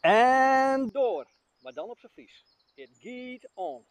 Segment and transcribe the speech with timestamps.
[0.00, 1.26] En door.
[1.62, 2.44] Maar dan op zijn Fries.
[2.74, 3.84] It geht on.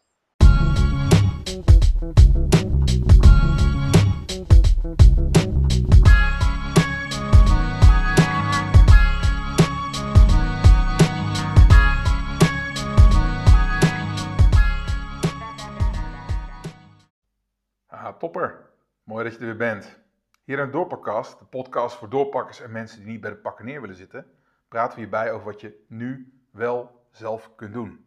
[17.86, 18.70] Ah, topper.
[19.02, 19.98] Mooi dat je er weer bent.
[20.44, 23.80] Hier in Doorpakkast, de podcast voor doorpakkers en mensen die niet bij de pakken neer
[23.80, 24.39] willen zitten,
[24.70, 28.06] praten we hierbij over wat je nu wel zelf kunt doen.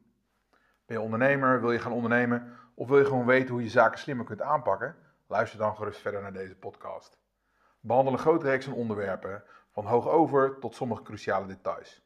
[0.85, 3.99] Ben je ondernemer, wil je gaan ondernemen of wil je gewoon weten hoe je zaken
[3.99, 4.95] slimmer kunt aanpakken?
[5.27, 7.17] Luister dan gerust verder naar deze podcast.
[7.51, 12.01] We behandelen een grote reeks van onderwerpen, van hoog over tot sommige cruciale details.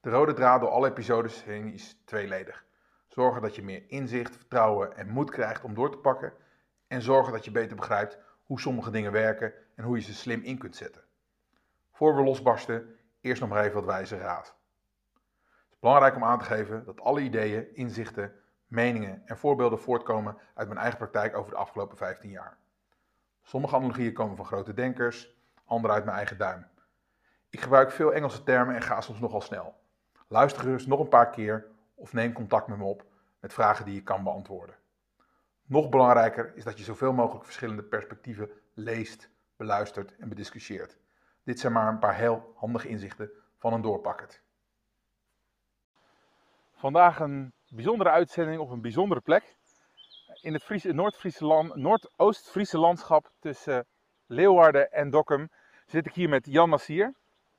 [0.00, 2.64] De rode draad door alle episodes heen is tweeledig.
[3.06, 6.32] Zorgen dat je meer inzicht, vertrouwen en moed krijgt om door te pakken
[6.86, 10.42] en zorgen dat je beter begrijpt hoe sommige dingen werken en hoe je ze slim
[10.42, 11.02] in kunt zetten.
[11.92, 14.46] Voor we losbarsten, eerst nog maar even wat wijze raad.
[15.14, 18.32] Het is belangrijk om aan te geven dat alle ideeën, inzichten,
[18.66, 22.58] meningen en voorbeelden voortkomen uit mijn eigen praktijk over de afgelopen 15 jaar.
[23.42, 26.66] Sommige analogieën komen van grote denkers, andere uit mijn eigen duim.
[27.50, 29.74] Ik gebruik veel Engelse termen en ga soms nogal snel.
[30.28, 33.04] Luister gerust nog een paar keer of neem contact met me op
[33.40, 34.74] met vragen die je kan beantwoorden.
[35.64, 40.98] Nog belangrijker is dat je zoveel mogelijk verschillende perspectieven leest, beluistert en bediscussieert.
[41.46, 44.42] Dit zijn maar een paar heel handige inzichten van een doorpakkerd.
[46.74, 49.56] Vandaag een bijzondere uitzending op een bijzondere plek.
[50.40, 53.86] In het Friese, Noord-Friese land, Noordoost-Friese landschap tussen
[54.26, 55.48] Leeuwarden en Dokkum
[55.84, 57.14] zit ik hier met Jan Massier.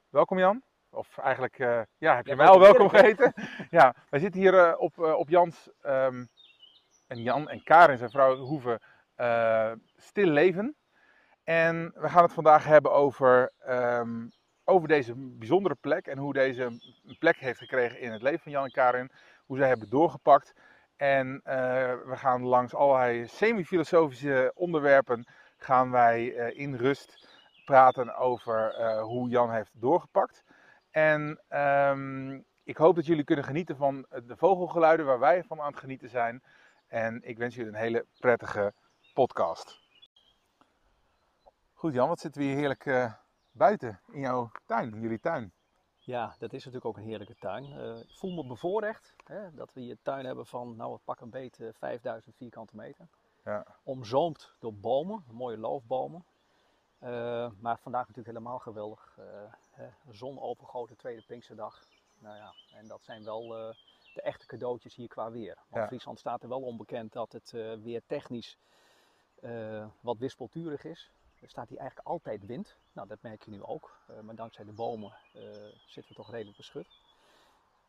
[0.10, 0.64] Welkom Jan.
[0.90, 3.34] Of eigenlijk, uh, ja, heb je Ja, mij al welkom geheten?
[3.78, 6.26] ja, wij zitten hier eh, op, eh, op Jans ehm,
[7.08, 8.80] en Jan en Karin, zijn vrouw, hoeven
[9.16, 10.77] eh, stil leven.
[11.48, 14.28] En we gaan het vandaag hebben over, ehm,
[14.64, 18.52] over deze bijzondere plek en hoe deze een plek heeft gekregen in het leven van
[18.52, 19.12] Jan en Karin.
[19.46, 20.54] Hoe zij hebben doorgepakt.
[20.96, 21.56] En eh,
[22.06, 25.28] we gaan langs allerlei semi-filosofische onderwerpen
[25.58, 27.28] gaan wij eh, in rust
[27.66, 30.44] praten over eh, hoe Jan heeft doorgepakt.
[30.92, 35.72] En ehm, ik hoop dat jullie kunnen genieten van de vogelgeluiden waar wij van aan
[35.72, 36.44] het genieten zijn.
[36.88, 38.74] En ik wens jullie een hele prettige
[39.14, 39.87] podcast.
[41.80, 43.14] Goed Jan, wat zitten we hier heerlijk eh,
[43.52, 45.52] buiten in jouw tuin, in jullie tuin.
[45.98, 47.66] Ja, dat is natuurlijk ook een heerlijke tuin.
[47.80, 51.04] Eh, ik voel me bevoorrecht hè, dat we hier een tuin hebben van, nou, het
[51.04, 53.08] pak een beet eh, 5000 vierkante meter.
[53.44, 53.66] Ja.
[53.84, 56.26] Omzoomd door bomen, mooie loofbomen.
[57.00, 59.18] Eh, maar vandaag natuurlijk helemaal geweldig.
[59.18, 61.84] eh, hè, zon overgoten, tweede Pinksterdag.
[62.20, 63.76] Nou ja, en dat zijn wel eh,
[64.14, 65.56] de echte cadeautjes hier qua weer.
[65.56, 65.88] Want Ja.
[65.88, 68.58] Friesland staat er wel onbekend dat het eh, weer technisch
[69.42, 71.12] eh, wat wispelturig is.
[71.42, 72.76] Er staat hier eigenlijk altijd wind.
[72.94, 73.98] Nou, dat merk je nu ook.
[74.08, 75.42] Eh, maar dankzij de bomen eh,
[75.86, 76.88] zitten we toch redelijk beschut.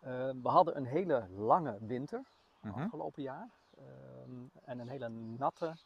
[0.00, 2.24] Eh, we hadden een hele lange winter
[2.60, 2.82] Mhm.
[2.82, 3.48] afgelopen jaar.
[3.76, 5.76] Ehm, en een hele natte,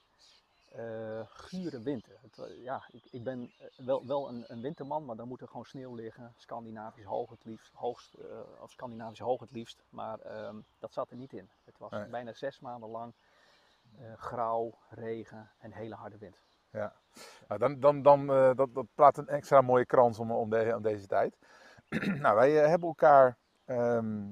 [1.25, 2.19] gure winter.
[2.21, 5.65] Het, ja, ik, ik ben wel, wel een, een winterman, maar dan moet er gewoon
[5.65, 6.35] sneeuw liggen.
[6.37, 8.15] Scandinavisch hoog het liefst, hoogst,
[8.61, 9.83] of Scandinavisch hoog het liefst.
[9.89, 11.51] Maar ehm, dat zat er niet in.
[11.65, 12.05] Het was Nee.
[12.07, 13.13] bijna zes maanden lang
[14.17, 16.37] grauw, regen en hele harde wind.
[16.73, 16.93] Ja,
[17.49, 20.83] nou, dan, dan, dan eh, dat, dat plaat een extra mooie krans om, om, om
[20.83, 21.39] deze tijd.
[22.23, 24.31] nou, wij eh, hebben elkaar, ehm,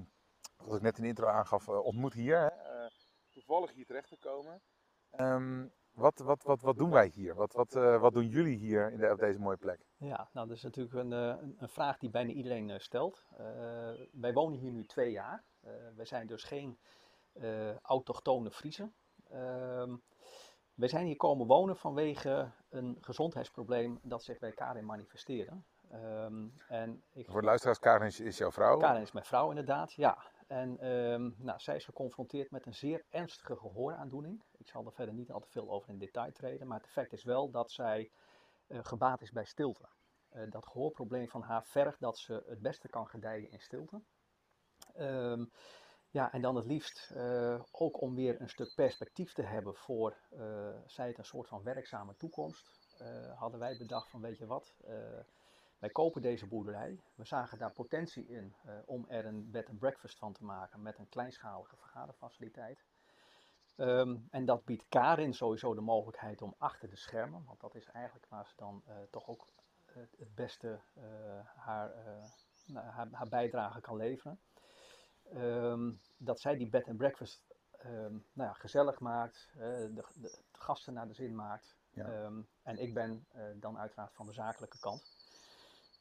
[0.57, 2.39] wat ik net in de intro aangaf, eh, ontmoet hier.
[2.39, 2.49] Hè?
[3.31, 4.61] Toevallig hier terecht gekomen.
[5.11, 7.35] Ehm, wat, wat, wat, wat doen wij hier?
[7.35, 9.81] Wat, wat, wat doen jullie hier in op deze mooie plek?
[9.97, 13.25] Ja, nou dat is natuurlijk een, een- vraag die bijna iedereen stelt.
[14.13, 15.45] Wij wonen hier nu twee jaar.
[15.95, 16.79] Wij zijn dus geen
[17.83, 18.95] autochtone Friesen.
[20.81, 25.53] Wij zijn hier komen wonen vanwege een gezondheidsprobleem dat zich bij Karin manifesteerde.
[25.91, 28.77] Ehm, en ik, Voor de luisteraars, Karin is, is jouw vrouw.
[28.77, 30.19] Karin is mijn vrouw inderdaad, ja.
[30.47, 34.43] En ehm, nou, zij is geconfronteerd met een zeer ernstige gehooraandoening.
[34.57, 37.13] Ik zal er verder niet al te veel over in detail treden, maar het effect
[37.13, 38.11] is wel dat zij
[38.67, 39.89] eh, gebaat is bij stilte.
[40.29, 44.01] Eh, dat gehoorprobleem van haar vergt dat ze het beste kan gedijen in stilte.
[44.95, 45.45] Ehm,
[46.11, 50.17] ja, en dan het liefst eh, ook om weer een stuk perspectief te hebben voor,
[50.31, 54.47] eh, zij het een soort van werkzame toekomst, eh, hadden wij bedacht van weet je
[54.47, 54.75] wat,
[55.79, 57.01] wij kopen deze boerderij.
[57.15, 58.55] We zagen daar potentie in
[58.85, 62.85] om er een bed and breakfast van te maken met een kleinschalige vergaderfaciliteit.
[63.77, 67.87] Ehm, en dat biedt Karin sowieso de mogelijkheid om achter de schermen, want dat is
[67.87, 69.49] eigenlijk waar ze dan toch ook
[69.95, 70.81] het beste
[71.55, 71.93] haar,
[72.73, 74.39] haar, haar bijdrage kan leveren.
[75.35, 77.43] Ehm, dat zij die bed and breakfast
[77.79, 81.77] ehm, nou ja, gezellig maakt, eh, de, de, de gasten naar de zin maakt.
[81.91, 82.05] Ja.
[82.05, 85.19] Ehm, en ik ben eh, dan uiteraard van de zakelijke kant.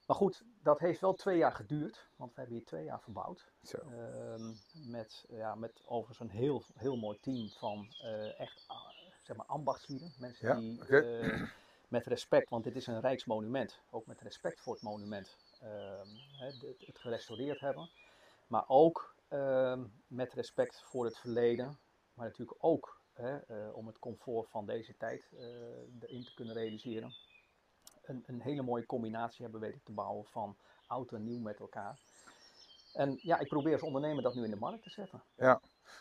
[0.08, 3.52] Maar goed, dat heeft wel twee jaar geduurd, want we hebben hier twee jaar verbouwd.
[3.64, 3.78] Zo.
[4.74, 8.90] Met, ja, met overigens een heel, heel mooi team van eh, echt ah,
[9.22, 10.14] zeg maar ambachtslieden.
[10.18, 11.48] Mensen Ja, die
[11.88, 15.38] met respect, want dit is een rijksmonument, ook met respect voor het monument,
[16.78, 17.90] het gerestaureerd hebben.
[18.48, 19.16] Maar ook
[20.08, 21.80] met respect voor het verleden,
[22.14, 25.46] maar natuurlijk ook hè, eh, om het comfort van deze tijd eh,
[26.00, 27.14] erin te kunnen realiseren.
[28.02, 32.00] Een, een hele mooie combinatie hebben weten te bouwen van oud en nieuw met elkaar.
[32.94, 35.24] En ja, ik probeer als ondernemer dat nu in de markt te zetten.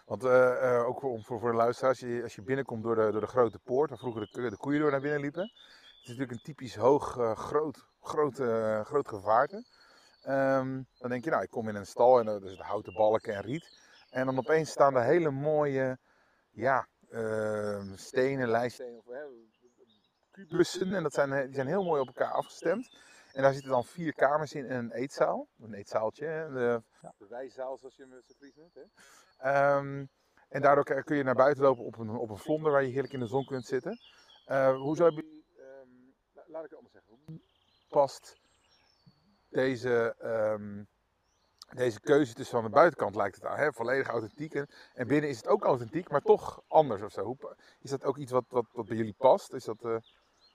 [0.07, 3.27] Want eh, ook voor, voor, voor de luisteraars, als je, binnenkomt door de, door de
[3.27, 5.43] grote poort, waar vroeger de, koeien door naar binnen liepen.
[5.43, 8.35] Het is natuurlijk een typisch hoog, groot, groot,
[8.87, 9.65] groot gevaarte.
[10.29, 13.35] Ehm, dan denk je, nou, ik kom in een stal en er is houten balken
[13.35, 13.81] en riet.
[14.11, 15.99] En dan opeens staan er hele mooie,
[16.51, 19.03] ja, ehm, stenen, lijststenen,
[20.31, 20.95] kubussen.
[20.95, 22.97] En dat zijn, eh, die zijn heel mooi op elkaar afgestemd.
[23.33, 25.49] En daar zitten dan vier kamers in en een eetzaal.
[25.59, 27.15] Een eetzaaltje, hè, de, Ja.
[27.19, 28.77] de wijzaal zoals je hem zo Fries noemt.
[30.49, 33.13] En daardoor kun je naar buiten lopen op een, op een vlonder waar je heerlijk
[33.13, 33.99] in de zon kunt zitten.
[34.45, 35.89] Eh, hoezo hebben jullie, ehm,
[36.33, 37.41] la- laat ik het anders zeggen, hoe
[37.89, 38.38] past
[39.49, 40.83] deze, ehm,
[41.75, 43.73] deze keuze tussen aan de buitenkant lijkt het aan, hè?
[43.73, 44.55] volledig authentiek.
[44.55, 47.23] En, en binnen is het ook authentiek, maar toch anders of zo.
[47.23, 49.53] Hoe, is dat ook iets wat, wat, wat bij jullie past?
[49.53, 49.97] Is dat, eh,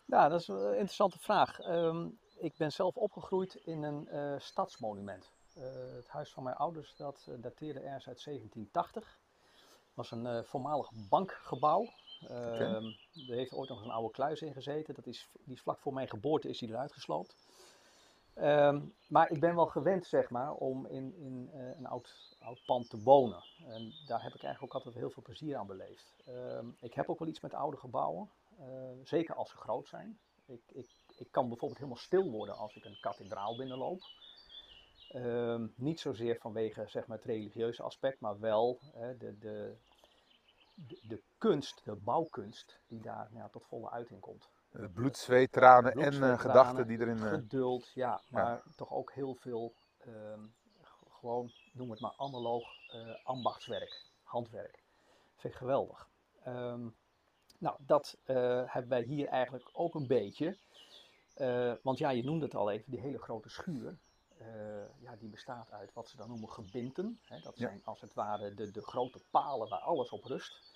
[0.06, 1.60] Ja, dat is een interessante vraag.
[1.60, 2.08] Ehm,
[2.38, 5.32] ik ben zelf opgegroeid in een eh, stadsmonument.
[5.56, 5.64] Eh,
[5.96, 9.22] het huis van mijn ouders dat dateerde ergens uit 1780.
[9.94, 11.88] was een voormalig bankgebouw.
[12.28, 12.86] Ehm,
[13.30, 14.94] Er heeft ooit nog een oude kluis in gezeten.
[14.94, 17.36] Dat is, die is vlak voor mijn geboorte is die eruit gesloopt.
[18.34, 22.62] Ehm, maar ik ben wel gewend, zeg maar, om in, in eh, een oud, oud
[22.66, 23.44] pand te wonen.
[23.58, 26.16] En daar heb ik eigenlijk ook altijd heel veel plezier aan beleefd.
[26.26, 28.32] Ehm, ik heb ook wel iets met oude gebouwen.
[28.60, 30.20] eh, zeker als ze groot zijn.
[30.46, 34.10] Ik, ik, ik kan bijvoorbeeld helemaal stil worden als ik een kathedraal binnenloop.
[35.08, 38.80] Ehm, niet zozeer vanwege zeg maar, het religieuze aspect, maar wel
[39.18, 39.78] de, de,
[41.02, 44.53] de, kunst, de bouwkunst, die daar nou tot volle uiting komt.
[44.82, 47.18] Het bloed, zweet, tranen Bloed, en zweet, eh, tranen, gedachten die erin...
[47.24, 50.40] eh, Geduld, ja, maar toch ook heel veel, ehm,
[51.10, 54.84] gewoon, noem het maar analoog eh, ambachtswerk, handwerk.
[55.36, 56.10] Vind ik geweldig.
[56.44, 56.88] Ehm,
[57.60, 58.36] nou, dat eh,
[58.66, 60.58] hebben wij hier eigenlijk ook een beetje.
[61.34, 63.98] Eh, want ja, je noemde het al even, die hele grote schuur.
[64.38, 67.20] eh, ja, die bestaat uit wat ze dan noemen gebinten.
[67.26, 67.68] Hè, dat Ja.
[67.68, 70.73] zijn als het ware de, de grote palen waar alles op rust.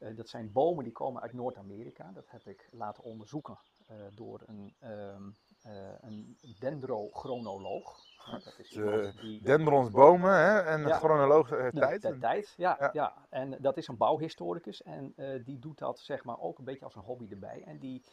[0.00, 2.10] Eh, dat zijn bomen die komen uit Noord-Amerika.
[2.14, 5.22] Dat heb ik laten onderzoeken eh, door een, ehm
[5.62, 7.98] eh een dendrochronoloog.
[8.44, 10.98] Dat is De die Dendrons, bomen hè, en Ja.
[10.98, 12.02] chronoloog de, tijd.
[12.02, 12.90] de tijd, ja, Ja.
[12.92, 13.26] ja.
[13.28, 15.14] En dat is een bouwhistoricus en
[15.44, 17.62] die doet dat zeg maar ook een beetje als een hobby erbij.
[17.66, 18.04] En die,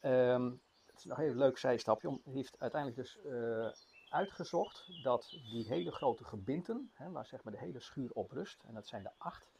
[0.00, 0.50] ehm,
[0.86, 3.18] het is nog een heel leuk zijstapje, om, heeft uiteindelijk dus
[4.08, 8.62] uitgezocht dat die hele grote gebinten, hè, waar zeg maar de hele schuur op rust,
[8.66, 9.51] en dat zijn er acht,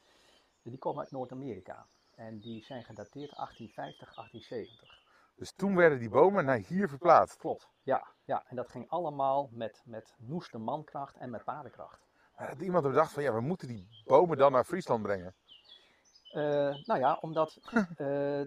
[0.71, 1.87] die komen uit Noord-Amerika.
[2.15, 5.01] En die zijn gedateerd 1850, 1870.
[5.37, 7.37] Dus toen werden die bomen naar hier verplaatst.
[7.37, 8.07] Klopt, ja.
[8.25, 8.45] ja.
[8.47, 12.07] En dat ging allemaal met, met noeste mankracht en met paardenkracht.
[12.37, 15.35] Maar had iemand bedacht van ja, we moeten die bomen dan naar Friesland brengen.
[16.33, 17.59] Eh, nou ja, omdat
[17.97, 18.41] eh,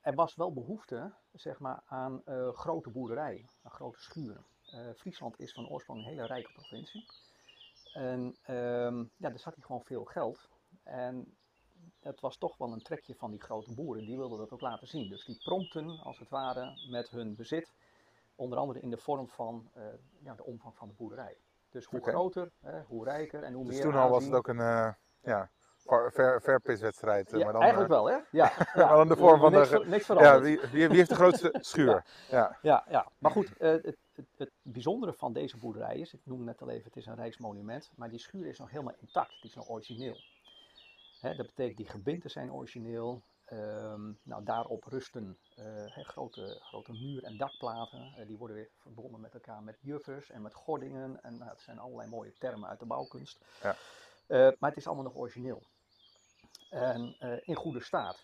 [0.00, 4.44] er was wel behoefte zeg maar, aan eh, grote boerderijen, aan grote schuren.
[4.96, 7.06] Friesland is van oorsprong een hele rijke provincie.
[7.92, 10.48] En ehm, ja, er zat hier gewoon veel geld.
[10.82, 11.36] En
[12.00, 14.88] het was toch wel een trekje van die grote boeren, die wilden dat ook laten
[14.88, 15.08] zien.
[15.08, 17.72] Dus die prompten als het ware met hun bezit,
[18.34, 19.82] onder andere in de vorm van eh,
[20.18, 21.36] ja, de omvang van de boerderij.
[21.70, 24.48] Dus hoe groter, hè, hoe rijker en hoe Dus meer toen al was het ook
[24.48, 25.50] een eh ja,
[25.84, 28.14] ver, eh, Ja, dan, eigenlijk wel, hè?
[28.14, 28.24] Ja,
[28.74, 28.86] ja.
[28.86, 30.70] maar dan de vorm van de niks, niks Ja, veranderd.
[30.70, 32.04] wie, wie, heeft de grootste schuur?
[32.30, 33.08] Ja, Ja, ja.
[33.18, 36.84] maar goed, het, het, het bijzondere van deze boerderij is, ik noemde net al even,
[36.84, 40.16] het is een rijksmonument, maar die schuur is nog helemaal intact, die is nog origineel.
[41.22, 47.36] Dat betekent die gebinten zijn origineel, ehm, nou, daarop rusten eh, grote, grote muur- en
[47.36, 51.50] dakplaten, Eh, die worden weer verbonden met elkaar met juffers en met gordingen, en nou,
[51.50, 53.44] het zijn allerlei mooie termen uit de bouwkunst.
[53.62, 53.76] Ja.
[54.26, 55.62] Eh, maar het is allemaal nog origineel.
[56.70, 58.22] En in goede staat.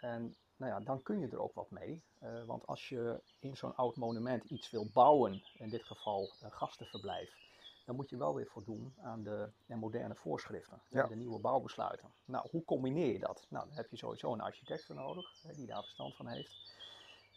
[0.00, 2.02] En nou ja, dan kun je er ook wat mee.
[2.46, 7.47] Want als je in zo'n oud monument iets wil bouwen, in dit geval een gastenverblijf,
[7.88, 11.06] dan moet je wel weer voldoen aan de, de moderne voorschriften, Ja.
[11.06, 12.12] de nieuwe bouwbesluiten.
[12.24, 13.46] Nou, hoe combineer je dat?
[13.48, 16.56] Nou, dan heb je sowieso een architect voor nodig, hè, die daar verstand van heeft.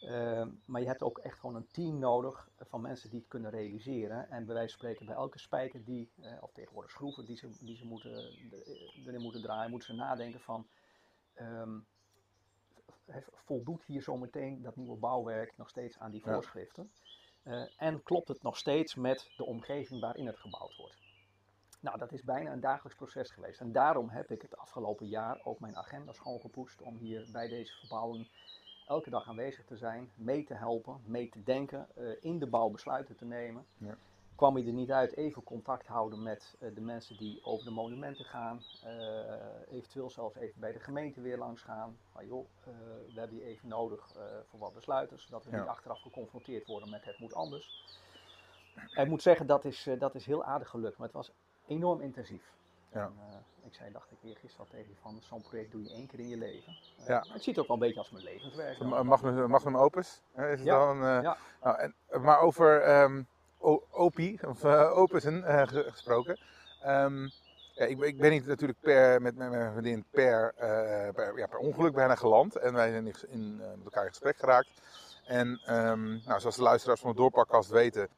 [0.00, 3.50] Ehm, maar je hebt ook echt gewoon een team nodig van mensen die het kunnen
[3.50, 4.30] realiseren.
[4.30, 7.56] En bij wijze van spreken bij elke spijker die, eh, of tegenwoordig schroeven die ze,
[7.60, 10.66] die ze moeten, eh, erin moeten draaien, moeten ze nadenken van...
[11.34, 11.78] ehm,
[13.32, 16.32] voldoet hier zometeen dat nieuwe bouwwerk nog steeds aan die Ja.
[17.44, 20.96] Uh, en klopt het nog steeds met de omgeving waarin het gebouwd wordt?
[21.80, 23.60] Nou, dat is bijna een dagelijks proces geweest.
[23.60, 27.72] En daarom heb ik het afgelopen jaar ook mijn agenda schoongepoetst om hier bij deze
[27.78, 28.28] verbouwing
[28.86, 32.68] elke dag aanwezig te zijn, mee te helpen, mee te denken, uh, in de bouw
[32.68, 33.66] besluiten te nemen.
[33.78, 33.96] Ja
[34.34, 37.70] kwam je er niet uit even contact houden met uh, de mensen die over de
[37.70, 38.62] monumenten gaan.
[38.84, 41.96] Uh, eventueel zelfs even bij de gemeente weer langs gaan.
[42.12, 42.74] Maar joh, uh,
[43.14, 44.16] we hebben je even nodig
[44.50, 45.58] voor wat besluiten, zodat we ja.
[45.58, 47.96] niet achteraf geconfronteerd worden met het moet anders.
[48.94, 51.32] ik moet zeggen, dat is, dat is heel aardig gelukt, maar het was
[51.66, 52.52] enorm intensief.
[52.92, 53.04] Ja.
[53.04, 56.06] En, ik zei, dacht ik eergisteren al tegen je van, zo'n project doe je één
[56.06, 56.76] keer in je leven.
[57.06, 57.24] ja.
[57.28, 58.78] Het ziet ook wel een beetje als mijn levenswerk.
[58.78, 60.78] Magnum, Magnum Opus, is het ja.
[60.78, 61.22] dan?
[61.22, 61.36] ja.
[61.62, 63.02] Nou, en, maar over...
[63.02, 63.26] Um
[63.90, 66.38] Opie, of uh, Opussen uh, gesproken.
[66.86, 67.30] Um,
[67.74, 70.60] ja, ik, ik, ben niet natuurlijk per, met, met mijn vriendin per, uh,
[71.14, 72.56] per, ja, per ongeluk bijna geland.
[72.56, 74.70] En wij zijn in, met elkaar in gesprek geraakt.
[75.26, 78.08] En um, nou, zoals de luisteraars van de Doorpakkast weten,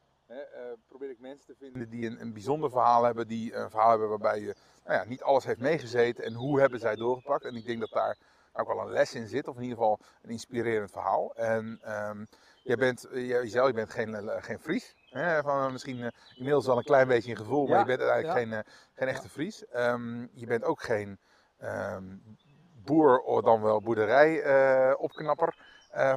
[0.87, 3.27] probeer ik mensen te vinden die een, een bijzonder verhaal hebben.
[3.27, 6.23] Die een verhaal hebben waarbij je nou ja, niet alles heeft meegezeten.
[6.23, 7.45] En hoe hebben zij doorgepakt.
[7.45, 8.17] En ik denk dat daar
[8.53, 9.47] ook wel een les in zit.
[9.47, 11.35] Of in ieder geval een inspirerend verhaal.
[11.35, 12.27] En um,
[12.63, 14.95] jij bent, jezelf, je bent geen, geen Fries.
[15.15, 18.37] Hè, van, misschien uh, inmiddels wel een klein beetje in gevoel, maar je bent eigenlijk
[18.37, 18.59] geen, uh,
[18.93, 19.65] geen echte Fries.
[19.75, 21.19] Um, je bent ook geen
[21.61, 22.37] um,
[22.83, 25.55] boer of dan wel boerderij-opknapper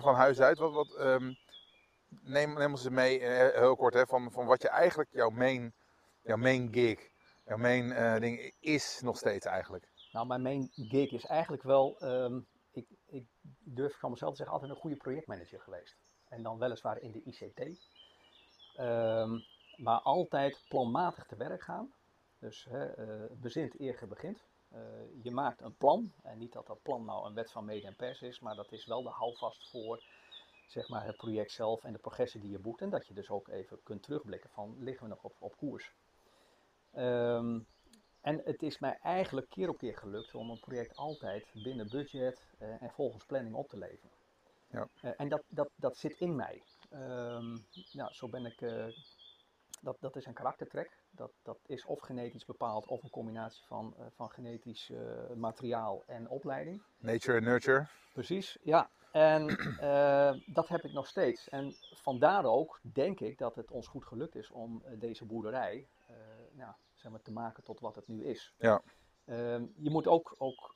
[0.00, 0.58] van huis uit.
[0.58, 1.36] Wat, wat, um,
[2.22, 3.20] neem, neem ons mee,
[3.54, 5.74] heel kort, hè, van, van wat je eigenlijk, jouw main,
[6.22, 7.10] jouw main gig,
[7.46, 9.88] jouw main ding is nog steeds eigenlijk.
[10.12, 11.96] Nou, mijn main gig is eigenlijk wel,
[12.72, 13.24] ik, ik
[13.64, 15.96] durf van mezelf te zeggen, altijd een goede projectmanager geweest.
[16.28, 17.60] En dan weliswaar in de ICT.
[18.78, 19.44] Um,
[19.76, 21.92] maar altijd planmatig te werk gaan.
[22.38, 24.46] Dus hè, uh, bezint eer je begint.
[24.72, 24.78] Uh,
[25.22, 26.12] je maakt een plan.
[26.22, 28.72] En niet dat dat plan nou een wet van mede en pers is, maar dat
[28.72, 30.02] is wel de houvast voor
[30.68, 32.80] zeg maar, het project zelf en de progressie die je boekt.
[32.80, 35.92] En dat je dus ook even kunt terugblikken van liggen we nog op, op koers.
[36.96, 37.66] Um,
[38.20, 42.46] en het is mij eigenlijk keer op keer gelukt om een project altijd binnen budget
[42.58, 44.10] uh, en volgens planning op te leveren.
[44.70, 44.88] Ja.
[45.16, 46.62] En dat, dat, dat zit in mij.
[46.90, 48.60] Um, ja, zo ben ik.
[48.60, 48.86] Uh,
[49.80, 51.02] dat, dat is een karaktertrek.
[51.10, 54.98] Dat, dat is of genetisch bepaald of een combinatie van, uh, van genetisch uh,
[55.36, 56.82] materiaal en opleiding.
[56.98, 57.86] Nature en nurture.
[58.12, 58.90] Precies, ja.
[59.12, 59.46] En
[60.58, 61.48] dat heb ik nog steeds.
[61.48, 65.88] En vandaar ook denk ik dat het ons goed gelukt is om deze boerderij
[66.52, 68.54] nou, zeg maar, te maken tot wat het nu is.
[68.58, 68.82] Ja.
[69.26, 70.74] Um, je moet ook, ook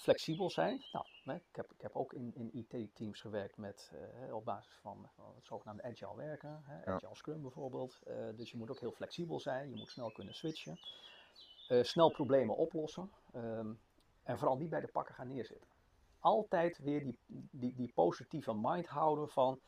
[0.00, 0.84] flexibel zijn.
[0.92, 3.92] Nou, ik, heb, ik heb ook in, in IT-teams gewerkt met,
[4.26, 7.98] uh, op basis van, van, het zogenaamde agile werken, hè, agile scrum bijvoorbeeld.
[8.06, 10.78] Uh, dus je moet ook heel flexibel zijn, je moet snel kunnen switchen,
[11.68, 13.80] uh, snel problemen oplossen um,
[14.22, 15.68] en vooral niet bij de pakken gaan neerzitten.
[16.18, 17.18] Altijd weer die,
[17.50, 19.60] die, die positieve mind houden van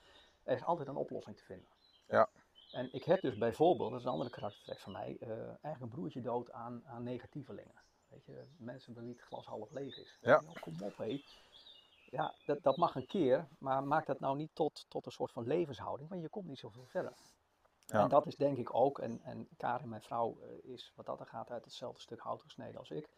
[0.42, 1.68] er is altijd een oplossing te vinden.
[2.08, 2.28] Ja.
[2.70, 6.20] En ik heb dus bijvoorbeeld, dat is een andere karaktertrek van mij, eigenlijk een broertje
[6.20, 7.74] dood aan, aan negatievelingen.
[8.12, 10.18] Weet je, mensen bij wie het glas half leeg is.
[10.20, 10.42] Ja.
[10.60, 11.22] kom op, hé.
[12.10, 15.32] Ja, dat, dat mag een keer, maar maak dat nou niet tot, tot een soort
[15.32, 17.14] van levenshouding, want je komt niet zoveel verder.
[17.86, 18.02] Ja.
[18.02, 21.20] En dat is denk ik ook, en, en Karin, mijn vrouw, uh, is wat dat
[21.20, 23.08] er gaat uit hetzelfde stuk hout gesneden als ik.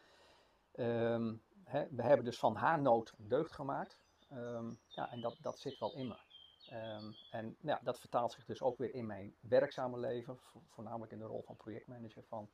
[0.76, 3.98] Um, hè, we hebben dus van haar nood deugd gemaakt.
[4.32, 6.16] Um, ja, en dat, dat zit wel in me.
[6.72, 11.18] Um, en ja, dat vertaalt zich dus ook weer in mijn werkzame leven, voornamelijk in
[11.18, 12.24] de rol van projectmanager.
[12.24, 12.50] Van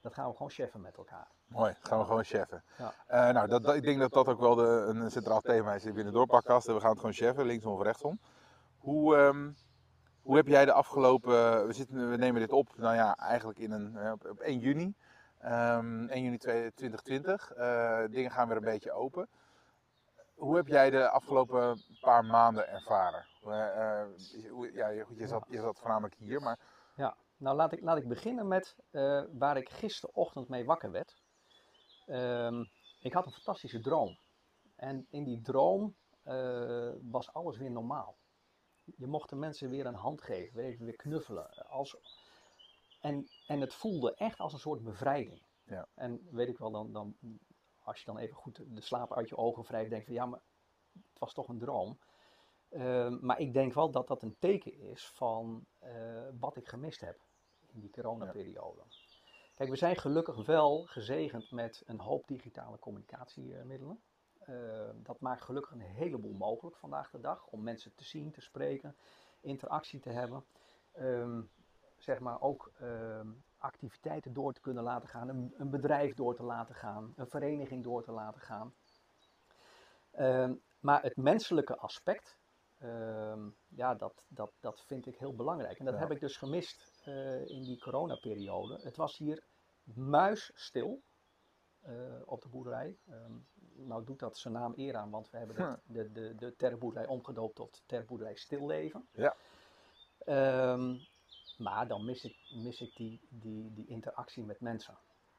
[0.00, 1.28] dat gaan we gewoon cheffen met elkaar.
[1.46, 2.64] Mooi, gaan we gewoon cheffen.
[2.78, 2.92] Ja.
[3.10, 5.82] Uh, nou, dat, dat, ik denk dat dat ook wel de, een centraal thema is
[5.82, 6.66] binnen de doorpakkast.
[6.66, 8.20] We gaan het gewoon cheffen, linksom of rechtsom.
[8.78, 9.56] Hoe, um,
[10.22, 11.66] hoe heb jij de afgelopen...
[11.66, 14.58] We, zitten, we nemen dit op, nou ja, eigenlijk in een, eh, op, op 1
[14.58, 14.94] juni.
[15.44, 17.56] Um, 1 juni 2020.
[17.56, 19.28] Uh, dingen gaan weer een beetje open.
[20.34, 23.26] Hoe heb jij de afgelopen paar maanden ervaren?
[23.46, 23.52] Uh,
[24.72, 26.58] ja, je, zat, je zat voornamelijk hier, maar...
[26.94, 31.16] Ja, nou, laat ik, laat ik beginnen met uh, waar ik gisterochtend mee wakker werd.
[32.06, 34.18] Um, ik had een fantastische droom.
[34.76, 38.16] En in die droom uh, was alles weer normaal.
[38.96, 41.48] Je mocht de mensen weer een hand geven, weer, weer knuffelen.
[41.68, 41.96] Als,
[43.00, 45.46] en, en het voelde echt als een soort bevrijding.
[45.64, 45.88] Ja.
[45.94, 47.16] En weet ik wel, dan, dan,
[47.78, 50.26] als je dan even goed de slaap uit je ogen wrijft, denk je van ja,
[50.26, 50.42] maar
[50.92, 51.98] het was toch een droom.
[52.70, 57.00] Uh, maar ik denk wel dat dat een teken is van uh, wat ik gemist
[57.00, 57.27] heb
[57.80, 58.82] die coronaperiode.
[59.54, 64.00] Kijk, we zijn gelukkig wel gezegend met een hoop digitale communicatiemiddelen.
[64.48, 68.40] Uh, dat maakt gelukkig een heleboel mogelijk vandaag de dag om mensen te zien, te
[68.40, 68.96] spreken,
[69.40, 70.44] interactie te hebben.
[70.98, 71.50] Um,
[71.96, 76.42] zeg maar ook um, activiteiten door te kunnen laten gaan, een, een, bedrijf door te
[76.42, 78.74] laten gaan, een vereniging door te laten gaan.
[80.18, 82.38] Um, maar het menselijke aspect
[82.78, 85.78] Ehm, ja, dat, dat, dat vind ik heel belangrijk.
[85.78, 86.00] En dat Ja.
[86.00, 88.78] heb ik dus gemist eh, in die coronaperiode.
[88.82, 89.44] Het was hier
[89.82, 91.02] muisstil
[91.80, 92.98] eh, op de boerderij.
[93.08, 93.32] Ehm,
[93.74, 95.62] nou doet dat zijn naam eer aan, want we hebben Hm.
[95.70, 99.08] het- de, de, de terboerderij omgedoopt tot terboerderij stilleven.
[99.12, 99.34] Ja.
[100.18, 100.96] Ehm,
[101.58, 104.98] maar dan mis ik, mis ik die, die, die interactie met mensen.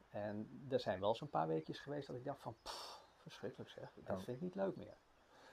[0.09, 3.91] En er zijn wel zo'n paar weekjes geweest dat ik dacht van, pff, verschrikkelijk zeg,
[4.03, 4.97] dat vind ik niet leuk meer.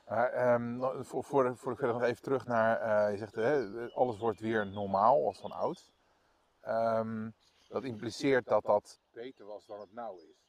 [0.07, 3.95] Maar, ehm, nog- voor, voor, voor ik verder nog even terug naar, eh, je zegt
[3.95, 5.91] alles wordt weer normaal als van oud.
[6.67, 7.31] Ehm,
[7.69, 10.47] dat impliceert dat dat beter was dan het nou is.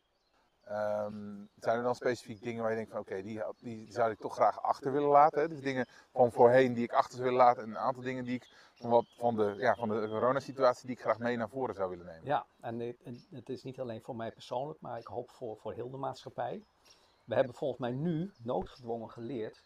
[0.63, 4.19] Ehm, zijn er dan specifiek dingen waar je denkt van oké, die, die zou ik
[4.19, 5.41] toch graag achter willen laten?
[5.41, 5.47] Hè?
[5.47, 8.35] Dus dingen van voorheen die ik achter zou willen laten en een aantal dingen die
[8.35, 11.75] ik van, wat, van, de, ja, van de coronasituatie die ik graag mee naar voren
[11.75, 12.25] zou willen nemen.
[12.25, 15.57] Ja, en het, en het is niet alleen voor mij persoonlijk, maar ik hoop voor,
[15.57, 16.63] voor heel de maatschappij.
[17.25, 19.63] We hebben volgens mij nu noodgedwongen geleerd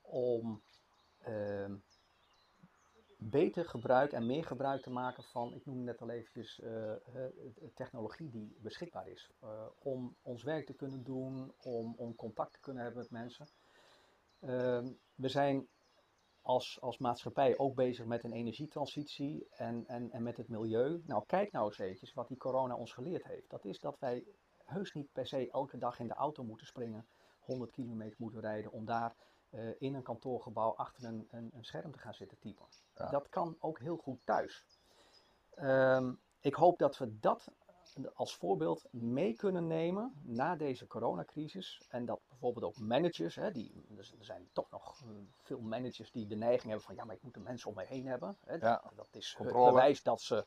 [0.00, 0.62] om
[1.18, 1.74] ehm,
[3.16, 6.92] beter gebruik en meer gebruik te maken van, ik noemde net al eventjes, eh,
[7.74, 9.30] technologie die beschikbaar is.
[9.40, 13.46] eh, om ons werk te kunnen doen, om, om contact te kunnen hebben met mensen.
[14.40, 15.68] Ehm, we zijn
[16.40, 21.02] als, als maatschappij ook bezig met een energietransitie en, en, en met het milieu.
[21.06, 23.50] Nou, kijk nou eens eventjes wat die corona ons geleerd heeft.
[23.50, 24.24] Dat is dat wij
[24.64, 27.06] heus niet per se elke dag in de auto moeten springen,
[27.40, 29.16] 100 kilometer moeten rijden om daar
[29.50, 32.66] eh, in een kantoorgebouw achter een, een, een scherm te gaan zitten typen.
[32.96, 33.08] Ja.
[33.08, 34.64] Dat kan ook heel goed thuis.
[35.54, 37.48] Ehm, ik hoop dat we dat
[38.14, 41.82] als voorbeeld mee kunnen nemen na deze coronacrisis.
[41.88, 45.08] En dat bijvoorbeeld ook managers, hè, die, er zijn toch nog eh,
[45.42, 47.86] veel managers die de neiging hebben van ja, maar ik moet de mensen om mij
[47.86, 48.36] heen hebben.
[48.44, 49.64] Hè, Ja, dat, is controle.
[49.64, 50.46] het bewijs dat ze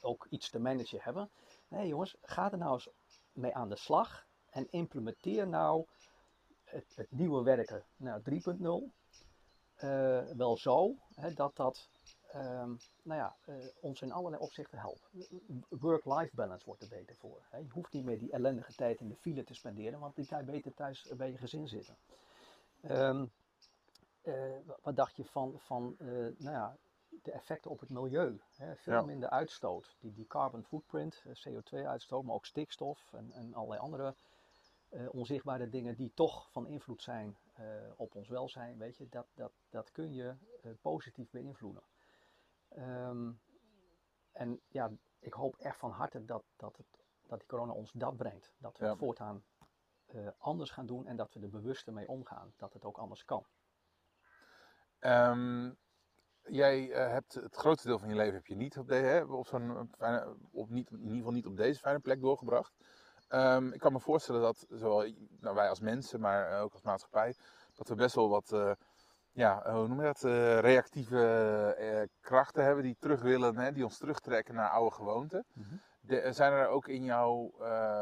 [0.00, 1.30] ook iets te managen hebben.
[1.68, 2.88] Nee jongens, ga er nou eens
[3.32, 5.86] mee aan de slag en implementeer nou
[6.64, 8.76] het, het nieuwe werken nou, 3.0 eh,
[10.36, 11.88] wel zo hè, dat dat
[12.28, 15.08] ehm, nou ja, eh, ons in allerlei opzichten helpt.
[15.68, 17.42] Work-life balance wordt er beter voor.
[17.50, 17.58] Hè.
[17.58, 20.38] Je hoeft niet meer die ellendige tijd in de file te spenderen, want die kan
[20.38, 21.96] je beter thuis bij je gezin zitten.
[22.80, 23.26] Ehm,
[24.22, 26.76] eh, wa- wat dacht je van, van eh, nou ja,
[27.22, 28.40] de effecten op het milieu?
[28.56, 28.76] Hè?
[28.76, 29.02] Veel Ja.
[29.02, 29.96] minder uitstoot.
[30.00, 34.14] Die, die carbon footprint, eh, CO2-uitstoot, maar ook stikstof en, en allerlei andere
[34.92, 37.64] eh, onzichtbare dingen die toch van invloed zijn eh,
[37.96, 38.78] op ons welzijn.
[38.78, 41.82] Weet je, dat, dat, dat kun je eh, positief beïnvloeden.
[42.68, 43.32] Ehm,
[44.32, 46.86] en ja, ik hoop echt van harte dat, dat, het,
[47.26, 48.52] dat die corona ons dat brengt.
[48.58, 48.90] Dat we Ja.
[48.90, 49.44] het voortaan
[50.38, 52.52] anders gaan doen en dat we er bewuster mee omgaan.
[52.56, 53.46] Dat het ook anders kan.
[54.98, 55.72] Ehm,
[56.42, 59.46] jij hebt het grootste deel van je leven heb je niet op, de, hè, op
[59.46, 59.90] zo'n
[60.50, 62.74] op niet, in ieder geval niet op deze fijne plek doorgebracht.
[63.32, 66.82] Ehm, ik kan me voorstellen dat zowel nou, wij als mensen, maar eh, ook als
[66.82, 67.34] maatschappij,
[67.74, 68.72] dat we best wel wat, eh,
[69.32, 73.98] ja, hoe noem je dat, eh, reactieve krachten hebben die terug willen, hè, die ons
[73.98, 75.46] terugtrekken naar oude gewoonten.
[76.00, 77.54] De- eh, zijn er ook in jouw,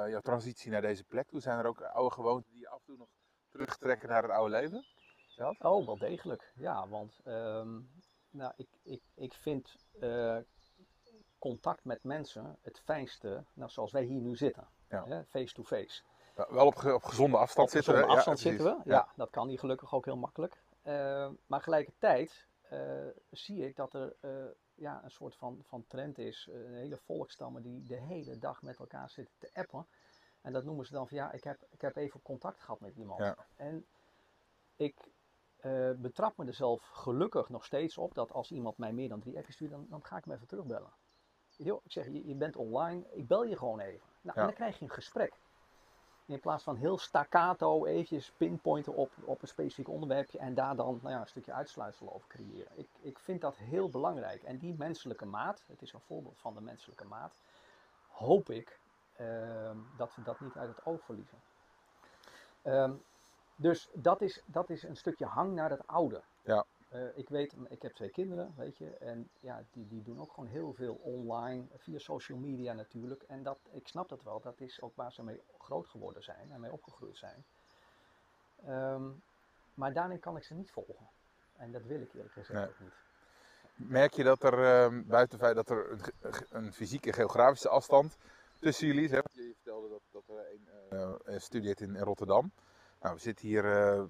[0.08, 2.84] jouw transitie naar deze plek toe, zijn er ook oude gewoonten die je af en
[2.86, 3.08] toe nog
[3.48, 4.84] terugtrekken naar het oude leven?
[5.26, 5.60] Zelf?
[5.60, 6.52] Oh, wel degelijk.
[6.54, 7.80] Ja, want ehm,
[8.30, 9.76] nou, ik, ik, ik vind
[11.38, 14.68] contact met mensen het fijnste, nou, zoals wij hier nu zitten.
[15.28, 16.02] Face-to-face.
[16.36, 17.92] Ja, Wel op, op gezonde afstand Op zitten.
[17.94, 18.90] gezonde afstand zitten we.
[18.90, 19.08] Ja.
[19.16, 20.62] dat kan hier gelukkig ook heel makkelijk.
[20.82, 24.30] Eh, maar gelijkertijd eh, zie ik dat er eh,
[24.74, 26.48] ja, een soort van, van trend is.
[26.52, 29.86] eh, Een hele volkstammen die de hele dag met elkaar zitten te appen.
[30.40, 32.96] En dat noemen ze dan van ja, ik heb, ik heb even contact gehad met
[32.96, 33.20] iemand.
[33.20, 33.36] Ja.
[33.56, 33.86] En
[34.76, 34.94] ik
[35.96, 39.36] betrap me er zelf gelukkig nog steeds op dat als iemand mij meer dan drie
[39.36, 40.92] appjes stuurt, dan, dan ga ik hem even terugbellen.
[41.56, 44.08] Yo, ik zeg, je, je bent online, ik bel je gewoon even.
[44.20, 44.40] Nou, Ja.
[44.40, 45.32] En dan krijg je een gesprek.
[46.26, 50.98] In plaats van heel staccato eventjes pinpointen op, op een specifiek onderwerpje en daar dan
[51.02, 52.72] nou ja, een stukje uitsluitsel over creëren.
[52.74, 54.42] Ik, ik vind dat heel belangrijk.
[54.42, 57.34] En die menselijke maat, het is een voorbeeld van de menselijke maat,
[58.08, 58.78] hoop ik
[59.16, 61.38] ehm, dat we dat niet uit het oog verliezen.
[62.62, 62.92] Ehm,
[63.56, 66.22] dus dat is, dat is een stukje hang naar het oude.
[66.42, 66.64] Ja.
[66.90, 70.32] Eh, ik weet, ik heb twee kinderen, weet je, en ja, die, die doen ook
[70.32, 73.22] gewoon heel veel online, via social media natuurlijk.
[73.22, 76.50] En dat, ik snap dat wel, dat is ook waar ze mee groot geworden zijn
[76.52, 77.44] en mee opgegroeid zijn.
[78.64, 79.10] Ehm,
[79.74, 81.08] maar daarin kan ik ze niet volgen.
[81.56, 82.68] En dat wil ik eerlijk gezegd Nee.
[82.68, 82.94] ook niet.
[83.74, 86.02] Merk je dat er, ehm, buiten het feit dat er een,
[86.50, 88.16] een fysieke geografische afstand
[88.58, 89.10] tussen jullie is?
[89.10, 89.16] Hè?
[89.16, 90.58] Je vertelde dat, dat er
[91.24, 92.52] een studeert in, in Rotterdam.
[93.00, 94.04] Nou, we zitten hier eh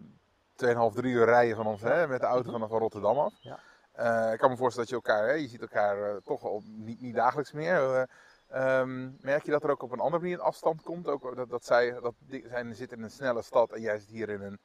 [0.66, 3.34] 2,5, 3 uur rijden van ons hè, met de auto vanaf Rotterdam af.
[3.40, 3.58] Ja.
[3.92, 6.62] Eh, ik kan me voorstellen dat je elkaar, hè, je ziet elkaar eh, toch al
[6.66, 7.94] niet, niet dagelijks meer.
[7.94, 11.06] Eh, ehm, merk je dat er ook op een andere manier een afstand komt?
[11.08, 14.08] Ook dat, dat zij dat die- zijn, zitten in een snelle stad en jij zit
[14.08, 14.58] hier in een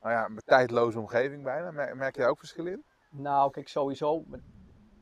[0.00, 1.70] nou ja, een tijdloze omgeving bijna.
[1.70, 2.84] Merk, merk je daar ook verschil in?
[3.10, 4.24] Nou, kijk, sowieso,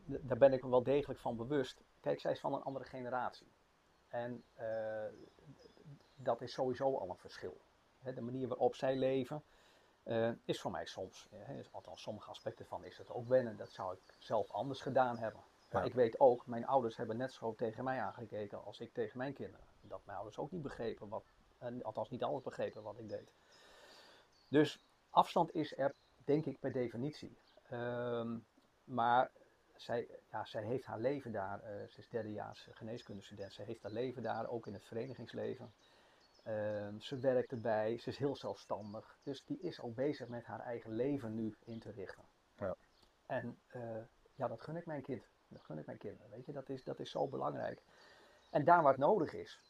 [0.04, 1.82] daar ben ik me wel degelijk van bewust.
[2.00, 3.52] Kijk, zij is van een andere generatie.
[4.08, 4.44] En
[6.14, 7.60] dat is sowieso al een verschil.
[7.98, 9.42] Hè, de manier waarop zij leven
[10.10, 13.56] eh, is voor mij soms, eh, hè, althans sommige aspecten van is het ook wennen.
[13.56, 15.40] Dat zou ik zelf anders gedaan hebben.
[15.70, 15.88] Maar Ja.
[15.88, 19.34] ik weet ook, mijn ouders hebben net zo tegen mij aangekeken als ik tegen mijn
[19.34, 19.66] kinderen.
[19.80, 21.24] Dat mijn ouders ook niet begrepen wat,
[21.58, 23.32] en althans niet alles begrepen wat ik deed.
[24.48, 25.94] Dus afstand is er,
[26.24, 27.38] denk ik, per definitie.
[27.68, 28.38] Ehm,
[28.84, 29.30] maar
[29.76, 31.60] zij, ja, zij heeft haar leven daar.
[31.62, 33.52] eh, ze is derdejaars geneeskundestudent.
[33.52, 35.72] Ze heeft haar leven daar, ook in het verenigingsleven.
[36.44, 39.18] Ehm, ze werkt erbij, ze is heel zelfstandig.
[39.22, 42.24] Dus die is al bezig met haar eigen leven nu in te richten.
[42.56, 42.76] Ja.
[43.26, 44.02] En eh,
[44.34, 45.28] ja, dat gun ik mijn kind.
[45.48, 46.30] Dat gun ik mijn kinderen.
[46.30, 47.82] Weet je, dat is, dat is zo belangrijk.
[48.50, 49.60] En daar waar het nodig is,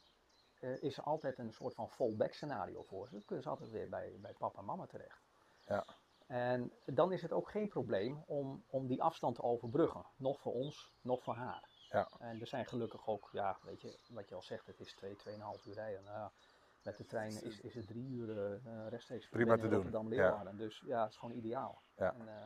[0.61, 3.13] eh, is er altijd een soort van fallback scenario voor ze.
[3.13, 5.23] Dan kunnen ze altijd weer bij, bij papa en mama terecht.
[5.67, 5.85] Ja.
[6.27, 10.07] En dan is het ook geen probleem om, om die afstand te overbruggen.
[10.17, 11.69] Nog voor ons, nog voor haar.
[11.89, 12.09] Ja.
[12.19, 15.17] En er zijn gelukkig ook, ja, weet je, wat je al zegt, het is twee,
[15.17, 16.05] tweeënhalf uur rijden.
[16.05, 16.33] Nou, ja,
[16.83, 20.57] met de trein is, is het drie uur eh, rechtstreeks Prima te doen, Leeuwarden.
[20.57, 21.83] Dus ja, het is gewoon ideaal.
[21.97, 22.15] Ja.
[22.15, 22.45] En, eh,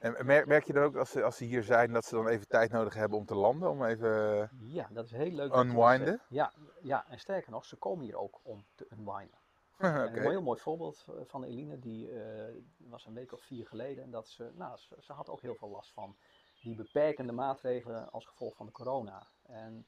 [0.00, 2.28] En merk, merk je dan ook als ze, als ze hier zijn dat ze dan
[2.28, 3.70] even tijd nodig hebben om te landen?
[3.70, 4.50] Om even...
[4.60, 5.54] ja, dat is heel leuk.
[5.54, 6.20] Unwinden?
[6.28, 9.40] Ja, ja, en sterker nog, ze komen hier ook om te unwinden.
[9.82, 13.66] En Een heel mooi voorbeeld eh, van Eline, die eh, was een week of vier
[13.66, 14.10] geleden.
[14.10, 16.16] Dat ze, nou, ze, ze had ook heel veel last van
[16.60, 19.26] die beperkende maatregelen als gevolg van de corona.
[19.42, 19.86] En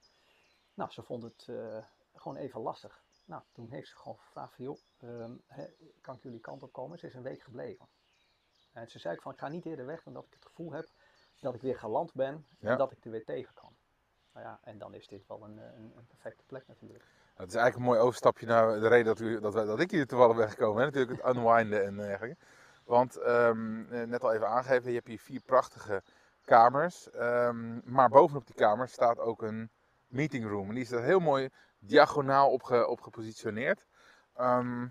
[0.74, 3.02] nou, ze vond het eh, gewoon even lastig.
[3.24, 5.32] Nou, toen heeft ze gewoon gevraagd van, joh, ehm,
[6.00, 6.98] kan ik jullie kant op komen?
[6.98, 7.88] Ze is een week gebleven.
[8.72, 10.72] En ze zei ook van, ik ga niet eerder weg dan dat ik het gevoel
[10.72, 10.86] heb
[11.40, 12.70] dat ik weer geland ben Ja.
[12.70, 13.72] en dat ik er weer tegen kan.
[14.32, 17.04] Nou ja, en dan is dit wel een, eh, een, een perfecte plek natuurlijk.
[17.34, 19.90] Het is eigenlijk een mooi overstapje naar de reden dat, u, dat, wij, dat ik
[19.90, 20.78] hier toevallig ben gekomen.
[20.78, 20.84] Hè?
[20.90, 22.36] Natuurlijk het unwinden en dergelijke.
[22.84, 26.02] Want ehm, eh, net al even aangegeven, je hebt hier vier prachtige
[26.44, 27.10] kamers.
[27.10, 29.70] ehm, maar bovenop die kamers staat ook een
[30.06, 30.68] meeting room.
[30.68, 31.48] En die is er heel mooi
[31.86, 33.86] diagonaal op, ge- op gepositioneerd.
[34.34, 34.86] Ehm,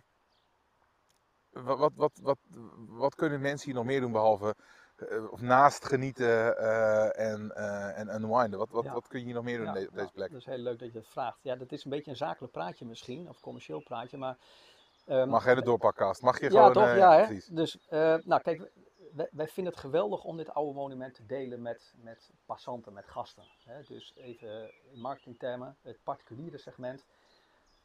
[1.49, 2.37] wat, wat, wat, wat,
[2.87, 4.55] wat kunnen mensen hier nog meer doen behalve
[4.95, 8.59] eh, of naast genieten eh, en, eh, en unwinden?
[8.59, 8.93] Wat, wat, Ja.
[8.93, 10.29] wat kun je hier nog meer doen Ja, op de- op deze nou, plek?
[10.31, 11.39] Dat is heel leuk dat je dat vraagt.
[11.41, 14.37] Ja, dat is een beetje een zakelijk praatje misschien, of commercieel praatje, maar...
[15.05, 16.21] ehm, Mag jij de doorpakkast?
[16.21, 16.73] Mag je ja, gewoon...
[16.73, 16.83] toch?
[16.87, 17.25] eh, ja, hè?
[17.25, 17.45] precies.
[17.45, 18.71] Dus, eh, nou kijk,
[19.13, 23.07] wij, wij vinden het geweldig om dit oude monument te delen met, met passanten, met
[23.07, 23.43] gasten.
[23.63, 23.83] Hè?
[23.83, 27.05] Dus even in marketingtermen, het particuliere segment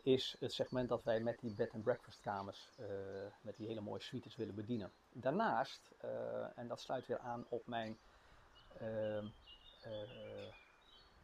[0.02, 2.86] is het segment dat wij met die bed and breakfast kamers, eh,
[3.40, 4.92] met die hele mooie suites willen bedienen.
[5.12, 7.98] Daarnaast, eh, en dat sluit weer aan op mijn
[8.78, 9.24] eh,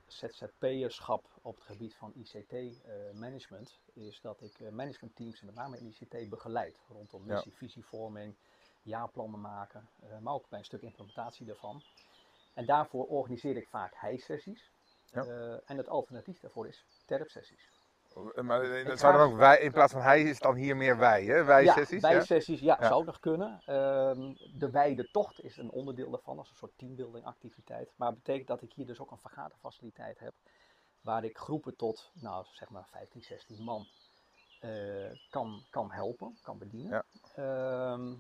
[0.07, 6.29] ZZP'erschap op het gebied van ICT-management, is dat ik managementteams, en met name in ICT,
[6.29, 7.35] begeleid rondom Ja.
[7.35, 8.37] missie, visievorming,
[8.85, 11.83] jaarplannen maken, eh, maar ook bij een stuk implementatie daarvan.
[12.55, 14.71] En daarvoor organiseer ik vaak hij-sessies.
[15.05, 15.23] Ja.
[15.25, 17.69] Eh, en het alternatief daarvoor is terp-sessies.
[18.43, 21.25] Maar zou ga- dan ook wij, in plaats van hij is dan hier meer wij,
[21.25, 21.45] hè?
[21.45, 22.03] Wij sessies.
[22.03, 22.89] Ja, bijsessies, ja, Ja.
[22.89, 23.63] zou nog kunnen.
[23.67, 27.93] Ehm, de wijde tocht is een onderdeel daarvan, als een soort teambuilding activiteit.
[27.97, 30.33] Maar het betekent dat ik hier dus ook een vergaderfaciliteit heb,
[31.01, 33.87] waar ik groepen tot, nou zeg maar 15, 16 man
[34.61, 36.91] eh, kan, kan helpen, kan bedienen.
[36.91, 37.05] Ja.
[37.93, 38.13] Ehm,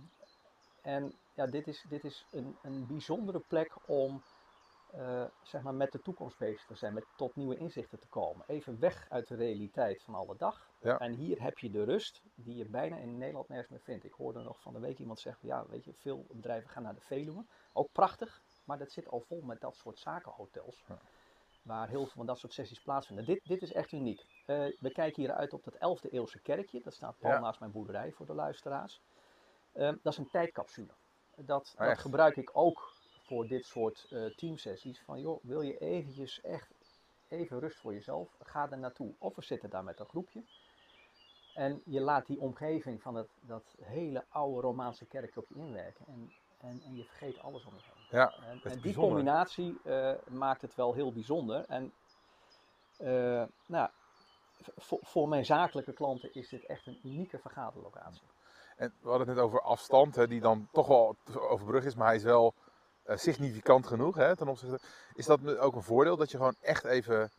[0.85, 4.23] en ja, dit is, dit is een, een bijzondere plek om
[4.92, 8.44] eh, zeg maar met de toekomst bezig te zijn, met tot nieuwe inzichten te komen.
[8.49, 10.68] Even weg uit de realiteit van alle dag.
[10.81, 10.99] Ja.
[10.99, 14.05] En hier heb je de rust die je bijna in Nederland nergens meer vindt.
[14.05, 16.94] Ik hoorde nog van de week iemand zeggen, ja, weet je, veel bedrijven gaan naar
[16.94, 17.44] de Veluwe.
[17.73, 20.85] Ook prachtig, maar dat zit al vol met dat soort zakenhotels.
[20.88, 20.99] Ja.
[21.62, 23.25] Waar heel veel van dat soort sessies plaatsvinden.
[23.25, 24.20] Dit, dit is echt uniek.
[24.47, 26.81] Eh, we kijken hier uit op dat 11e eeuwse kerkje.
[26.83, 27.40] Dat staat pal Ja.
[27.40, 29.01] naast mijn boerderij voor de luisteraars.
[29.75, 30.93] Eh, dat is een tijdcapsule.
[31.37, 32.93] Dat, Ah, dat gebruik ik ook
[33.27, 35.01] voor dit soort eh, teamsessies.
[35.01, 36.71] Van joh, wil je eventjes echt
[37.29, 38.29] even rust voor jezelf?
[38.43, 39.15] Ga er naartoe.
[39.19, 40.43] Of we zitten daar met een groepje.
[41.55, 46.07] En je laat die omgeving van dat, dat hele oude Romaanse kerkje op je inwerken.
[46.07, 48.19] En, en, en je vergeet alles om je heen.
[48.21, 48.95] Ja, En, die bijzonder.
[48.95, 51.65] combinatie eh, maakt het wel heel bijzonder.
[51.69, 51.93] En
[52.97, 53.91] eh, nou,
[54.77, 58.23] voor, voor mijn zakelijke klanten is dit echt een unieke vergaderlocatie.
[58.77, 61.17] En we hadden het net over afstand, hè, die dan toch wel
[61.49, 62.55] overbrug is, maar hij is wel
[63.03, 64.79] eh, significant genoeg hè, ten opzichte.
[65.15, 67.31] Is dat ook een voordeel dat je gewoon echt even,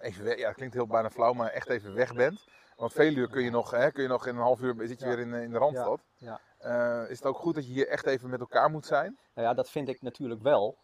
[0.00, 2.44] even weg, ja, het klinkt heel bijna flauw, maar echt even weg bent?
[2.76, 5.00] Want veel uur kun je nog, hè, kun je nog in een half uur zit
[5.00, 5.14] je Ja.
[5.14, 6.00] weer in, eh, in de Randstad.
[6.16, 9.18] Ja, Eh, is het ook goed dat je hier echt even met elkaar moet zijn?
[9.34, 10.76] Nou ja, dat vind ik natuurlijk wel.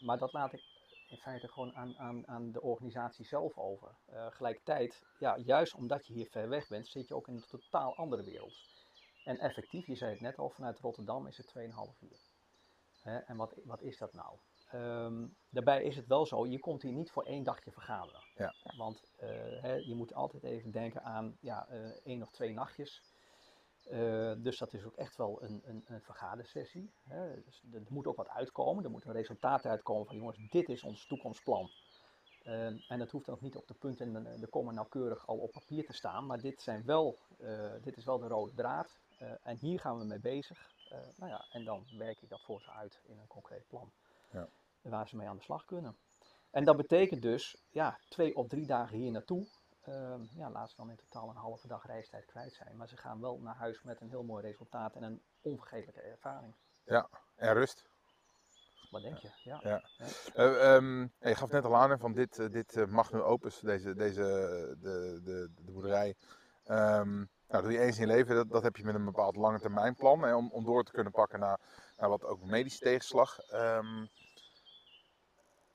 [0.00, 0.62] Maar dat laat ik
[1.08, 3.88] in feite gewoon aan, aan, aan de organisatie zelf over.
[4.06, 7.44] Eh gelijkertijd, ja, juist omdat je hier ver weg bent, zit je ook in een
[7.48, 8.54] totaal andere wereld.
[9.26, 12.18] En effectief, je zei het net al, vanuit Rotterdam is het 2,5 uur.
[13.02, 14.38] Hè, en wat, wat is dat nou?
[14.70, 18.20] Ehm, daarbij is het wel zo, je komt hier niet voor één dagje vergaderen.
[18.34, 18.54] Ja.
[18.76, 19.28] Want eh,
[19.62, 23.02] hè, je moet altijd even denken aan ja, eh, één of twee nachtjes.
[23.82, 26.92] Eh, dus dat is ook echt wel een, een, een vergadersessie.
[27.02, 27.42] Hè.
[27.44, 28.84] Dus er moet ook wat uitkomen.
[28.84, 31.70] Er moet een resultaat uitkomen van jongens, dit is ons toekomstplan.
[32.42, 35.38] Ehm, en dat hoeft ook niet op de punten en de, de komma nauwkeurig al
[35.38, 36.26] op papier te staan.
[36.26, 37.18] Maar dit, zijn wel,
[37.82, 38.98] dit is wel de rode draad.
[39.16, 40.70] Eh, en hier gaan we mee bezig.
[40.88, 43.92] Eh, nou ja, en dan werk ik dat voor ze uit in een concreet plan.
[44.30, 44.48] Ja.
[44.82, 45.96] Waar ze mee aan de slag kunnen.
[46.50, 49.46] En dat betekent dus ja, twee of drie dagen hier naartoe.
[49.82, 52.76] Ehm, ja, laat ze dan in totaal een halve dag reistijd kwijt zijn.
[52.76, 56.54] Maar ze gaan wel naar huis met een heel mooi resultaat en een onvergetelijke ervaring.
[57.36, 57.88] En rust.
[58.90, 59.30] Wat denk je?
[59.42, 59.60] Ja.
[59.62, 59.82] Ja.
[60.34, 64.22] Eh, ehm, je gaf net al aan van dit, dit eh, magnum opus, deze, deze,
[64.80, 66.14] de, de, de boerderij.
[66.64, 69.36] Ehm, nou, doe je eens in je leven, dat, dat heb je met een bepaald
[69.36, 70.22] lange termijn plan.
[70.22, 71.58] Hè, om, om door te kunnen pakken naar,
[71.96, 73.38] naar wat ook medische tegenslag.
[73.38, 74.06] Ehm,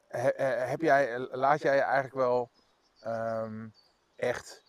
[0.08, 2.50] he- he- heb jij, laat jij je eigenlijk wel
[3.00, 3.68] ehm,
[4.16, 4.64] echt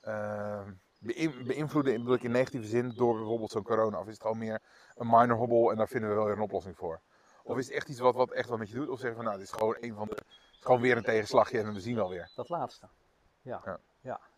[0.00, 3.98] ehm, beïn- beïnvloeden, in, bedoel ik in negatieve zin, door bijvoorbeeld zo'n corona?
[3.98, 4.62] Of is het gewoon meer
[4.94, 7.00] een minor hobbel en daar vinden we wel weer een oplossing voor?
[7.42, 8.88] Of is het echt iets wat, wat echt wat met je doet?
[8.88, 10.14] Of zeggen van nou, dit is gewoon een van de.
[10.14, 12.30] Het is gewoon weer een tegenslagje en we zien wel weer.
[12.34, 12.88] Dat laatste.
[13.40, 13.62] Ja.
[13.64, 13.78] Ja.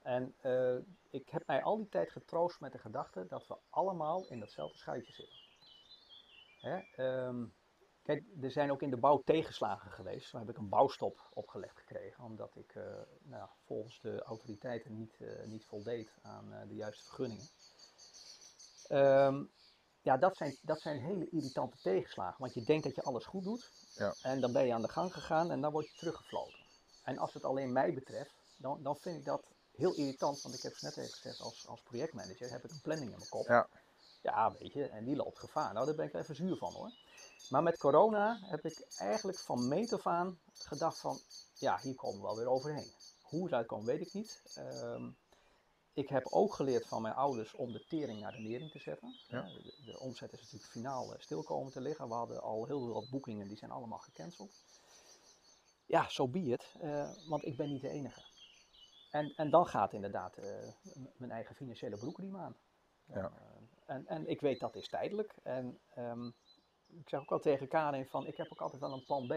[0.06, 0.76] En eh,
[1.10, 4.78] ik heb mij al die tijd getroost met de gedachte dat we allemaal in datzelfde
[4.78, 5.38] schuitje zitten.
[6.60, 6.78] Hè?
[7.04, 7.44] ehm,
[8.02, 10.28] kijk, er zijn ook in de bouw tegenslagen geweest.
[10.28, 12.82] Zo heb ik een bouwstop opgelegd gekregen, omdat ik eh,
[13.22, 17.46] nou, volgens de autoriteiten niet, eh, niet voldeed aan de juiste vergunningen.
[18.88, 19.44] Ehm,
[20.02, 23.44] ja, dat zijn, dat zijn hele irritante tegenslagen, want je denkt dat je alles goed
[23.44, 23.70] doet.
[23.94, 24.14] Ja.
[24.22, 26.64] En dan ben je aan de gang gegaan en dan word je teruggefloten.
[27.04, 30.42] En als het alleen mij betreft, dan, dan vind ik dat heel irritant.
[30.42, 33.16] Want ik heb het net even gezegd, als, als projectmanager heb ik een planning in
[33.16, 33.46] mijn kop.
[33.46, 33.68] Ja.
[34.22, 35.72] Ja, weet je, en die loopt gevaar.
[35.72, 36.92] Nou, daar ben ik even zuur van hoor.
[37.50, 41.18] Maar met corona heb ik eigenlijk van meet af aan gedacht van,
[41.54, 42.92] ja, hier komen we wel weer overheen.
[43.22, 44.42] Hoe het uitkomt, weet ik niet.
[44.54, 45.10] Ehm,
[45.92, 49.16] ik heb ook geleerd van mijn ouders om de tering naar de nering te zetten.
[49.28, 49.42] Ja.
[49.42, 52.08] Eh, De, de omzet is natuurlijk finaal eh, stil komen te liggen.
[52.08, 54.50] We hadden al heel veel wat boekingen, die zijn allemaal gecanceld.
[55.86, 58.22] Ja, zo be it, eh, want ik ben niet de enige.
[59.16, 60.46] En, en dan gaat inderdaad eh,
[61.16, 62.56] mijn eigen financiële broekriem aan.
[63.04, 63.14] Ja.
[63.24, 65.34] Eh, en, en ik weet dat is tijdelijk.
[65.42, 66.26] En ehm,
[66.86, 69.32] ik zeg ook al tegen Karin van, ik heb ook altijd wel een plan B.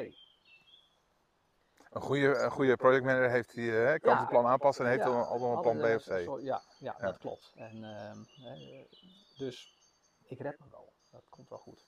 [1.90, 4.18] Een goede, een goede projectmanager heeft die, hè, kan Ja.
[4.18, 6.42] zijn plan aanpassen en heeft Ja, al altijd wel een plan B of eh, C.
[6.42, 7.06] ja, ja, Ja.
[7.06, 7.52] dat klopt.
[7.56, 8.86] En, ehm, eh,
[9.38, 9.76] dus
[10.24, 10.94] ik red me wel.
[11.10, 11.88] Dat komt wel goed.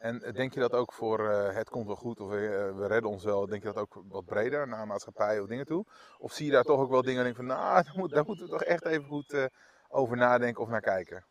[0.00, 2.38] En eh, denk je dat ook voor eh, het komt wel goed of eh,
[2.76, 5.86] we redden ons wel, denk je dat ook wat breder naar maatschappij of dingen toe?
[6.18, 8.24] Of zie je daar toch ook wel dingen en denk van nou, daar, moet, daar
[8.24, 9.48] moeten we toch echt even goed
[9.88, 11.24] over nadenken of naar kijken?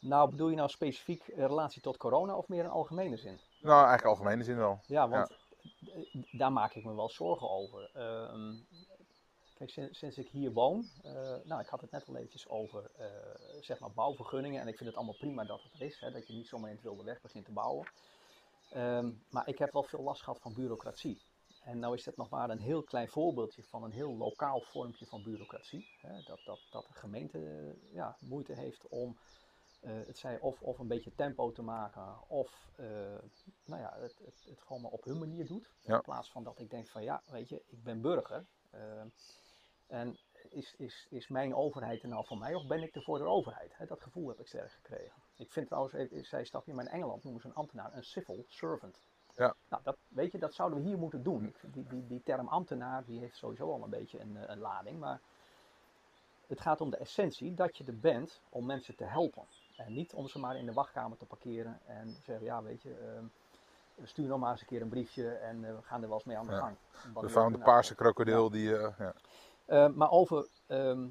[0.00, 3.40] Nou, bedoel je nou specifiek in relatie tot corona of meer in algemene zin?
[3.60, 4.80] Nou, eigenlijk algemene zin wel.
[4.86, 5.36] Ja, want
[6.30, 7.90] daar maak ik me wel zorgen over.
[9.60, 12.48] Ehm, kijk, sinds, sinds ik hier woon, eh, nou, ik had het net al eventjes
[12.48, 13.06] over, eh,
[13.60, 14.60] zeg maar, bouwvergunningen.
[14.60, 16.68] En ik vind het allemaal prima dat het er is, hè, dat je niet zomaar
[16.68, 17.88] in het wilde weg begint te bouwen.
[18.70, 21.22] Ehm, maar ik heb wel veel last gehad van bureaucratie.
[21.64, 25.06] En nou is dit nog maar een heel klein voorbeeldje van een heel lokaal vormpje
[25.06, 25.88] van bureaucratie.
[26.00, 29.16] Hè, dat, dat, dat de gemeente eh, ja, moeite heeft om
[29.80, 32.68] het zij of, of een beetje tempo te maken, of
[33.64, 35.70] nou ja, het, het, het gewoon maar op hun manier doet.
[35.80, 35.94] Ja.
[35.94, 38.46] In plaats van dat ik denk van ja, weet je, ik ben burger.
[38.70, 39.02] eh,
[39.90, 43.18] en is, is, is mijn overheid er nou voor mij of ben ik er voor
[43.18, 43.74] de overheid?
[43.88, 45.22] Dat gevoel heb ik sterk gekregen.
[45.36, 45.94] Ik vind trouwens,
[46.42, 49.00] stapje, maar in Engeland noemen ze een ambtenaar een civil servant.
[49.36, 49.54] Ja.
[49.68, 51.54] Nou, dat, weet je, dat zouden we hier moeten doen.
[51.62, 54.98] Die, die, die term ambtenaar, die heeft sowieso al een beetje een, eh, een lading,
[54.98, 55.20] maar
[56.46, 59.44] het gaat om de essentie dat je er bent om mensen te helpen.
[59.76, 62.94] En niet om ze maar in de wachtkamer te parkeren en zeggen, ja weet je,
[62.94, 63.24] ehm,
[64.06, 66.26] stuur nog maar eens een keer een briefje en eh, we gaan er wel eens
[66.26, 66.76] mee aan de gang.
[67.14, 68.76] Van ook de paarse krokodil die...
[68.76, 69.14] eh, ja.
[69.70, 71.08] Eh, maar over, ehm,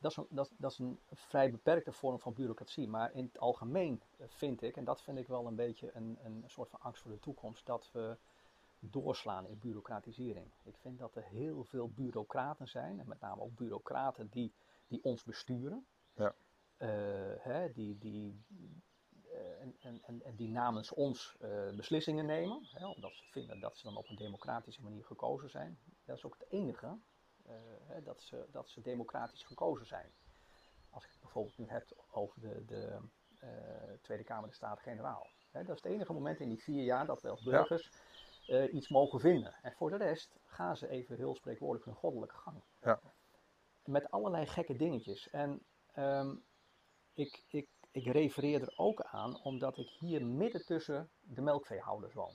[0.00, 2.88] dat, is een, dat, dat is een vrij beperkte vorm van bureaucratie.
[2.88, 6.18] Maar in het algemeen eh, vind ik, en dat vind ik wel een beetje een,
[6.22, 8.16] een soort van angst voor de toekomst, dat we
[8.78, 10.46] doorslaan in bureaucratisering.
[10.62, 14.52] Ik vind dat er heel veel bureaucraten zijn, en met name ook bureaucraten die,
[14.86, 15.86] die ons besturen.
[16.14, 16.34] Ja.
[16.76, 16.88] Eh,
[17.38, 18.44] hè, die, die,
[19.32, 21.36] eh, en, en, en, en die namens ons
[21.76, 25.78] beslissingen nemen, hè, omdat ze vinden dat ze dan op een democratische manier gekozen zijn.
[26.04, 26.98] Dat is ook het enige
[27.86, 30.12] hè, dat, ze, dat ze democratisch gekozen zijn.
[30.90, 32.98] Als ik het bijvoorbeeld nu heb over de, de
[33.38, 33.48] eh,
[34.02, 35.26] Tweede Kamer de Staten-Generaal.
[35.52, 37.90] Dat is het enige moment in die vier jaar dat we als burgers
[38.46, 39.54] eh, iets mogen vinden.
[39.62, 42.62] En voor de rest gaan ze even heel spreekwoordelijk hun goddelijke gang.
[42.80, 43.00] Ja.
[43.84, 45.30] Met allerlei gekke dingetjes.
[45.30, 46.36] En ehm,
[47.12, 52.34] ik, ik, ik refereer er ook aan omdat ik hier midden tussen de melkveehouders woon.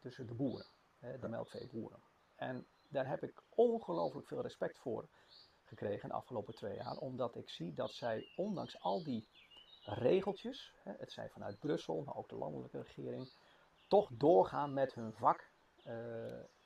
[0.00, 0.66] Tussen de boeren,
[0.98, 2.02] de melkveeboeren.
[2.36, 5.08] En daar heb ik ongelooflijk veel respect voor
[5.64, 6.96] gekregen de afgelopen twee jaar.
[6.96, 9.28] Omdat ik zie dat zij, ondanks al die
[9.84, 13.32] regeltjes, het zijn vanuit Brussel, maar ook de landelijke regering,
[13.88, 15.50] toch doorgaan met hun vak.
[15.84, 15.94] eh,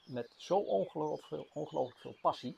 [0.07, 2.57] met zo ongelooflijk veel, ongelooflijk veel passie.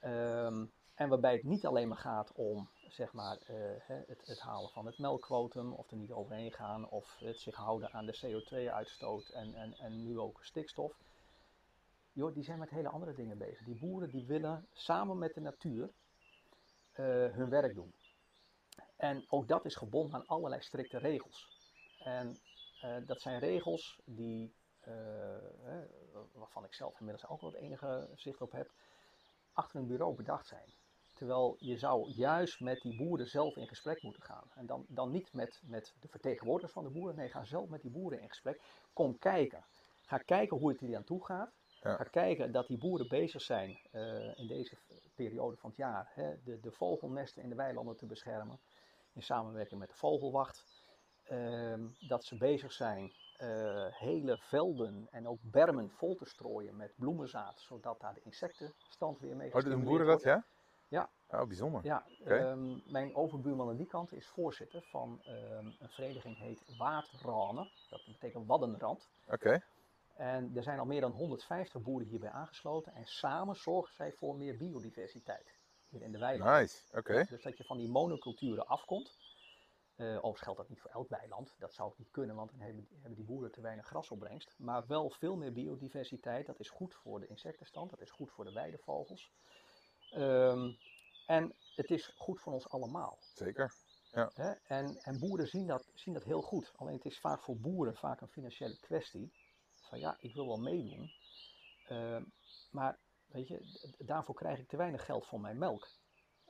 [0.00, 3.56] Ehm, en waarbij het niet alleen maar gaat om zeg maar, eh,
[4.06, 7.92] het, het halen van het melkquotum, of er niet overheen gaan, of het zich houden
[7.92, 10.98] aan de CO2-uitstoot en, en, en nu ook stikstof.
[12.18, 13.64] Die zijn met hele andere dingen bezig.
[13.64, 15.90] Die boeren die willen samen met de natuur
[16.92, 17.94] eh, hun werk doen.
[18.96, 21.48] En ook dat is gebonden aan allerlei strikte regels.
[21.98, 22.36] En
[22.80, 24.92] eh, dat zijn regels die, eh,
[26.32, 28.70] waarvan ik zelf inmiddels ook wel het enige zicht op heb,
[29.52, 30.74] achter een bureau bedacht zijn.
[31.14, 34.50] Terwijl je zou juist met die boeren zelf in gesprek moeten gaan.
[34.54, 37.16] En dan, dan niet met, met de vertegenwoordigers van de boeren.
[37.16, 38.62] Nee, ga zelf met die boeren in gesprek.
[38.92, 39.64] Kom kijken.
[40.02, 41.52] Ga kijken hoe het er aan toe gaat.
[41.88, 41.96] Ja.
[41.96, 44.76] Ga kijken dat die boeren bezig zijn eh, in deze
[45.14, 46.10] periode van het jaar.
[46.14, 48.60] Hè, de, de vogelnesten in de weilanden te beschermen.
[49.12, 50.64] In samenwerking met de vogelwacht.
[51.24, 56.92] Ehm, dat ze bezig zijn eh, hele velden en ook bermen vol te strooien met
[56.96, 57.60] bloemenzaad.
[57.60, 60.44] Zodat daar de insectenstand weer mee Oh, doen boeren dat, ja?
[60.88, 61.10] Ja.
[61.28, 61.84] Oh, bijzonder.
[61.84, 67.70] Ja, ehm, mijn overbuurman aan die kant is voorzitter van ehm, een vereniging heet Waadranen.
[67.90, 69.08] Dat betekent Waddenrand.
[69.26, 69.60] Oké.
[70.18, 72.94] En er zijn al meer dan 150 boeren hierbij aangesloten.
[72.94, 76.60] En samen zorgen zij voor meer biodiversiteit hier in de weilanden.
[76.60, 76.96] Nice.
[76.96, 77.24] Oké.
[77.28, 79.18] Dus dat je van die monoculturen afkomt.
[79.96, 81.54] Overigens geldt dat niet voor elk weiland.
[81.58, 84.54] Dat zou ook niet kunnen, want dan hebben, hebben die boeren te weinig grasopbrengst.
[84.58, 86.46] Maar wel veel meer biodiversiteit.
[86.46, 87.90] Dat is goed voor de insectenstand.
[87.90, 89.32] Dat is goed voor de weidevogels.
[90.10, 90.72] Ehm,
[91.26, 93.18] en het is goed voor ons allemaal.
[93.34, 93.74] Zeker.
[94.10, 94.50] Hè?
[94.50, 96.72] En, en boeren zien dat, zien dat heel goed.
[96.76, 99.32] Alleen het is vaak voor boeren vaak een financiële kwestie.
[99.88, 101.10] Van ja, ik wil wel meedoen.
[101.88, 102.24] ehm,
[102.70, 105.88] maar weet je, daarvoor krijg ik te weinig geld voor mijn melk.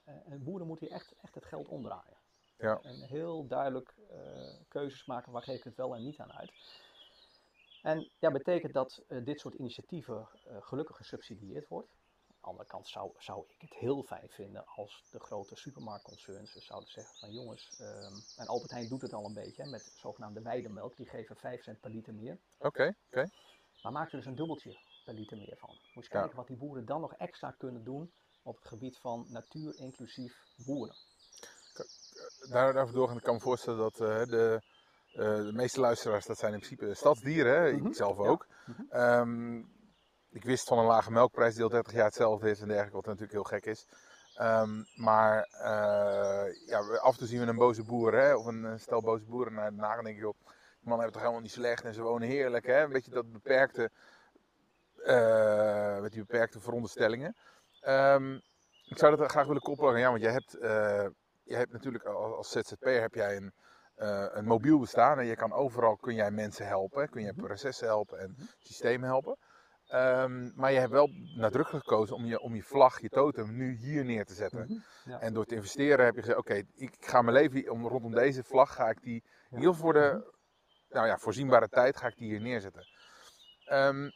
[0.05, 2.16] Eh, en boeren moeten hier echt, echt het geld omdraaien.
[2.59, 2.81] Ja.
[2.83, 6.53] En heel duidelijk eh, keuzes maken waar geef ik het wel en niet aan uit.
[7.83, 11.96] En ja, betekent dat eh, dit soort initiatieven eh, gelukkig gesubsidieerd wordt.
[12.40, 16.53] Aan de andere kant zou, zou ik het heel fijn vinden als de grote supermarktconcerns
[16.53, 19.68] dus zouden zeggen van jongens, ehm, en Albert Heijn doet het al een beetje hè,
[19.68, 22.38] met zogenaamde weidemelk, die geven 5 cent per liter meer.
[22.59, 22.94] Oké.
[23.07, 23.31] Oké.
[23.83, 25.79] Maar maak er dus een dubbeltje per liter meer van.
[25.94, 26.18] Moet je Ja.
[26.20, 30.44] kijken wat die boeren dan nog extra kunnen doen op het gebied van natuur inclusief
[30.57, 30.96] boeren.
[32.48, 34.62] Daar, daarover doorgaan, ik kan me voorstellen dat eh, de,
[35.12, 37.72] eh, de meeste luisteraars, dat zijn in principe stadsdieren, hè?
[37.72, 38.22] Mhm, ik zelf ja.
[38.29, 38.46] ook.
[38.66, 38.83] Mhm.
[38.90, 39.62] Ehm,
[40.31, 43.07] ik wist van een lage melkprijs die al 30 jaar hetzelfde is en dergelijke, wat
[43.07, 43.87] natuurlijk heel gek is.
[44.35, 48.35] Ehm, maar eh, ja, af en toe zien we een boze boer, hè?
[48.35, 51.21] of een, stel boze boeren naar en denk ik, joh, die mannen hebben het toch
[51.21, 52.67] helemaal niet slecht en ze wonen heerlijk.
[52.67, 52.83] Hè?
[52.83, 53.91] Een beetje dat beperkte,
[55.05, 57.37] eh, met die beperkte veronderstellingen.
[57.81, 58.35] Ehm,
[58.85, 61.07] ik zou dat graag willen koppelen ja, want jij hebt, eh,
[61.43, 63.53] je hebt natuurlijk als, als ZZP'er heb jij een,
[64.37, 67.47] een mobiel bestaan en je kan overal kun jij mensen helpen, kun Mhm.
[67.47, 69.37] processen helpen en systemen helpen.
[69.88, 73.77] Ehm, maar je hebt wel nadrukkelijk gekozen om je, om je vlag, je totem, nu
[73.77, 74.64] hier neer te zetten.
[74.68, 75.20] Mhm, ja.
[75.20, 78.44] En door te investeren heb je gezegd, oké, ik ga mijn leven om, rondom deze
[78.44, 80.33] vlag, ga ik die, geval voor de
[80.88, 82.87] nou ja, voorzienbare tijd, ga ik die hier neerzetten.
[83.64, 84.11] Ehm,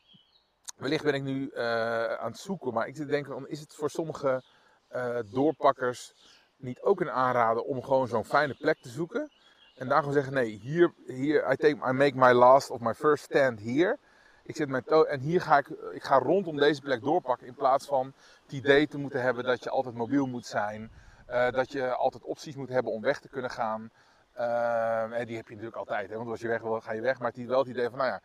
[0.76, 3.74] wellicht ben ik nu eh, aan het zoeken, maar ik zit te denken, is het
[3.74, 4.42] voor sommige
[4.88, 6.14] eh, doorpakkers
[6.56, 9.30] niet ook een aanrader om gewoon zo'n fijne plek te zoeken?
[9.74, 12.94] En daar gewoon zeggen, nee, hier, hier I, take, I make my last of my
[12.94, 13.98] first stand hier.
[14.44, 17.86] Ik zet mijn en hier ga ik, ik ga rondom deze plek doorpakken in plaats
[17.86, 20.90] van het idee te moeten hebben dat je altijd mobiel moet zijn.
[21.26, 23.90] eh, dat je altijd opties moet hebben om weg te kunnen gaan.
[24.32, 27.18] Eh, die heb je natuurlijk altijd, hè, want als je weg wil, ga je weg.
[27.18, 28.20] Maar het wel het idee van, nou ja,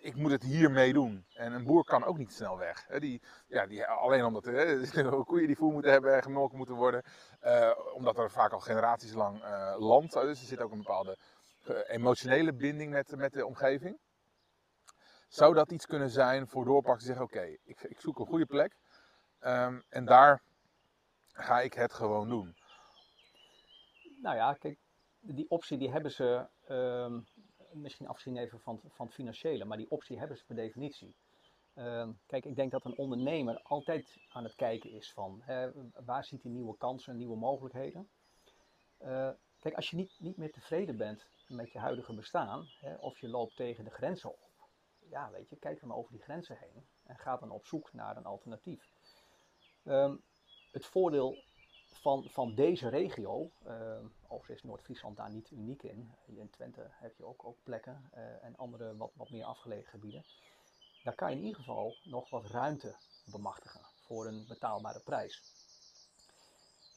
[0.00, 1.24] ik moet het hiermee doen.
[1.34, 2.84] En een boer kan ook niet snel weg.
[2.88, 3.00] Hè.
[3.00, 7.02] Die, ja, die, alleen omdat er koeien die voer moeten hebben en gemolken moeten worden.
[7.40, 9.42] eh, omdat er vaak al generaties lang
[9.78, 10.12] land.
[10.12, 11.16] Dus er zit ook een bepaalde
[11.86, 13.98] emotionele binding met, met de omgeving.
[15.28, 18.76] Zou dat iets kunnen zijn voor doorpakken zeggen, oké, ik, ik zoek een goede plek.
[19.38, 20.42] ehm, en daar
[21.32, 22.56] ga ik het gewoon doen.
[24.22, 24.78] Nou ja, kijk,
[25.20, 27.20] die optie die hebben ze, ehm,
[27.72, 31.14] misschien afzien even van, van het financiële, maar die optie hebben ze per definitie.
[31.74, 35.70] Ehm, kijk, ik denk dat een ondernemer altijd aan het kijken is van hè,
[36.04, 38.08] waar ziet hij nieuwe kansen en nieuwe mogelijkheden.
[38.98, 43.18] Eh, kijk, als je niet, niet meer tevreden bent met je huidige bestaan, hè, of
[43.18, 44.47] je loopt tegen de grenzen op,
[45.10, 48.16] ja, weet je, kijk dan over die grenzen heen en ga dan op zoek naar
[48.16, 48.90] een alternatief.
[49.84, 50.16] Ehm,
[50.72, 51.44] het voordeel
[51.92, 56.14] van, van deze regio, uh, overigens is Noord-Friesland daar niet uniek in.
[56.26, 60.24] In Twente heb je ook, ook plekken uh, en andere wat, wat meer afgelegen gebieden.
[61.02, 65.42] Daar kan je in ieder geval nog wat ruimte bemachtigen voor een betaalbare prijs.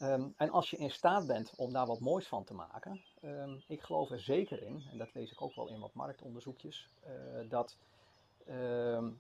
[0.02, 3.64] Um, en als je in staat bent om daar wat moois van te maken, um,
[3.68, 7.50] ik geloof er zeker in, en dat lees ik ook wel in wat marktonderzoekjes, uh,
[7.50, 7.91] dat um,
[8.46, 9.14] de,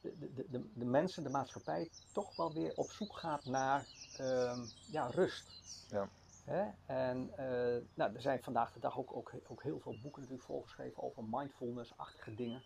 [0.00, 3.86] de, de, de, mensen, de maatschappij, toch wel weer op zoek gaat naar
[4.90, 5.46] ja, rust.
[5.90, 6.08] Ja.
[6.44, 6.70] Hè?
[6.86, 10.48] En uh, nou, er zijn vandaag de dag ook, ook, ook heel veel boeken natuurlijk
[10.48, 12.62] volgeschreven over mindfulness-achtige dingen.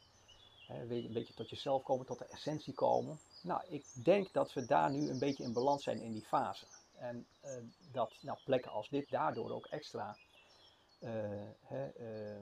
[0.67, 3.19] Hè, een beetje tot jezelf komen, tot de essentie komen.
[3.43, 6.67] Nou, ik denk dat we daar nu een beetje in balans zijn in die fase.
[6.95, 7.51] En uh,
[7.93, 10.17] dat nou, plekken als dit daardoor ook extra
[11.01, 11.11] uh,
[11.61, 12.41] hè, uh,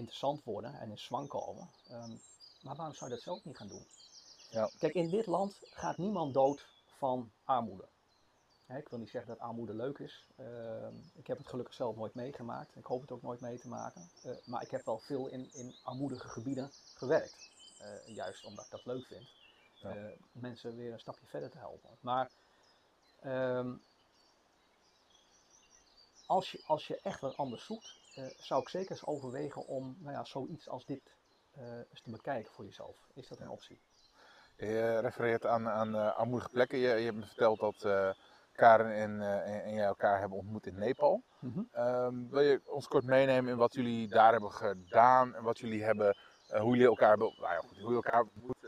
[0.00, 1.70] interessant worden en in zwang komen.
[1.90, 2.20] Um,
[2.62, 3.86] maar waarom zou je dat zelf niet gaan doen?
[4.50, 4.70] Ja.
[4.78, 7.88] Kijk, in dit land gaat niemand dood van armoede.
[8.66, 10.26] Ik wil niet zeggen dat armoede leuk is.
[10.36, 12.76] Ehm, ik heb het gelukkig zelf nooit meegemaakt.
[12.76, 14.10] Ik hoop het ook nooit mee te maken.
[14.44, 17.50] maar ik heb wel veel in, in armoedige gebieden gewerkt.
[18.06, 19.28] juist omdat ik dat leuk vind.
[19.74, 20.12] Ja.
[20.32, 21.90] mensen weer een stapje verder te helpen.
[22.00, 22.30] Maar
[23.24, 23.82] Um,
[26.26, 29.96] als, je, als je echt wat anders zoekt, uh, zou ik zeker eens overwegen om
[29.98, 31.16] nou ja, zoiets als dit
[31.58, 33.06] uh, eens te bekijken voor jezelf.
[33.14, 33.80] Is dat een optie?
[34.56, 36.78] Je refereert aan, aan uh, armoedige plekken.
[36.78, 38.14] Je, je hebt me verteld dat
[38.52, 41.22] Karen en, en, jij elkaar hebben ontmoet in Nepal.
[41.40, 41.84] Mm -hmm.
[41.84, 45.84] um, wil je ons kort meenemen in wat jullie daar hebben gedaan en wat jullie
[45.84, 46.16] hebben,
[46.48, 48.66] hoe jullie elkaar hebben, nou ja, goed, hoe jullie elkaar ontmoet,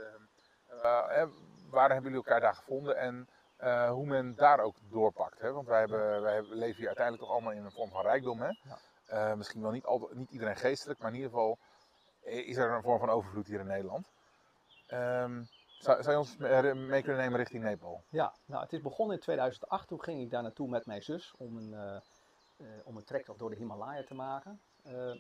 [1.70, 3.28] waar hebben jullie elkaar daar gevonden en
[3.62, 5.40] uh, hoe men daar ook doorpakt.
[5.40, 5.52] Hè?
[5.52, 8.40] Want wij, hebben, wij leven hier uiteindelijk toch allemaal in een vorm van rijkdom.
[8.40, 8.46] Hè?
[8.46, 8.78] Ja.
[9.10, 11.58] Uh, misschien wel niet, niet iedereen geestelijk, maar in ieder geval
[12.20, 14.10] is er een vorm van overvloed hier in Nederland.
[14.88, 15.48] Um,
[15.78, 16.36] zou, zou, je ons
[16.88, 18.02] mee kunnen nemen richting Nepal?
[18.08, 19.88] Ja, nou, het is begonnen in 2008.
[19.88, 23.56] Toen ging ik daar naartoe met mijn zus om een, uh, een trektocht door de
[23.56, 24.60] Himalaya te maken.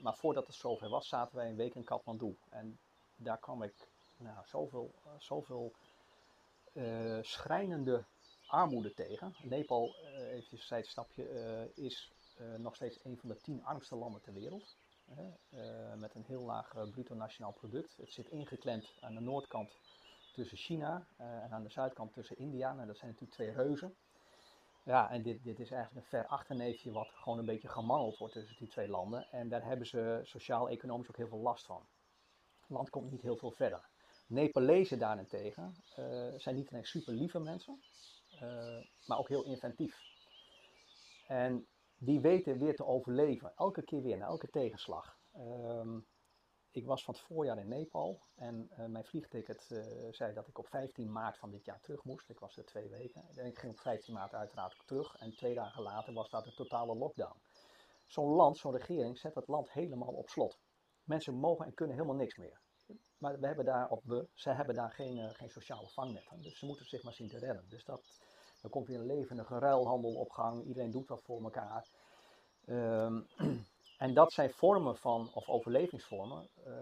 [0.02, 2.36] maar voordat het zover was, zaten wij een week in Kathmandu.
[2.48, 2.78] En
[3.16, 5.72] daar kwam ik nou, zoveel, zoveel
[7.20, 8.04] schrijnende
[8.52, 9.34] armoede tegen.
[9.42, 12.12] Nepal, even een zijstapje, uh, is
[12.58, 14.76] nog steeds een van de tien armste landen ter wereld.
[15.96, 17.96] met een heel laag bruto nationaal product.
[17.96, 19.78] Het zit ingeklemd aan de noordkant
[20.32, 22.72] tussen China en aan de zuidkant tussen India.
[22.72, 23.96] Nou, dat zijn natuurlijk twee reuzen.
[24.84, 28.34] Ja, en dit, dit is eigenlijk een ver achterneefje wat gewoon een beetje gemangeld wordt
[28.34, 29.26] tussen die twee landen.
[29.30, 31.86] En daar hebben ze sociaal-economisch ook heel veel last van.
[32.60, 33.90] Het land komt niet heel veel verder.
[34.26, 35.74] Nepalezen daarentegen
[36.36, 37.82] zijn niet alleen super lieve mensen,
[39.06, 40.00] maar ook heel inventief.
[41.26, 41.66] En
[42.04, 45.18] die weten weer te overleven, elke keer weer, na elke tegenslag.
[45.36, 45.96] Uh,
[46.70, 50.58] ik was van het voorjaar in Nepal en uh, mijn vliegticket uh, zei dat ik
[50.58, 52.28] op 15 maart van dit jaar terug moest.
[52.28, 55.16] Ik was er twee weken en ik ging op 15 maart uiteraard terug.
[55.16, 57.40] En twee dagen later was dat een totale lockdown.
[58.06, 60.58] Zo'n land, zo'n regering zet het land helemaal op slot.
[61.04, 62.60] Mensen mogen en kunnen helemaal niks meer.
[63.18, 66.42] Maar we hebben daar, of we, ze hebben daar geen, uh, geen sociale vangnetten.
[66.42, 67.68] Dus ze moeten zich maar zien te redden.
[67.68, 68.20] Dus dat,
[68.62, 70.64] dan komt weer een levendige ruilhandel op gang.
[70.64, 71.88] Iedereen doet wat voor elkaar.
[72.66, 73.26] Um,
[74.04, 76.74] en dat zijn vormen van, of overlevingsvormen, uh,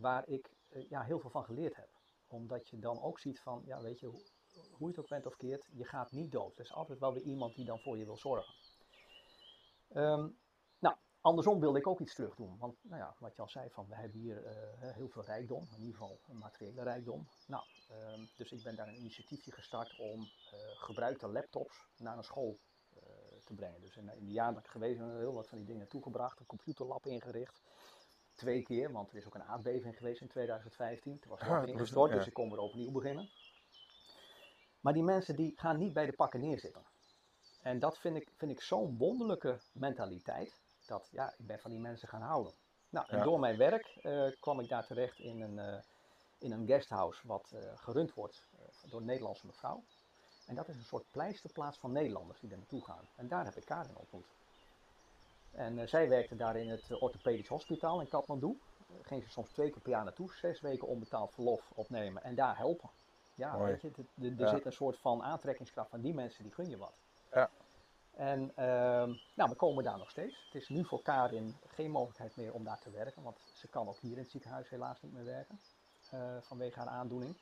[0.00, 1.88] waar ik uh, ja, heel veel van geleerd heb.
[2.26, 4.22] Omdat je dan ook ziet van, ja weet je, hoe,
[4.70, 6.58] hoe je het ook bent of keert, je gaat niet dood.
[6.58, 8.54] Er is altijd wel weer iemand die dan voor je wil zorgen.
[9.94, 10.38] Um,
[11.26, 12.56] andersom wilde ik ook iets terug doen.
[12.58, 14.50] Want nou ja, wat je al zei, van, we hebben hier uh,
[14.92, 17.28] heel veel rijkdom, in ieder geval materiële rijkdom.
[17.46, 17.64] Nou,
[18.14, 20.28] um, dus ik ben daar een initiatiefje gestart om uh,
[20.74, 22.58] gebruikte laptops naar een school
[22.96, 23.02] uh,
[23.44, 23.80] te brengen.
[23.80, 26.40] Dus in, in de jaren dat ik geweest ben, heel wat van die dingen toegebracht,
[26.40, 27.62] een computerlab ingericht.
[28.34, 31.18] Twee keer, want er is ook een aardbeving geweest in 2015.
[31.18, 32.16] Toen was het ah, ingestort, ja.
[32.16, 33.28] dus ik kon weer opnieuw beginnen.
[34.80, 36.82] Maar die mensen die gaan niet bij de pakken neerzitten.
[37.62, 41.80] En dat vind ik, vind ik zo'n wonderlijke mentaliteit dat ja, ik ben van die
[41.80, 42.52] mensen gaan houden.
[42.88, 43.24] Nou, en ja.
[43.24, 45.78] door mijn werk uh, kwam ik daar terecht in een, uh,
[46.38, 48.46] in een guesthouse wat uh, gerund wordt
[48.90, 49.82] door een Nederlandse mevrouw.
[50.46, 53.08] En dat is een soort pleisterplaats van Nederlanders die daar naartoe gaan.
[53.16, 54.26] En daar heb ik Karin ontmoet.
[55.52, 58.58] En zij werkte daar in het orthopedisch hospitaal in Kathmandu.
[59.02, 62.56] ging ze soms twee keer per jaar naartoe, zes weken onbetaald verlof opnemen en daar
[62.56, 62.90] helpen.
[63.34, 64.48] Ja, weet je, er ja.
[64.48, 66.94] zit een soort van aantrekkingskracht van die mensen, die gun je wat.
[67.32, 67.50] Ja.
[68.16, 68.56] En uh,
[69.34, 70.44] nou, we komen daar nog steeds.
[70.44, 73.88] Het is nu voor Karin geen mogelijkheid meer om daar te werken, want ze kan
[73.88, 75.60] ook hier in het ziekenhuis helaas niet meer werken
[76.14, 77.36] uh, vanwege haar aandoening.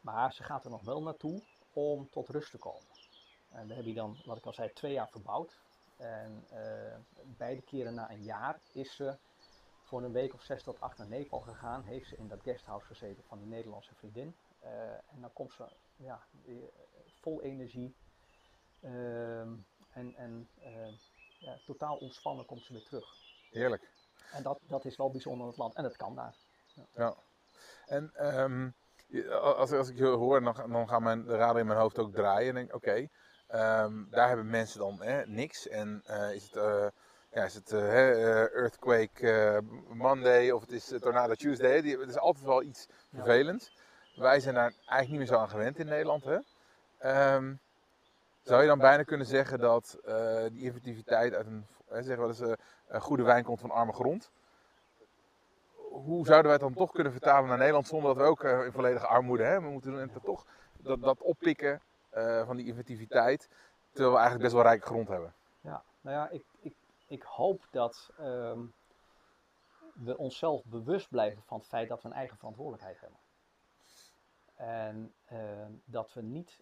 [0.00, 1.42] Maar ze gaat er nog wel naartoe
[1.72, 2.88] om tot rust te komen.
[3.50, 5.60] En we hebben hier dan, wat ik al zei, twee jaar verbouwd.
[5.96, 6.96] En uh,
[7.36, 9.16] beide keren na een jaar is ze
[9.82, 11.82] voor een week of zes tot acht naar Nepal gegaan.
[11.82, 14.36] Heeft ze in dat guesthouse gezeten van die Nederlandse vriendin.
[14.64, 15.64] Uh, en dan komt ze
[15.96, 16.26] ja,
[17.20, 18.05] vol energie Ehm,
[19.92, 20.92] en en eh,
[21.38, 23.06] ja, totaal ontspannen komt ze weer terug.
[23.50, 23.90] Heerlijk.
[24.32, 25.74] En dat, dat is wel bijzonder in het land.
[25.74, 26.34] En dat kan daar.
[26.94, 27.14] Ja.
[27.86, 28.70] En ehm,
[29.40, 32.14] als, als ik je hoor, dan, dan gaan mijn, de raden in mijn hoofd ook
[32.14, 32.48] draaien.
[32.48, 33.08] En denk ik, oké,
[33.46, 35.68] ehm, daar hebben mensen dan hè, niks.
[35.68, 36.86] En eh, is het, eh,
[37.30, 41.80] ja, is het eh, Earthquake Monday of het is Tornado Tuesday?
[41.80, 42.96] Die, het is altijd wel iets Ja.
[43.10, 43.72] vervelends.
[44.14, 46.24] Wij zijn daar eigenlijk niet meer zo aan gewend in Nederland.
[46.24, 46.38] Hè?
[46.98, 47.54] Ehm,
[48.46, 52.28] zou je dan bijna kunnen zeggen dat eh, die inventiviteit uit een, zeggen we wel
[52.28, 52.52] eens, eh,
[52.86, 54.30] een goede wijn komt van arme grond?
[55.90, 58.64] hoe zouden wij het dan toch kunnen vertalen naar Nederland zonder dat we ook eh,
[58.64, 59.64] in volledige armoede hebben?
[59.64, 61.80] We moeten toch dat, dat oppikken
[62.46, 63.48] van die inventiviteit,
[63.90, 65.34] terwijl we eigenlijk best wel rijke grond hebben.
[65.60, 66.74] Ja, nou ja, ik, ik,
[67.06, 68.60] ik hoop dat ehm,
[69.92, 73.18] we onszelf bewust blijven van het feit dat we een eigen verantwoordelijkheid hebben.
[74.56, 76.60] En ehm, dat we niet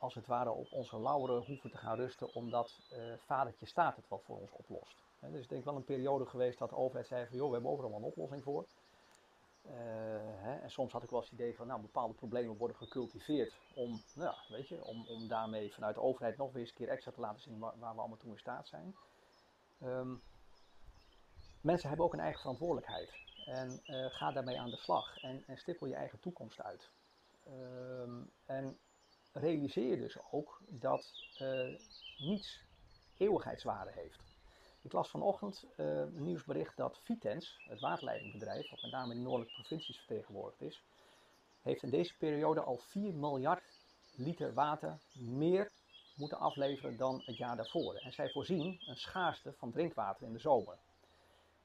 [0.00, 4.08] als het ware op onze lauweren hoeven te gaan rusten, omdat eh vadertje staat het
[4.08, 5.02] wel voor ons oplost.
[5.18, 7.52] Hè, dus ik denk wel een periode geweest dat de overheid zei van joh, we
[7.52, 8.66] hebben overal een oplossing voor.
[9.62, 13.54] Eh, en soms had ik wel eens het idee van, nou, bepaalde problemen worden gecultiveerd
[13.74, 16.88] om, nou, weet je, om, om daarmee vanuit de overheid nog weer eens een keer
[16.88, 18.96] extra te laten zien waar, we allemaal toe in staat zijn.
[19.80, 20.14] Ehm,
[21.60, 23.12] mensen hebben ook een eigen verantwoordelijkheid.
[23.46, 26.90] En eh, ga daarmee aan de slag en, en stippel je eigen toekomst uit.
[27.44, 28.78] Ehm, en
[29.32, 31.78] realiseer dus ook dat eh,
[32.18, 32.62] niets
[33.16, 34.20] eeuwigheidswaarde heeft.
[34.82, 39.24] Ik las vanochtend eh, een nieuwsbericht dat Vitens, het waterleidingbedrijf, wat met name in de
[39.24, 40.82] noordelijke provincies vertegenwoordigd is,
[41.62, 43.62] heeft in deze periode al 4 miljard
[44.14, 45.72] liter water meer
[46.16, 47.94] moeten afleveren dan het jaar daarvoor.
[47.94, 50.78] En zij voorzien een schaarste van drinkwater in de zomer.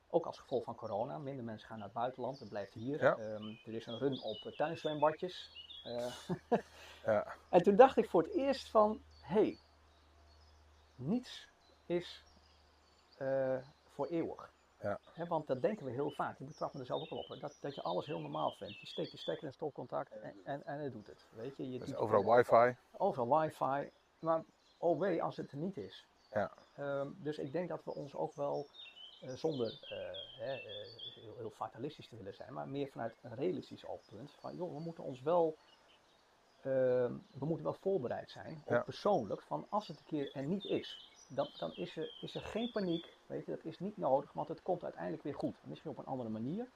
[0.09, 1.17] Ook als gevolg van corona.
[1.17, 2.39] Minder mensen gaan naar het buitenland.
[2.39, 3.01] Het blijft hier.
[3.01, 3.15] Ja.
[3.15, 5.49] Ehm, er is een run op eh, tuinzwembadjes.
[5.85, 7.25] Ja.
[7.49, 9.57] en toen dacht ik voor het eerst van, hé, hey,
[10.95, 11.47] niets
[11.85, 12.23] is
[13.17, 13.57] eh,
[13.89, 14.53] voor eeuwig.
[14.81, 14.99] Ja.
[15.27, 16.39] Want dat denken we heel vaak.
[16.39, 17.39] Ik betrap me er zelf ook wel op.
[17.39, 18.79] Dat, dat je alles heel normaal vindt.
[18.79, 21.25] Je steekt je stekker in stopcontact en, en, en het doet het.
[21.29, 22.75] Weet je, je diept- overal wifi.
[22.91, 23.89] overal wifi.
[24.19, 24.43] Maar
[24.77, 26.07] oh wee als het er niet is.
[26.31, 26.51] Ja.
[26.75, 28.67] Ehm, dus ik denk dat we ons ook wel,
[29.21, 30.47] eh, zonder eh,
[31.15, 34.31] heel, heel fatalistisch te willen zijn, maar meer vanuit een realistisch oogpunt.
[34.31, 35.57] Van joh, we moeten ons wel,
[36.65, 38.61] ehm, we moeten wel voorbereid zijn.
[38.65, 38.81] Ook Ja.
[38.81, 41.11] persoonlijk, van als het een keer er niet is.
[41.27, 44.47] Dan, dan is, er, is er geen paniek, weet je, dat is niet nodig, want
[44.47, 45.55] het komt uiteindelijk weer goed.
[45.63, 46.67] Misschien op een andere manier.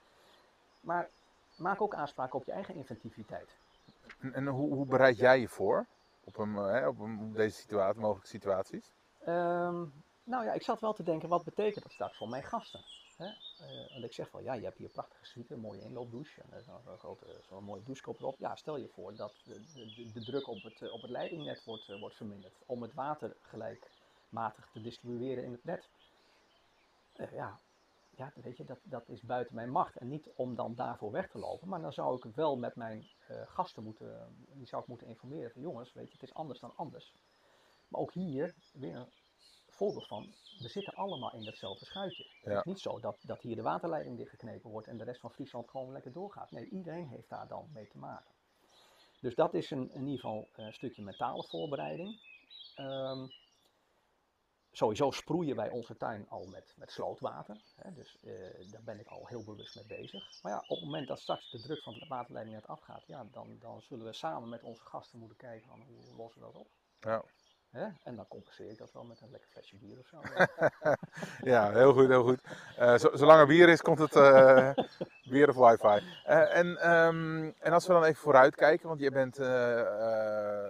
[0.79, 1.09] Maar
[1.55, 3.57] maak ook aanspraak op je eigen inventiviteit.
[4.19, 5.85] En, en hoe, hoe bereid jij je voor
[6.23, 8.91] op, een, eh, hè, op, een, op deze situatie, mogelijke situaties?
[9.19, 9.85] Ehm,
[10.23, 12.81] nou ja, ik zat wel te denken, wat betekent dat straks voor mijn gasten?
[13.19, 13.27] Hè?
[13.65, 16.41] Eh, want ik zeg wel, ja, je hebt hier een prachtige suite, een mooie inloopdouche,
[16.41, 18.35] en is nog zo'n grote, zo'n mooie douchekop erop.
[18.39, 21.63] Ja, stel je voor dat de, de, de druk op het, eh, op het leidingnet
[21.63, 25.89] wordt, eh, wordt verminderd, om het water gelijkmatig te distribueren in het net.
[27.31, 27.59] Ja,
[28.15, 29.95] ja, weet je, dat, dat is buiten mijn macht.
[29.95, 33.09] En niet om dan daarvoor weg te lopen, maar dan zou ik wel met mijn
[33.45, 36.75] gasten moeten, die zou ik moeten informeren van jongens, weet je, het is anders dan
[36.75, 37.13] anders.
[37.87, 39.11] Maar ook hier weer een
[39.79, 42.25] voorbeeld van, we zitten allemaal in datzelfde schuitje.
[42.41, 45.31] Het is niet zo dat, dat hier de waterleiding dichtgeknepen wordt en de rest van
[45.31, 46.51] Friesland gewoon lekker doorgaat.
[46.51, 48.31] Nee, iedereen heeft daar dan mee te maken.
[49.21, 52.21] Dus dat is een, in ieder geval een stukje mentale voorbereiding.
[52.75, 53.27] Ehm,
[54.71, 57.61] sowieso sproeien wij onze tuin al met, met slootwater.
[57.75, 60.41] Hè, dus eh, daar ben ik al heel bewust mee bezig.
[60.41, 63.27] Maar ja, op het moment dat straks de druk van de waterleiding net afgaat, ja,
[63.31, 66.55] dan, dan zullen we samen met onze gasten moeten kijken van hoe lossen we dat
[66.55, 66.67] op.
[66.99, 67.23] Ja.
[67.71, 67.87] Hè?
[68.03, 70.17] En dan compenseer ik dat wel met een lekker flesje bier of zo.
[71.51, 72.41] Ja, heel goed, heel goed.
[73.01, 74.71] Zo- zolang er bier is, komt het eh,
[75.31, 76.05] bier of wifi.
[76.25, 79.47] Eh, en, ehm, en als we dan even vooruit kijken, want je bent, eh,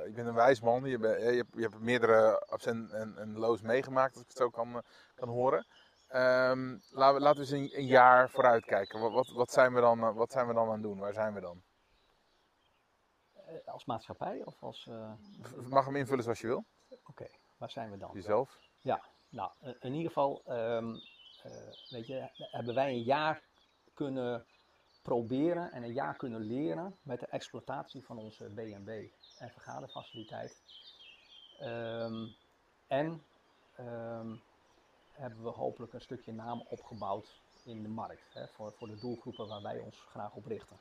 [0.06, 0.84] je bent een wijs man.
[0.84, 4.38] Je, je, hebt, je hebt meerdere ups en, en, en lows meegemaakt, als ik het
[4.38, 4.84] zo kan,
[5.16, 5.66] kan horen.
[6.08, 9.00] Ehm, laten, we, laten we eens een, een jaar vooruit kijken.
[9.00, 11.00] Wat, wat, wat, zijn we dan, wat zijn we dan aan het doen?
[11.00, 11.62] Waar zijn we dan?
[13.66, 14.90] Als maatschappij of als...
[15.70, 16.66] Mag hem invullen zoals je wil.
[17.06, 17.28] Oké,
[17.58, 18.12] waar zijn we dan?
[18.14, 18.60] Jezelf.
[19.30, 20.96] Nou, eh, in ieder geval, ehm,
[21.44, 21.52] eh,
[21.90, 23.42] weet je, hebben wij een jaar
[23.94, 24.46] kunnen
[25.02, 28.90] proberen en een jaar kunnen leren met de exploitatie van onze B&B
[29.38, 30.62] en vergaderfaciliteit.
[31.60, 32.28] Ehm,
[32.88, 33.24] en
[33.76, 34.36] ehm,
[35.12, 39.48] hebben we hopelijk een stukje naam opgebouwd in de markt hè, voor, voor de doelgroepen
[39.48, 40.78] waar wij ons graag op richten.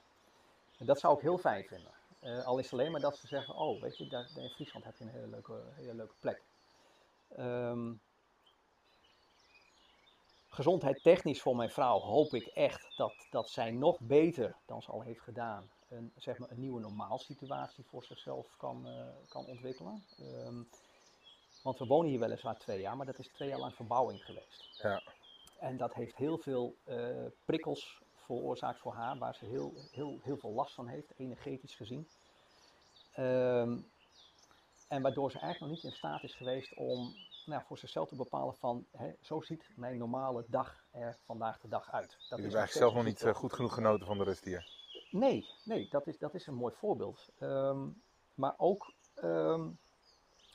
[0.78, 1.92] En dat zou ik heel fijn vinden.
[2.20, 4.84] Eh, al is het alleen maar dat ze zeggen, oh weet je, daar, in Friesland
[4.84, 6.42] heb je een hele leuke, hele leuke plek.
[7.28, 7.92] Ehm
[10.58, 15.02] gezondheidstechnisch voor mijn vrouw hoop ik echt dat, dat zij nog beter dan ze al
[15.02, 20.04] heeft gedaan een, zeg maar een nieuwe normaal situatie voor zichzelf kan, eh, kan ontwikkelen.
[20.18, 20.62] Ehm,
[21.62, 24.80] want we wonen hier weliswaar twee jaar, maar dat is twee jaar lang verbouwing geweest.
[24.82, 25.02] Ja.
[25.58, 30.36] En dat heeft heel veel eh, prikkels veroorzaakt voor haar, waar ze heel, heel, heel
[30.36, 32.08] veel last van heeft, energetisch gezien.
[33.12, 33.78] Ehm,
[34.88, 37.14] en waardoor ze eigenlijk nog niet in staat is geweest om
[37.46, 41.68] nou, voor zichzelf te bepalen van, hè, zo ziet mijn normale dag er vandaag de
[41.68, 42.10] dag uit.
[42.10, 44.66] Dat Je hebt eigenlijk zelf nog niet eh, goed genoeg genoten van de rust hier.
[45.10, 47.28] Nee, nee, dat is, dat is een mooi voorbeeld.
[47.38, 47.88] Ehm,
[48.34, 49.68] maar ook ehm,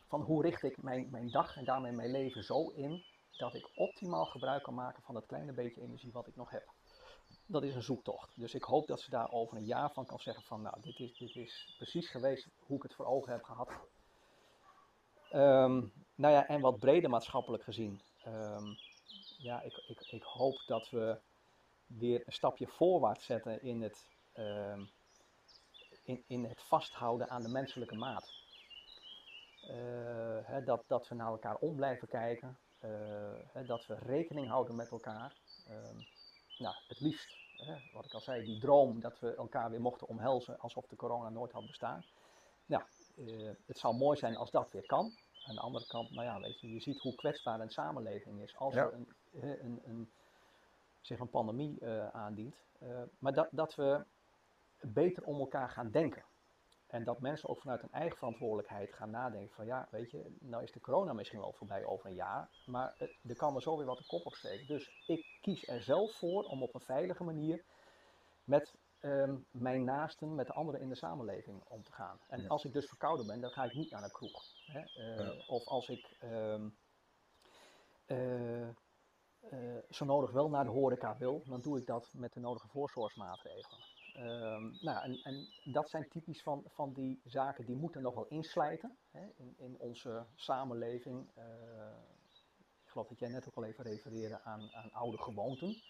[0.08, 3.04] van hoe richt ik mijn, mijn dag en daarmee mijn leven zo in
[3.38, 6.70] dat ik optimaal gebruik kan maken van het kleine beetje energie wat ik nog heb.
[7.46, 8.40] Dat is een zoektocht.
[8.40, 11.00] Dus ik hoop dat ze daar over een jaar van kan zeggen van nou, dit
[11.00, 13.70] is, dit is precies geweest hoe ik het voor ogen heb gehad.
[15.30, 18.02] Ehm, nou ja, en wat breder maatschappelijk gezien.
[18.24, 18.74] ehm,
[19.38, 21.20] ja, ik, ik, ik hoop dat we
[21.86, 24.86] weer een stapje voorwaarts zetten in het, ehm,
[26.04, 28.32] in, in het vasthouden aan de menselijke maat.
[29.68, 34.92] Eh, dat, dat we naar elkaar om blijven kijken, eh, dat we rekening houden met
[34.92, 35.36] elkaar.
[36.64, 40.08] Nou, het liefst, hè, wat ik al zei, die droom dat we elkaar weer mochten
[40.08, 42.04] omhelzen alsof de corona nooit had bestaan.
[42.66, 42.84] Nou,
[43.18, 45.14] eh, het zou mooi zijn als dat weer kan.
[45.44, 48.58] Aan de andere kant, nou ja, weet je, je ziet hoe kwetsbaar een samenleving is
[48.58, 48.84] als Ja.
[48.84, 50.12] er een, een,
[51.02, 52.56] zich een pandemie eh, aandient.
[52.80, 54.06] Eh, maar dat, dat we
[54.82, 56.24] beter om elkaar gaan denken.
[56.94, 60.64] En dat mensen ook vanuit hun eigen verantwoordelijkheid gaan nadenken van ja, weet je, nou
[60.64, 63.78] is de corona misschien wel voorbij over een jaar, maar eh, er kan er zo
[63.78, 64.68] weer wat de kop op steken.
[64.68, 67.64] Dus ik kies er zelf voor om op een veilige manier
[68.44, 72.20] met ehm, mijn naasten, met de anderen in de samenleving om te gaan.
[72.28, 72.48] En Ja.
[72.48, 74.44] als ik dus verkouden ben, dan ga ik niet naar een kroeg.
[74.66, 74.80] Hè?
[74.80, 75.34] Eh, Ja.
[75.48, 76.70] Of als ik ehm,
[78.06, 78.74] eh, eh,
[79.90, 83.80] zo nodig wel naar de horeca wil, dan doe ik dat met de nodige voorzorgsmaatregelen.
[84.14, 88.28] Ehm, nou, en, en dat zijn typisch van, van die zaken die moeten nog wel
[88.28, 91.32] inslijten hè, in, in onze samenleving.
[91.36, 91.44] Eh,
[92.84, 95.82] ik geloof dat jij net ook al even refereerde aan, aan oude gewoonten.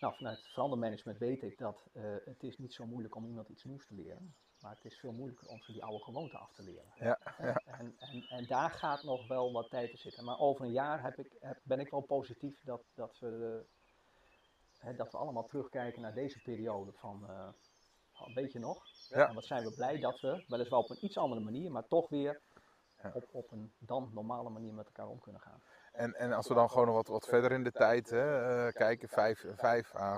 [0.00, 3.64] Nou, vanuit verandermanagement weet ik dat eh, het is niet zo moeilijk om iemand iets
[3.64, 4.34] nieuws te leren.
[4.60, 6.92] Maar het is veel moeilijker om ze die oude gewoonten af te leren.
[6.94, 7.50] Ja, Hè?
[7.50, 10.24] En, en, en daar gaat nog wel wat tijd in zitten.
[10.24, 13.64] Maar over een jaar heb ik, heb, ben ik wel positief dat, dat, we,
[14.80, 17.48] hè, dat we allemaal terugkijken naar deze periode van, eh,
[18.12, 18.82] van weet je nog?
[19.08, 19.28] Ja.
[19.28, 22.08] En wat zijn we blij dat we, weliswaar op een iets andere manier, maar toch
[22.08, 22.40] weer
[23.02, 23.10] Ja.
[23.14, 25.62] op, op een dan normale manier met elkaar om kunnen gaan.
[25.92, 28.72] En, en als we dan gewoon nog wat, wat verder in de tijd hè, eh,
[28.72, 30.16] kijken, vijf, vijf eh,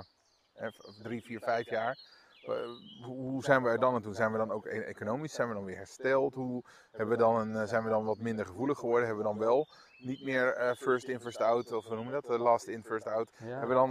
[1.03, 1.99] drie, vier, vijf jaar.
[2.43, 4.15] Eh, hoe, zijn we er dan aan toe?
[4.15, 5.33] Zijn we dan ook e- economisch?
[5.33, 6.35] Zijn we dan weer hersteld?
[6.35, 9.07] Hoe, hebben we dan een, eh, zijn we dan wat minder gevoelig geworden?
[9.07, 9.69] Hebben we dan wel
[9.99, 12.39] niet meer eh, first in, first out, of hoe noemen we dat?
[12.39, 13.33] Last in, first out.
[13.39, 13.47] Ja.
[13.47, 13.91] Hebben we dan,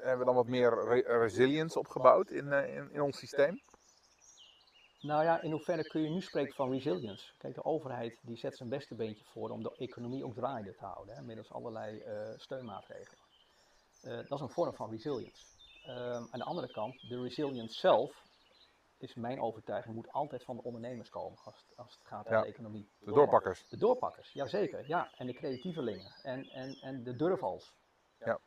[0.00, 3.60] hebben we dan wat meer re- resilience opgebouwd in, in, in ons systeem?
[5.00, 7.32] Nou ja, in hoeverre kun je nu spreken van resilience?
[7.38, 10.84] Kijk, de overheid die zet zijn beste beentje voor om de economie ook draaiende te
[10.84, 12.02] houden, hè, middels allerlei
[12.36, 13.18] steunmaatregelen.
[14.00, 15.44] Dat is een vorm van resilience.
[15.82, 18.22] Ehm, aan de andere kant, de resilience zelf,
[18.98, 22.32] is mijn overtuiging, moet altijd van de ondernemers komen als het, als het gaat om
[22.32, 22.88] Ja, de economie.
[22.98, 23.68] De doorpakkers.
[23.68, 24.88] De doorpakkers, jazeker.
[24.88, 26.12] Ja, en de creatievelingen.
[26.22, 27.74] En, en, en de durvals.
[28.18, 28.38] Ja.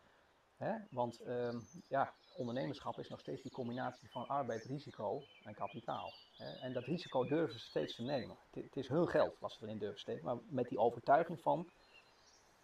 [0.58, 0.74] Hè?
[0.90, 6.14] Want ehm, ja, ondernemerschap is nog steeds die combinatie van arbeid, risico en kapitaal.
[6.38, 6.52] Hè?
[6.60, 8.38] En dat risico durven ze steeds te nemen.
[8.52, 11.70] Het, het is hun geld wat ze erin durven steken, maar met die overtuiging van,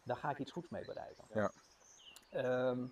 [0.03, 1.25] daar ga ik iets goeds mee bereiken.
[1.33, 1.51] Ja.
[2.29, 2.87] Ehm,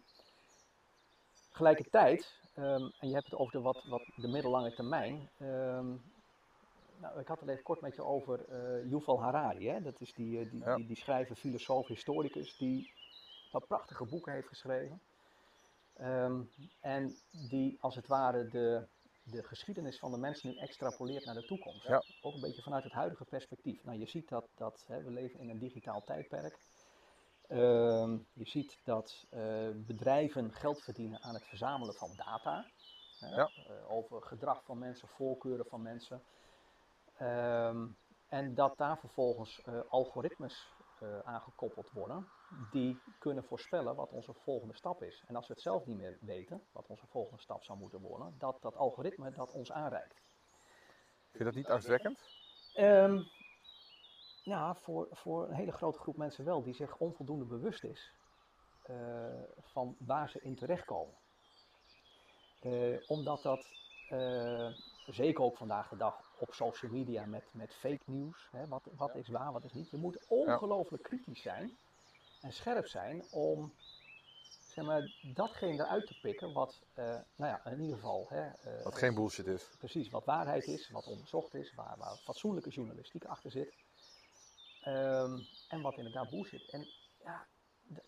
[1.52, 5.30] tegelijkertijd, ehm, en je hebt het over de, wat, wat de middellange termijn.
[5.38, 5.96] ehm,
[7.02, 9.70] nou, ik had het even kort met je over eh Yuval Harari.
[9.70, 9.82] Hè?
[9.82, 10.76] Dat is die, eh, die, Ja.
[10.76, 12.92] die, die schrijver, filosoof, historicus, die
[13.52, 15.02] wat prachtige boeken heeft geschreven.
[15.94, 16.42] Ehm,
[16.82, 17.16] en
[17.50, 18.88] die als het ware de,
[19.24, 21.88] de geschiedenis van de mens nu extrapoleert naar de toekomst.
[21.88, 22.04] Ja.
[22.22, 23.84] Ook een beetje vanuit het huidige perspectief.
[23.84, 26.58] Nou, je ziet dat, dat hè, we leven in een digitaal tijdperk.
[27.50, 32.66] Ehm, je ziet dat eh, bedrijven geld verdienen aan het verzamelen van data.
[33.20, 33.50] Ja.
[33.68, 36.24] eh, over gedrag van mensen, voorkeuren van mensen.
[37.18, 37.88] Ehm,
[38.28, 40.78] en dat daar vervolgens eh, algoritmes
[41.24, 42.28] aangekoppeld worden
[42.72, 45.24] die kunnen voorspellen wat onze volgende stap is.
[45.28, 48.36] En als we het zelf niet meer weten, wat onze volgende stap zou moeten worden,
[48.38, 50.22] dat dat algoritme dat ons aanreikt.
[51.30, 52.20] Vind je dat niet angstwekkend?
[52.74, 53.22] Ehm,
[54.50, 58.14] ja, voor, voor een hele grote groep mensen wel, die zich onvoldoende bewust is
[58.90, 58.96] eh,
[59.62, 61.14] van waar ze in terechtkomen.
[62.60, 63.66] Eh, omdat dat,
[64.10, 64.68] eh,
[65.06, 69.16] zeker ook vandaag de dag op social media met, met fake nieuws, hè, wat, wat
[69.16, 69.90] is waar, wat is niet.
[69.90, 71.78] Je moet ongelooflijk kritisch zijn
[72.42, 73.74] en scherp zijn om
[74.68, 78.26] zeg maar, datgene eruit te pikken wat, nou ja, in ieder geval...
[78.30, 78.50] Hè,
[78.84, 79.70] Wat geen bullshit is.
[79.78, 83.74] Precies, wat waarheid is, wat onderzocht is, waar, waar fatsoenlijke journalistiek achter zit.
[84.82, 86.70] Ehm, en wat inderdaad bullshit.
[86.70, 86.88] En
[87.24, 87.48] ja,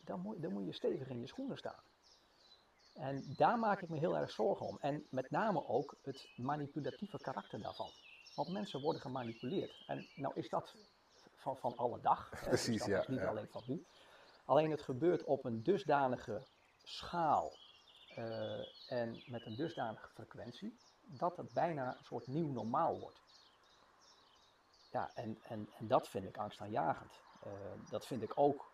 [0.03, 1.83] dan moet, dan moet je stevig in je schoenen staan.
[2.93, 4.77] En daar maak ik me heel erg zorgen om.
[4.79, 7.89] En met name ook het manipulatieve karakter daarvan.
[8.35, 9.83] Want mensen worden gemanipuleerd.
[9.87, 10.75] En nou is dat
[11.35, 12.29] van, van alle dag.
[12.29, 13.27] dus Precies, dat ja, is niet ja.
[13.27, 13.85] alleen van nu.
[14.45, 16.47] Alleen het gebeurt op een dusdanige
[16.83, 17.57] schaal
[18.15, 23.19] eh, en met een dusdanige frequentie dat het bijna een soort nieuw normaal wordt.
[24.91, 27.23] Ja, en, en, en dat vind ik angstaanjagend.
[27.39, 27.51] Eh,
[27.89, 28.71] dat vind ik ook,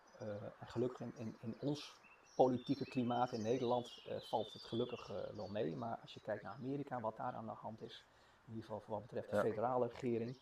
[0.58, 1.96] en gelukkig in, in, in ons
[2.34, 5.76] politieke klimaat in Nederland eh, valt het gelukkig wel mee.
[5.76, 8.04] Maar als je kijkt naar Amerika, wat daar aan de hand is,
[8.44, 9.42] in ieder geval voor wat betreft de Ja.
[9.42, 10.36] federale regering.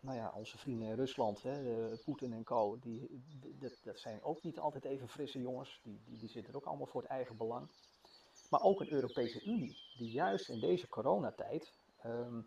[0.00, 4.22] nou ja, onze vrienden in Rusland, hè, Poetin en co, die, die- dat, dat zijn
[4.22, 5.80] ook niet altijd even frisse jongens.
[5.82, 7.68] Die, die, die zitten er ook allemaal voor het eigen belang.
[8.50, 12.40] Maar ook een Europese Unie, die juist in deze coronatijd ehm,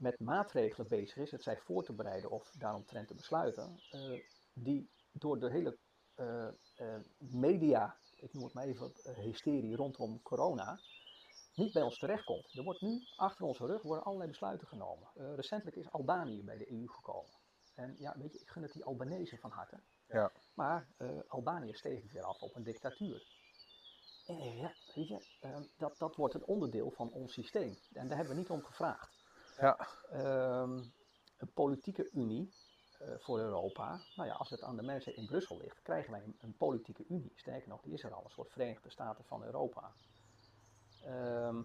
[0.00, 4.20] met maatregelen bezig is, het zij voor te bereiden of daaromtrent te besluiten, eh,
[4.54, 5.78] die door de hele
[6.14, 10.80] eh, eh, media, ik noem het maar even, hysterie rondom corona,
[11.54, 12.56] niet bij ons terechtkomt.
[12.56, 15.08] Er wordt nu achter onze rug worden allerlei besluiten genomen.
[15.14, 17.38] Recentelijk is Albanië bij de EU gekomen.
[17.74, 19.82] En ja, weet je, ik gun het die Albanese van harte.
[20.06, 20.32] Ja.
[20.54, 20.88] Maar
[21.28, 23.22] Albanië steeg weer af op een dictatuur.
[24.26, 25.22] Eh, ja, weet je,
[25.76, 27.78] dat, dat wordt een onderdeel van ons systeem.
[27.92, 29.18] En daar hebben we niet om gevraagd.
[29.60, 29.88] Ja.
[30.10, 30.82] Ehm,
[31.38, 32.52] een politieke unie
[32.98, 34.00] eh, voor Europa.
[34.14, 37.04] Nou ja, als het aan de mensen in Brussel ligt, krijgen wij een, een politieke
[37.08, 37.32] unie.
[37.34, 39.90] Sterker nog, die is er al, een soort Verenigde Staten van Europa.
[41.04, 41.62] Ehm,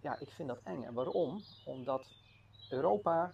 [0.00, 0.82] ja, ik vind dat eng.
[0.82, 1.42] En waarom?
[1.64, 2.06] Omdat
[2.70, 3.32] Europa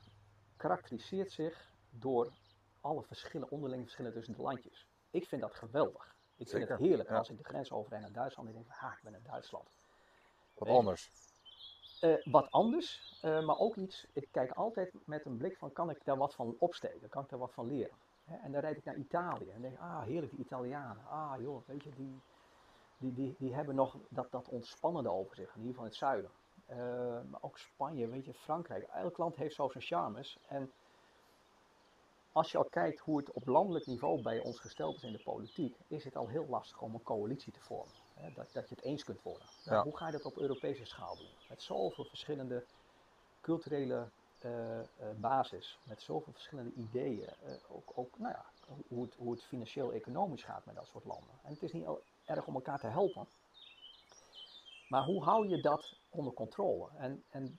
[0.57, 2.33] karakteriseert zich door
[2.81, 4.87] alle verschillen, onderlinge verschillen tussen de landjes.
[5.11, 6.17] Ik vind dat geweldig.
[6.37, 7.17] Ik vind het heerlijk ja.
[7.17, 9.69] als ik de grens overrijd naar Duitsland en ik denk, ha, ik ben in Duitsland.
[10.55, 11.11] Wat Weet anders.
[12.01, 15.91] Eh, wat anders, eh, maar ook iets, ik kijk altijd met een blik van, kan
[15.91, 17.09] ik daar wat van opsteken?
[17.09, 17.97] Kan ik daar wat van leren?
[18.25, 21.05] Hè, en dan rijd ik naar Italië en denk, ah heerlijk, die Italianen.
[21.09, 22.21] Ah joh, weet je, die,
[22.99, 25.99] die, die, die hebben nog dat, dat ontspannende over zich, in ieder geval in het
[25.99, 26.31] zuiden.
[26.67, 26.77] Eh,
[27.31, 28.89] maar ook Spanje, weet je, Frankrijk.
[28.93, 30.39] Elk land heeft zo zijn charmes.
[30.49, 30.73] En
[32.33, 35.23] als je al kijkt hoe het op landelijk niveau bij ons gesteld is in de
[35.23, 37.95] politiek, is het al heel lastig om een coalitie te vormen.
[38.21, 39.49] Hè, dat, dat je het eens kunt worden.
[39.65, 39.83] Nou, Ja.
[39.83, 41.31] Hoe ga je dat op Europese schaal doen?
[41.49, 42.65] Met zoveel verschillende
[43.41, 44.09] culturele
[44.39, 44.81] eh,
[45.17, 47.29] basis, met zoveel verschillende ideeën.
[47.29, 48.45] eh, ook, ook nou ja,
[48.89, 51.35] hoe, het, hoe het financieel-economisch gaat met dat soort landen.
[51.43, 51.87] En het is niet
[52.25, 53.27] erg om elkaar te helpen.
[54.89, 56.89] Maar hoe hou je dat onder controle?
[56.97, 57.59] En, en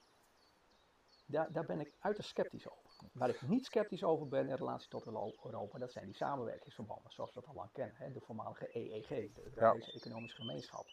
[1.26, 2.89] daar, daar ben ik uiterst sceptisch over.
[3.14, 7.12] Waar ik niet sceptisch over ben in relatie tot Euro- Europa, dat zijn die samenwerkingsverbanden,
[7.12, 7.96] zoals we dat al lang kennen.
[7.96, 8.12] Hè?
[8.12, 10.86] De voormalige EEG, de Europese Economische Gemeenschap.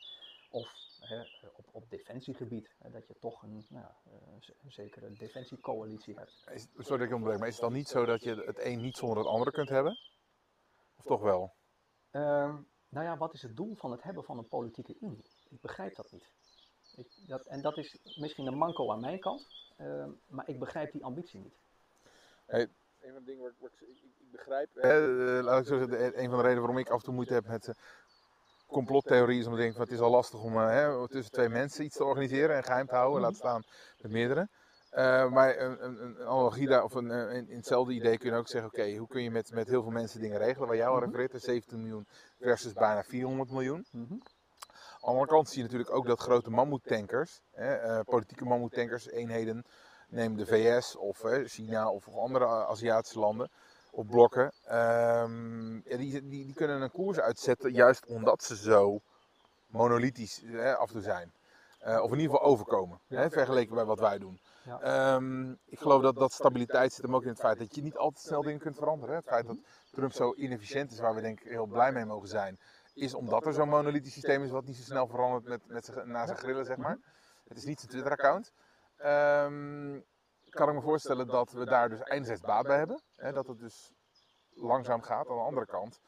[0.50, 1.20] Of hè,
[1.56, 3.96] op, op defensiegebied, hè, dat je toch een, nou, ja,
[4.62, 6.44] een zekere defensiecoalitie hebt.
[6.52, 8.80] Is, sorry dat ik onderbreek, maar is het dan niet zo dat je het een
[8.80, 9.98] niet zonder het andere kunt hebben?
[10.96, 11.52] Of toch wel?
[12.10, 12.56] Ehm,
[12.88, 15.24] nou ja, wat is het doel van het hebben van een politieke unie?
[15.48, 16.30] Ik begrijp dat niet.
[16.96, 19.46] Ik, dat, en dat is misschien een manco aan mijn kant,
[19.76, 21.64] ehm, maar ik begrijp die ambitie niet.
[22.46, 22.68] Een
[23.12, 24.76] van de dingen waar ik, ik, ik begrijp.
[24.76, 27.14] Eh, laat ik zo zeggen, de- een van de redenen waarom ik af en toe
[27.14, 27.74] moeite heb met eh,
[28.66, 31.48] complottheorie is omdat ik denk van het is al lastig om eh, hè, tussen twee
[31.48, 33.62] mensen iets te organiseren en geheim te houden, laat staan
[34.00, 34.48] met meerdere.
[34.90, 38.48] Eh, maar een, een, een analogie daar, of een, in, hetzelfde idee kun je ook
[38.48, 40.68] zeggen, oké, hoe kun je met, met heel veel mensen dingen regelen?
[40.68, 41.04] Waar jou al Mhm.
[41.04, 42.06] refereert, is 17 miljoen
[42.40, 43.86] versus bijna 400 miljoen.
[43.90, 44.12] Mhm.
[44.12, 49.08] Aan de andere kant zie je natuurlijk ook dat grote mammoetankers, hè, eh, politieke mammoetankers,
[49.08, 49.64] eenheden,
[50.06, 53.50] neem de VS of China of andere Aziatische landen
[53.90, 59.00] of blokken, ehm, die, die, die kunnen een koers uitzetten juist omdat ze zo
[59.66, 60.42] monolithisch
[60.78, 61.32] af en toe zijn.
[61.78, 64.40] Eh, of in ieder geval overkomen, hè, vergeleken bij wat wij doen.
[64.62, 64.80] Ja.
[64.80, 67.96] Ehm, ik geloof dat, dat stabiliteit zit hem ook in het feit dat je niet
[67.96, 69.14] altijd snel dingen kunt veranderen.
[69.14, 69.20] hè.
[69.20, 69.56] Het feit dat
[69.90, 72.58] Trump zo inefficiënt is, waar we denk ik heel blij mee mogen zijn,
[72.94, 76.26] is omdat er zo'n monolithisch systeem is wat niet zo snel verandert met, met na
[76.26, 76.98] zijn grillen, zeg maar.
[77.48, 78.52] Het is niet zijn Twitter-account.
[78.96, 80.00] Ehm,
[80.50, 83.02] kan ik me voorstellen dat we daar dus enerzijds baat bij hebben.
[83.16, 83.92] Hè, dat het dus
[84.50, 85.28] langzaam gaat.
[85.28, 86.00] Aan de andere kant,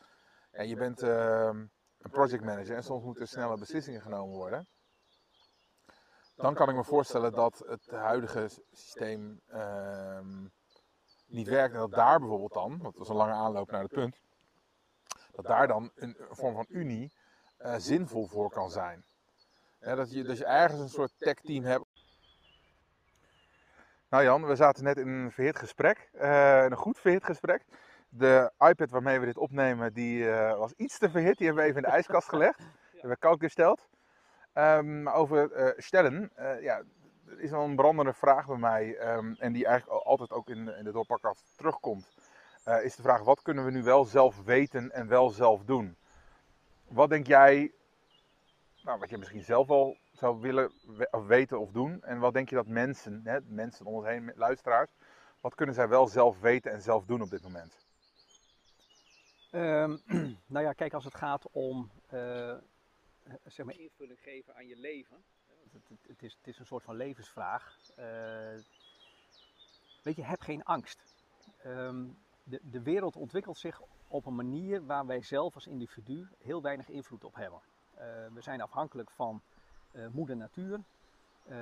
[0.53, 1.57] ja, je bent ehm,
[1.99, 4.69] een project manager en soms moeten er snelle beslissingen genomen worden.
[6.37, 10.47] Dan kan ik me voorstellen dat het huidige systeem ehm,
[11.27, 11.75] niet werkt.
[11.75, 14.21] En dat daar bijvoorbeeld dan, want dat was een lange aanloop naar het punt,
[15.33, 17.13] dat daar dan een, een vorm van unie
[17.57, 19.05] eh, zinvol voor kan zijn.
[19.79, 21.85] Dat, je, dat je ergens een soort tech team hebt.
[24.11, 26.09] Nou Jan, we zaten net in een verhit gesprek.
[26.13, 27.65] eh, een goed verhit gesprek.
[28.09, 31.37] De iPad waarmee we dit opnemen, die eh, was iets te verhit.
[31.39, 32.59] Die hebben we even in de ijskast gelegd.
[32.93, 33.89] Hebben we koud gesteld.
[34.53, 36.31] Ehm, maar over eh, stellen,
[36.61, 36.83] ja,
[37.27, 38.97] er is wel een brandende vraag bij mij.
[38.97, 42.13] ehm, en die eigenlijk al- altijd ook in, in de doorpakkast terugkomt.
[42.83, 45.97] is de vraag, wat kunnen we nu wel zelf weten en wel zelf doen?
[46.89, 47.73] Wat denk jij,
[48.83, 50.73] nou, wat je misschien zelf wel zou willen
[51.27, 52.03] weten of doen?
[52.03, 54.91] En wat denk je dat mensen, hè, mensen om ons heen, luisteraars,
[55.41, 57.87] wat kunnen zij wel zelf weten en zelf doen op dit moment?
[59.51, 59.97] Ehm,
[60.55, 62.57] nou ja, kijk, als het gaat om eh,
[63.45, 65.25] zeg maar invulling geven aan je leven.
[65.73, 67.79] Het, het, het is, het is een soort van levensvraag.
[67.97, 68.59] Eh,
[70.03, 71.03] weet je, heb geen angst.
[71.63, 72.07] Ehm,
[72.43, 76.89] de, de wereld ontwikkelt zich op een manier waar wij zelf als individu heel weinig
[76.89, 77.61] invloed op hebben.
[77.95, 79.43] Eh, we zijn afhankelijk van
[79.93, 80.81] moeder natuur.
[81.49, 81.55] Eh,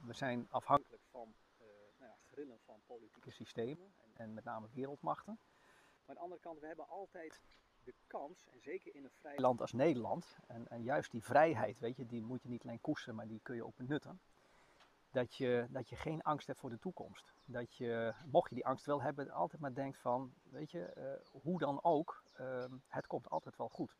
[0.00, 1.66] we zijn afhankelijk van eh,
[1.98, 5.38] nou ja, grillen van politieke systemen en, met name wereldmachten.
[6.06, 7.40] Maar aan de andere kant, we hebben altijd
[7.84, 11.78] de kans, en zeker in een vrij land als Nederland, en, en juist die vrijheid,
[11.78, 14.20] weet je, die moet je niet alleen koesteren, maar die kun je ook benutten.
[15.10, 17.32] Dat je, dat je geen angst hebt voor de toekomst.
[17.44, 21.40] Dat je, mocht je die angst wel hebben, altijd maar denkt van, weet je, eh,
[21.42, 23.96] hoe dan ook, ehm, het komt altijd wel goed.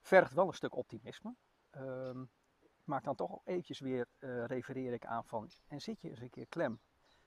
[0.00, 1.34] Vergt wel een stuk optimisme.
[1.74, 2.22] Ehm,
[2.60, 6.20] ik maak dan toch eventjes weer, eh, refereer ik aan van, en zit je eens
[6.20, 6.80] een keer klem.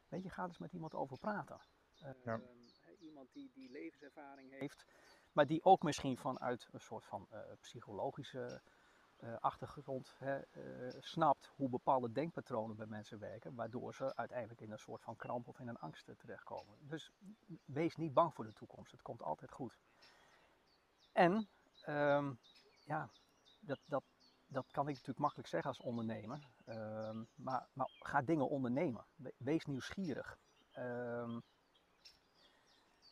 [0.07, 1.61] Weet je, ga eens met iemand over praten.
[1.93, 2.15] Ja.
[2.23, 2.41] Ehm,
[2.99, 4.85] iemand die, die levenservaring heeft,
[5.31, 8.61] maar die ook misschien vanuit een soort van eh, psychologische
[9.17, 10.41] eh, achtergrond hè,
[10.99, 15.47] snapt hoe bepaalde denkpatronen bij mensen werken, waardoor ze uiteindelijk in een soort van kramp
[15.47, 16.77] of in een angst terechtkomen.
[16.79, 17.11] Dus
[17.65, 19.77] wees niet bang voor de toekomst, het komt altijd goed.
[21.11, 21.49] En
[21.81, 22.33] ehm,
[22.85, 23.09] ja,
[23.59, 24.03] dat, dat,
[24.47, 29.05] dat kan ik natuurlijk makkelijk zeggen als ondernemer, ehm, maar, maar ga dingen ondernemen.
[29.15, 30.37] We- Wees nieuwsgierig.
[30.71, 31.39] Ehm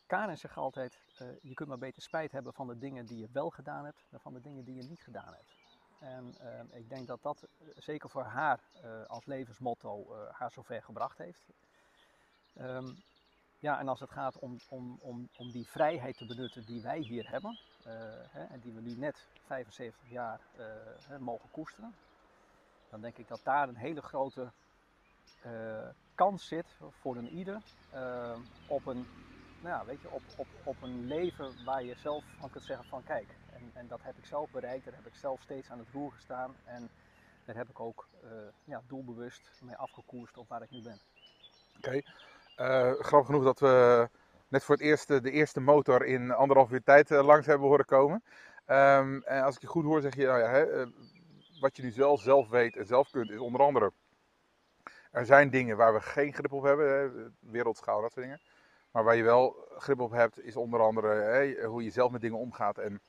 [0.06, 3.28] Karen zegt altijd, eh, je kunt maar beter spijt hebben van de dingen die je
[3.32, 5.56] wel gedaan hebt, dan van de dingen die je niet gedaan hebt.
[6.00, 10.82] En ehm, ik denk dat dat eh, zeker voor haar eh, als levensmotto haar zover
[10.82, 11.46] gebracht heeft.
[12.54, 12.86] Ehm,
[13.58, 16.98] ja, en als het gaat om, om, om, om die vrijheid te benutten die wij
[16.98, 17.92] hier hebben, eh,
[18.30, 20.66] hè, en die we nu net 75 jaar eh,
[21.08, 21.94] hè, mogen koesteren,
[22.90, 24.52] dan denk ik dat daar een hele grote
[25.42, 27.62] eh, kans zit voor een ieder
[28.68, 29.06] op een,
[29.62, 32.86] nou ja, weet je, op, op, op een leven waar je zelf van kunt zeggen
[32.86, 35.78] van kijk, en, en dat heb ik zelf bereikt, daar heb ik zelf steeds aan
[35.78, 36.88] het roer gestaan en
[37.44, 38.08] daar heb ik ook
[38.64, 41.00] ja, doelbewust mee afgekoerst op waar ik nu ben.
[41.76, 42.02] Oké.
[42.56, 44.08] Eh, grappig genoeg dat we
[44.48, 47.84] net voor het eerst de eerste motor in anderhalf uur tijd eh, langs hebben horen
[47.84, 48.22] komen.
[48.64, 50.86] Ehm, en als ik je goed hoor, zeg je, nou ja, hè, eh,
[51.60, 53.92] wat je nu zelf, zelf weet en zelf kunt, is onder andere.
[55.10, 58.40] Er zijn dingen waar we geen grip op hebben, hè, wereldschaal, dat soort dingen.
[58.90, 62.20] Maar waar je wel grip op hebt, is onder andere hè, hoe je zelf met
[62.20, 63.00] dingen omgaat en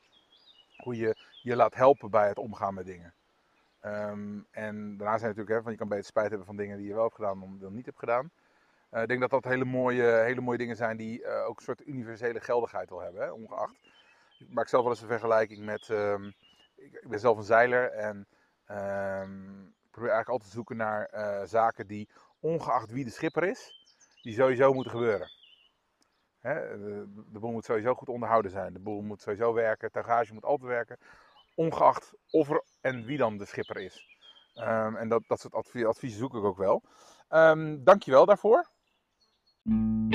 [0.78, 3.14] hoe je je laat helpen bij het omgaan met dingen.
[3.80, 6.88] Ehm, en daarna zijn natuurlijk, hè, van je kan beter spijt hebben van dingen die
[6.88, 8.32] je wel hebt gedaan dan niet hebt gedaan.
[8.90, 11.64] Eh, ik denk dat dat hele mooie, hele mooie dingen zijn die eh, ook een
[11.64, 13.22] soort universele geldigheid wel hebben.
[13.22, 13.32] Hè?
[13.32, 13.76] Ongeacht.
[14.40, 15.90] Ik maak zelf wel eens een vergelijking met.
[15.90, 16.32] ehm,
[16.76, 18.28] ik, ben zelf een zeiler en
[18.66, 22.10] ehm, ik probeer eigenlijk altijd te zoeken naar eh, zaken die,
[22.40, 23.72] ongeacht wie de schipper is,
[24.22, 25.30] die sowieso moeten gebeuren.
[26.40, 26.54] Hè?
[26.78, 28.74] De, boel moet sowieso goed onderhouden zijn.
[28.74, 29.92] De boel moet sowieso werken.
[29.92, 30.98] Tuigage moet altijd werken.
[31.56, 34.06] Ongeacht of er en wie dan de schipper is.
[34.54, 36.84] Ehm, en dat, dat soort advie- adviezen zoek ik ook wel.
[37.28, 38.70] Ehm dankjewel daarvoor.
[39.68, 40.08] Jan,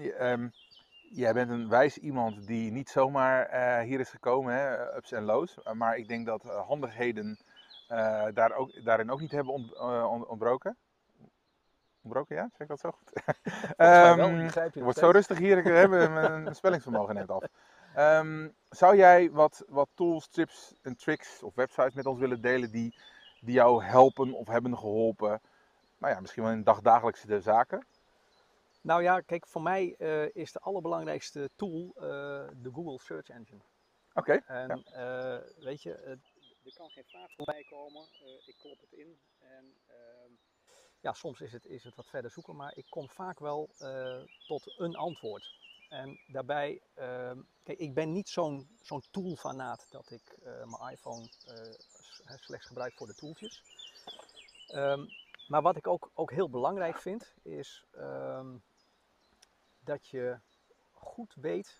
[0.00, 0.48] je, ehm,
[1.10, 5.22] jij bent een wijs iemand die niet zomaar eh, hier is gekomen, hè, ups en
[5.22, 5.58] lows.
[5.72, 7.38] Maar ik denk dat uh, handigheden
[7.90, 10.76] uh, daar ook, daarin ook niet hebben ont, uh, ont, ontbroken.
[12.02, 12.48] Ontbroken, ja?
[12.50, 13.12] Zeg ik dat zo goed?
[13.76, 17.44] um, het wordt zo rustig hier, ik heb mijn spellingsvermogen net af.
[17.98, 22.70] Um, zou jij wat, wat tools, tips en tricks of websites met ons willen delen
[22.70, 22.94] die,
[23.40, 25.40] die jou helpen of hebben geholpen?
[25.98, 27.86] Nou ja, misschien wel in dagdagelijkse zaken.
[28.80, 32.02] Nou ja, kijk, voor mij uh, is de allerbelangrijkste tool uh,
[32.56, 33.60] de Google Search Engine.
[34.14, 34.32] Oké.
[34.32, 35.36] Okay, en ja.
[35.36, 38.02] uh, weet je, er kan geen vraag voorbij komen.
[38.46, 40.30] ik klop het in en ehm,
[41.00, 43.70] ja, soms is het, is het wat verder zoeken, maar ik kom vaak wel
[44.46, 45.63] tot een antwoord.
[45.94, 47.32] En daarbij, uh,
[47.62, 52.94] kijk, ik ben niet zo'n zo'n toolfanaat dat ik uh, mijn iPhone uh, slechts gebruik
[52.94, 53.62] voor de tooltjes.
[54.74, 55.08] Um,
[55.48, 58.62] maar wat ik ook, ook heel belangrijk vind, is um,
[59.84, 60.38] dat je
[60.92, 61.78] goed weet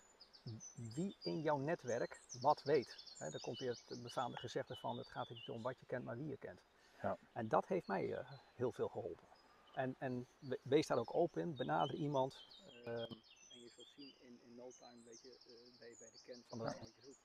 [0.95, 2.99] wie in jouw netwerk wat weet.
[3.19, 6.05] He, daar komt weer het befaamde gezegde van, het gaat niet om wat je kent,
[6.05, 6.61] maar wie je kent.
[7.03, 7.19] Ja.
[7.33, 9.27] En dat heeft mij eh, heel veel geholpen.
[9.75, 12.43] En, en we- wees daar ook open in, benader iemand.
[12.85, 13.13] ehm,
[13.77, 16.59] zult zien in, in no time, weet je, eh, ben je bij de kern van
[16.59, 17.23] de wat je zoekt.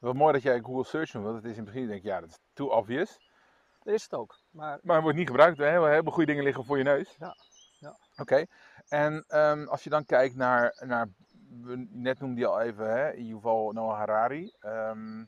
[0.00, 2.20] Wat mooi dat jij Google Search doet, want het is in principe denk ik, ja,
[2.20, 3.18] dat is too obvious.
[3.82, 4.40] Dat is het ook.
[4.50, 5.58] Maar Maar het wordt niet gebruikt.
[5.58, 7.16] Heel, heel veel goede dingen liggen voor je neus.
[7.18, 7.36] Ja,
[7.78, 7.98] ja.
[8.16, 8.46] Oké.
[8.88, 11.08] En ehm, als je dan kijkt naar, naar
[11.90, 14.52] net noemde je al even, hè, Yuval Noah Harari.
[14.58, 15.24] Ehm,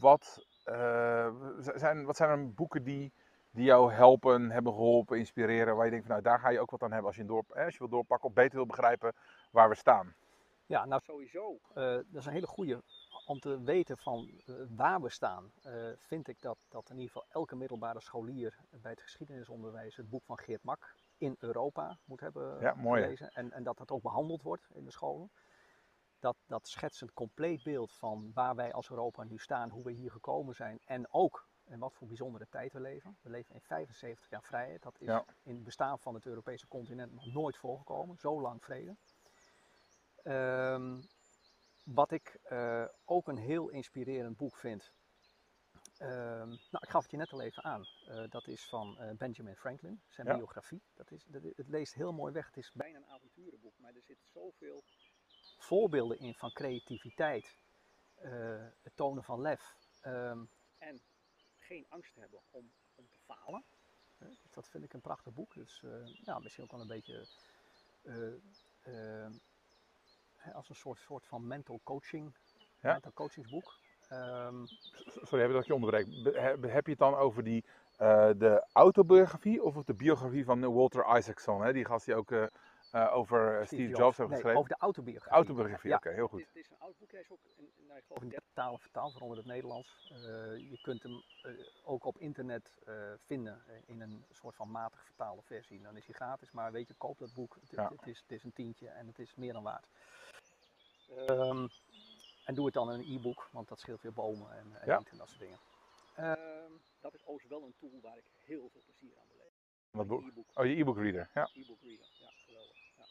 [0.00, 3.12] wat, eh, zijn, wat zijn er boeken die,
[3.50, 6.70] die jou helpen, hebben geholpen, inspireren, waar je denkt van nou daar ga je ook
[6.70, 8.66] wat aan hebben als je, een door, hè, als je wil doorpakken of beter wil
[8.66, 9.12] begrijpen
[9.50, 10.14] waar we staan.
[10.66, 11.58] Ja, nou sowieso.
[11.74, 12.82] eh, dat is een hele goede
[13.24, 15.52] om te weten van eh, waar we staan.
[15.62, 20.08] eh, vind ik dat, dat in ieder geval elke middelbare scholier bij het geschiedenisonderwijs het
[20.10, 23.30] boek van Geert Mak in Europa moet hebben Ja, mooi, gelezen.
[23.32, 25.30] En, en dat dat ook behandeld wordt in de scholen.
[26.18, 29.92] Dat, dat schetst een compleet beeld van waar wij als Europa nu staan, hoe we
[29.92, 33.16] hier gekomen zijn en ook in wat voor bijzondere tijd we leven.
[33.22, 34.82] We leven in 75 jaar vrijheid.
[34.82, 35.24] Dat is Ja.
[35.42, 38.16] in het bestaan van het Europese continent nog nooit voorgekomen.
[38.18, 38.96] Zo lang vrede.
[40.22, 41.00] Ehm,
[41.84, 44.92] wat ik eh, ook een heel inspirerend boek vind.
[45.98, 47.84] ehm, nou, ik gaf het je net al even aan.
[48.06, 50.34] Eh, dat is van eh, Benjamin Franklin, zijn Ja.
[50.36, 50.82] biografie.
[50.94, 52.46] Dat is, dat, het leest heel mooi weg.
[52.46, 54.82] Het is bijna een avonturenboek, maar er zitten zoveel
[55.58, 57.56] voorbeelden in van creativiteit,
[58.82, 60.44] het tonen van lef ehm,
[60.78, 61.00] en
[61.70, 63.64] geen angst hebben om, om te falen.
[64.18, 65.54] Dus dat vind ik een prachtig boek.
[65.54, 67.26] Dus eh, ja, misschien ook wel een beetje
[68.02, 69.30] eh, eh,
[70.54, 72.34] als een soort, soort van mental coaching,
[72.80, 72.92] Ja.
[72.92, 73.78] mental coachingsboek.
[74.08, 74.64] Ehm,
[75.22, 76.22] Sorry, heb dat ik je onderbreek.
[76.22, 77.64] Be- Heb, je het dan over die,
[78.36, 81.62] de autobiografie of de biografie van Walter Isaacson?
[81.62, 81.72] Hè?
[81.72, 82.30] Die gast die ook
[82.90, 84.56] eh, over eh, Steve, Jobs heeft Nee, geschreven.
[84.58, 85.32] over de autobiografie.
[85.32, 86.40] Autobiografie, Ja, oké, heel goed.
[86.40, 87.10] Het is, het is een oud boek.
[87.10, 90.08] Hij is ook in, in, nou, ik geloof in 30 talen vertaald, waaronder het Nederlands.
[90.10, 90.16] Eh,
[90.70, 91.52] je kunt hem eh,
[91.84, 95.80] ook op internet eh, vinden eh, in een soort van matig vertaalde versie.
[95.82, 97.56] Dan is hij gratis, maar weet je, koop dat boek.
[97.60, 97.88] Het, Ja.
[97.96, 99.86] het, is, het is een tientje en het is meer dan waard.
[101.16, 101.66] Ehm,
[102.44, 104.96] en doe het dan in een e-book, want dat scheelt weer bomen en, en Ja.
[105.10, 105.58] en dat soort dingen.
[106.14, 109.52] Ehm, dat is overigens wel een tool waar ik heel veel plezier aan beleef.
[109.90, 110.22] Wat boek?
[110.28, 110.46] E-book.
[110.54, 111.30] Oh, je e-book reader.
[111.34, 111.48] Ja.
[111.54, 112.76] E-book reader, ja, geweldig.
[112.96, 113.04] Ja.
[113.04, 113.08] Ehm,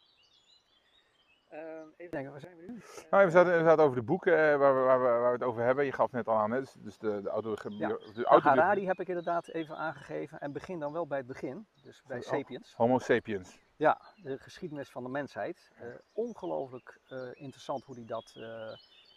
[1.49, 2.81] even denken, waar zijn we nu?
[3.09, 5.37] Nou, we zaten, we zaten over de boeken eh, waar, we, waar, we, waar we
[5.37, 5.85] het over hebben.
[5.85, 6.59] Je gaf het net al aan, hè?
[6.59, 7.87] Dus, dus de, de, auto, de Ja.
[7.87, 12.03] Nou, Harari heb ik inderdaad even aangegeven en begin dan wel bij het begin, dus
[12.07, 12.23] bij Oh.
[12.23, 12.73] Sapiens.
[12.73, 13.59] Homo sapiens.
[13.75, 15.71] Ja, de geschiedenis van de mensheid.
[15.75, 18.33] Eh, ongelooflijk eh, interessant hoe hij dat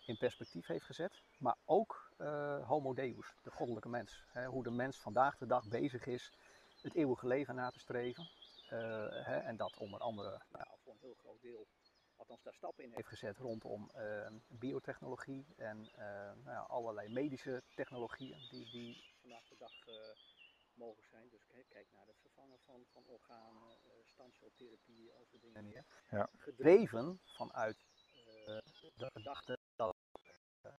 [0.06, 1.22] in perspectief heeft gezet.
[1.38, 2.10] Maar ook
[2.64, 4.24] Homo Deus, de goddelijke mens.
[4.32, 6.32] Hè, hoe de mens vandaag de dag bezig is
[6.82, 8.28] het eeuwige leven na te streven.
[9.24, 11.66] Hè, en dat onder andere nou, voor een heel groot deel,
[12.22, 16.04] althans daar stappen in heeft gezet rondom eh, biotechnologie en eh,
[16.44, 19.94] nou ja, allerlei medische technologieën die, die vandaag de dag eh,
[20.74, 21.28] mogen zijn.
[21.28, 25.84] Dus kijk, kijk naar het vervangen van, van organen, eh stamceltherapie, al soort dingen meer.
[26.10, 26.28] Ja.
[26.36, 27.76] Gedreven vanuit
[28.46, 28.58] eh,
[28.94, 29.96] de gedachte dat
[30.62, 30.72] uh,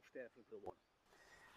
[0.00, 0.82] sterfelijk wil worden.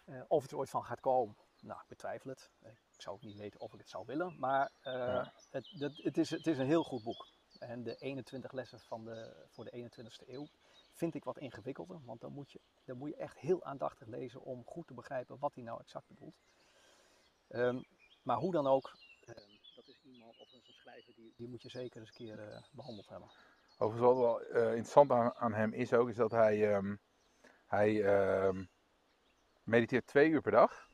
[0.04, 2.50] Eh, of het er ooit van gaat komen, nou, ik betwijfel het.
[2.92, 5.32] Ik zou ook niet weten of ik het zou willen, maar eh, Ja.
[5.50, 7.26] het, het, het, is, het is een heel goed boek.
[7.58, 10.46] En de 21 lessen van de, voor de 21ste eeuw
[10.92, 14.42] vind ik wat ingewikkelder, want dan moet, je, dan moet je echt heel aandachtig lezen
[14.42, 16.36] om goed te begrijpen wat hij nou exact bedoelt.
[17.48, 17.82] Ehm,
[18.22, 19.36] maar hoe dan ook, ehm,
[19.76, 22.62] dat is iemand of een schrijver die, die moet je zeker eens een keer eh,
[22.70, 23.30] behandeld hebben.
[23.78, 26.96] Overigens wat wel eh, interessant aan, aan hem is ook, is dat hij, ehm,
[27.66, 28.02] hij
[29.62, 30.86] mediteert twee uur per dag.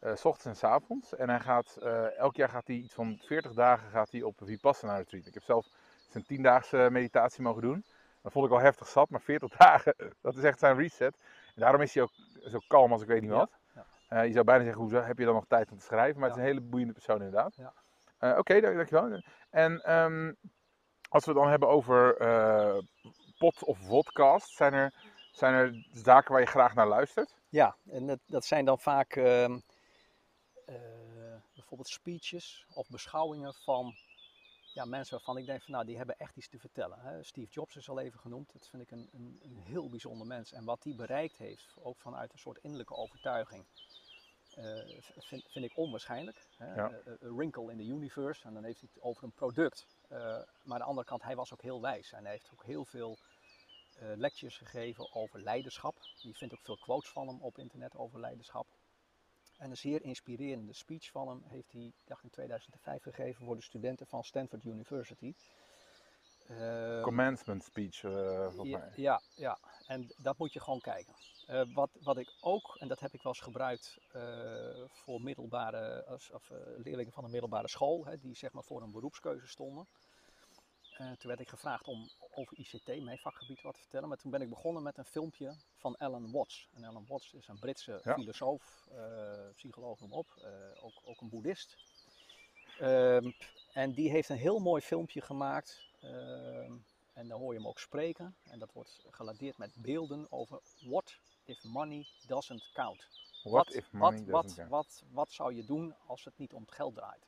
[0.00, 1.14] eh, s ochtends en s avonds.
[1.14, 1.76] En hij gaat,
[2.16, 5.26] elk jaar gaat hij iets van 40 dagen gaat hij op Vipassana retreat.
[5.26, 5.66] Ik heb zelf
[6.08, 7.84] zijn 10-daagse meditatie mogen doen.
[8.22, 11.16] Dat vond ik al heftig zat, maar 40 dagen, dat is echt zijn reset.
[11.54, 12.12] En daarom is hij ook
[12.50, 13.50] zo kalm als ik weet niet wat.
[13.74, 13.86] ja.
[14.08, 16.20] Eh, je zou bijna zeggen, hoezo heb je dan nog tijd om te schrijven?
[16.20, 17.54] Maar het is een hele boeiende persoon inderdaad.
[17.56, 17.72] Ja.
[18.18, 19.22] Eh, Oké, dank, dankjewel.
[19.50, 20.32] En ehm,
[21.08, 22.78] als we het dan hebben over eh
[23.38, 24.94] pod- of podcast, zijn er,
[25.32, 27.34] zijn er zaken waar je graag naar luistert?
[27.48, 29.58] Ja, en dat, dat zijn dan vaak ehm,
[30.66, 30.74] eh,
[31.54, 33.94] bijvoorbeeld speeches of beschouwingen van
[34.76, 36.98] ja, mensen waarvan ik denk van nou die hebben echt iets te vertellen.
[36.98, 37.22] Hè.
[37.22, 40.52] Steve Jobs is al even genoemd, dat vind ik een, een, een heel bijzonder mens.
[40.52, 43.64] En wat hij bereikt heeft, ook vanuit een soort innerlijke overtuiging,
[44.54, 46.46] eh, vind, vind ik onwaarschijnlijk.
[46.56, 46.74] Hè.
[46.74, 46.90] Ja.
[46.90, 49.86] Eh, A wrinkle in the universe, en dan heeft hij het over een product.
[50.08, 52.64] Eh, maar aan de andere kant, hij was ook heel wijs en hij heeft ook
[52.64, 53.18] heel veel
[53.98, 55.96] eh, lectures gegeven over leiderschap.
[56.16, 58.66] Je vindt ook veel quotes van hem op internet over leiderschap.
[59.56, 63.62] En een zeer inspirerende speech van hem heeft hij, dacht in 2005, gegeven voor de
[63.62, 65.34] studenten van Stanford University.
[66.48, 68.92] Ehm, Commencement speech, eh, volgens ja, mij.
[68.94, 71.14] ja, ja, en dat moet je gewoon kijken.
[71.46, 73.98] Eh, wat, wat ik ook, en dat heb ik wel eens gebruikt
[74.88, 78.90] voor middelbare, als, of, leerlingen van een middelbare school, hè, die zeg maar voor een
[78.90, 79.86] beroepskeuze stonden.
[80.98, 84.08] Eh, toen werd ik gevraagd om over ICT, mijn vakgebied, wat te vertellen.
[84.08, 86.68] Maar toen ben ik begonnen met een filmpje van Alan Watts.
[86.72, 88.14] En Alan Watts is een Britse Ja.
[88.14, 91.78] filosoof, eh, psycholoog, noem op, eh, ook, ook een boeddhist.
[92.78, 93.30] Ehm,
[93.72, 95.84] en die heeft een heel mooi filmpje gemaakt.
[96.00, 96.72] ehm,
[97.12, 98.36] en dan hoor je hem ook spreken.
[98.42, 103.10] En dat wordt geladeerd met beelden over what if money doesn't count.
[103.42, 104.70] What if money wat, doesn't wat, count?
[104.70, 107.26] wat, wat zou je doen als het niet om het geld draait?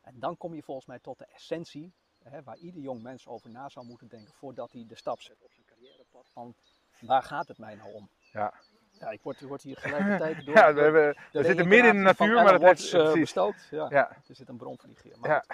[0.00, 1.92] En dan kom je volgens mij tot de essentie,
[2.24, 5.42] hè, waar ieder jong mens over na zou moeten denken voordat hij de stap zet
[5.42, 6.28] op zijn carrièrepad.
[6.32, 6.54] Van
[7.00, 8.08] waar gaat het mij nou om?
[8.32, 8.52] Ja.
[8.92, 10.54] Ja, ik word, word hier tegelijkertijd door.
[10.56, 13.20] Ja, we, hebben, we zitten midden in de natuur, maar dat eh, precies.
[13.20, 13.68] bestookt.
[13.70, 13.86] Ja.
[13.88, 15.18] Ja, Er zit een bronvlieg hier.
[15.18, 15.44] Maar, ja.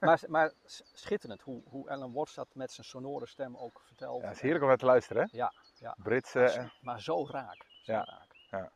[0.00, 0.52] maar, maar
[0.94, 4.20] schitterend hoe, hoe Alan Watts dat met zijn sonore stem ook vertelt.
[4.20, 5.36] ja, het is heerlijk om naar te luisteren, hè?
[5.36, 5.96] Ja, ja.
[6.02, 6.38] Britse...
[6.38, 7.64] Maar, zo- maar zo raak.
[7.82, 8.04] Zo Ja.
[8.04, 8.70] raak.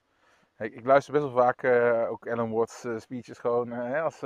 [0.58, 3.72] Ik, ik luister best wel vaak eh, ook Alan Watts eh, speeches gewoon
[4.02, 4.22] als,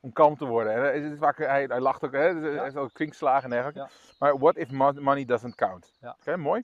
[0.00, 0.74] om kalm te worden.
[0.74, 3.92] En, het is vaak, hij, hij lacht ook, hè, hij heeft ook kwinkslagen en dergelijke.
[4.18, 5.92] Maar what if mo- money doesn't count?
[6.00, 6.62] Oké, mooi.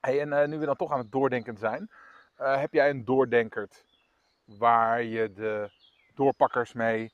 [0.00, 1.90] Hey, en eh, nu we dan toch aan het doordenken zijn,
[2.36, 3.84] eh, heb jij een doordenkerd
[4.44, 5.70] waar je de
[6.14, 7.12] doorpakkers mee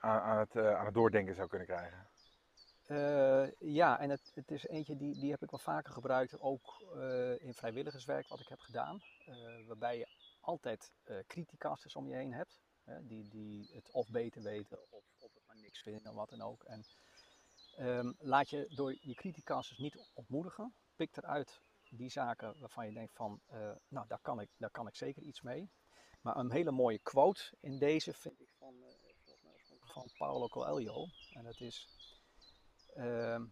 [0.00, 2.06] aan, aan, het, eh, aan het doordenken zou kunnen krijgen?
[3.58, 6.84] Ja, en het, het is eentje die, die heb ik wel vaker gebruikt, ook
[7.38, 9.02] in vrijwilligerswerk wat ik heb gedaan.
[9.66, 10.06] waarbij je
[10.40, 10.92] altijd
[11.26, 15.42] criticasters om je heen hebt, hè, die, die het of beter weten of, of het
[15.46, 16.62] maar niks vinden en wat dan ook.
[16.64, 16.84] En
[17.76, 20.74] ehm, laat je door je criticasters niet ontmoedigen.
[20.96, 21.60] Pik eruit
[21.90, 25.22] die zaken waarvan je denkt van, eh, nou daar kan, ik, daar kan ik zeker
[25.22, 25.70] iets mee.
[26.20, 28.74] Maar een hele mooie quote in deze vind ik van,
[29.82, 31.06] oorspronkelijk van Paulo Coelho.
[31.32, 31.88] En dat is...
[32.94, 33.44] ehm,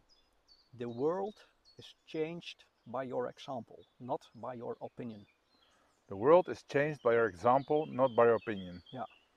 [0.77, 5.27] the world is changed by your example, not by your opinion.
[6.07, 8.83] The world is changed by your example, not by your opinion.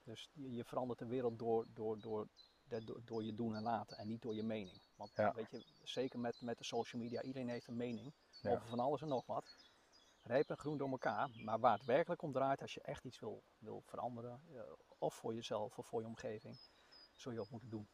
[0.04, 2.28] Dus je, je verandert de wereld door, door, door,
[2.64, 4.82] door, door je doen en laten en niet door je mening.
[4.96, 5.32] Want Ja.
[5.34, 8.50] weet je, zeker met, met de social media, iedereen heeft een mening Ja.
[8.50, 9.56] over van alles en nog wat.
[10.22, 13.18] Rijp en groen door elkaar, maar waar het werkelijk om draait, als je echt iets
[13.20, 16.58] wil, wil veranderen, eh, of voor jezelf of voor je omgeving,
[17.14, 17.88] zul je ook moeten doen.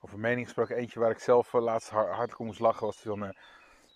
[0.00, 3.00] Over mening gesproken, eentje waar ik zelf eh, laatst har- hartelijk om moest lachen was
[3.00, 3.34] van...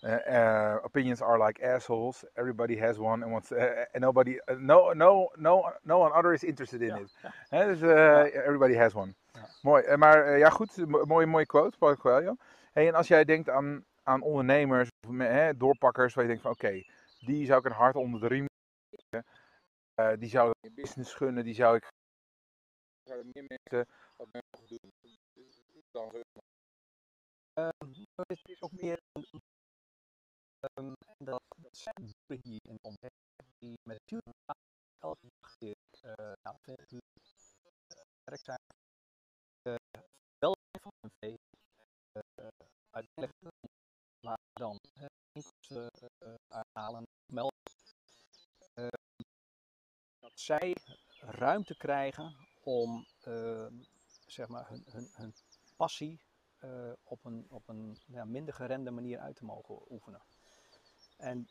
[0.03, 2.25] eh, eh, opinions are like assholes.
[2.35, 6.43] Everybody has one, and wants, eh, and nobody, no, no, no, no one other is
[6.45, 7.13] interested in Ja, it.
[7.81, 7.83] Dus
[8.33, 9.15] everybody has one.
[9.63, 9.83] Mooi.
[9.83, 12.37] Eh, maar eh, ja, goed, mo- mooie, mooie quote, Paulo Coelho.
[12.73, 16.53] Hey, en als jij denkt aan, aan ondernemers, of hè, doorpakkers, waar je denkt van,
[16.53, 16.83] oké,
[17.19, 18.47] die zou ik een hart onder de riem
[18.89, 19.31] leggen.
[19.95, 21.87] Eh, die zou ik business gunnen, die zou ik
[23.09, 23.87] zouden meer mensen
[24.17, 24.91] wat mogen doen.
[25.91, 26.11] Dan
[28.29, 28.99] Het is ook meer
[30.63, 31.95] ehm, en dat, dat zijn
[32.27, 34.37] boeren hier in de omgeving die met natuurlijk
[34.99, 37.01] elke dag weer eh nou, 20 uur
[38.25, 38.59] werk zijn.
[39.63, 39.75] eh,
[40.39, 41.37] wel van een vee.
[42.13, 42.49] eh,
[42.91, 43.37] uiteindelijk
[44.21, 44.79] maar dan
[45.33, 45.91] inkomsten
[46.49, 47.51] uithalen, melk.
[50.19, 50.77] dat zij
[51.19, 53.75] ruimte krijgen om ehm,
[54.27, 55.35] zeg maar hun, hun, hun
[55.77, 56.21] passie
[56.59, 60.23] eh, op een, op een ja, minder geremde manier uit te mogen oefenen.
[61.23, 61.49] En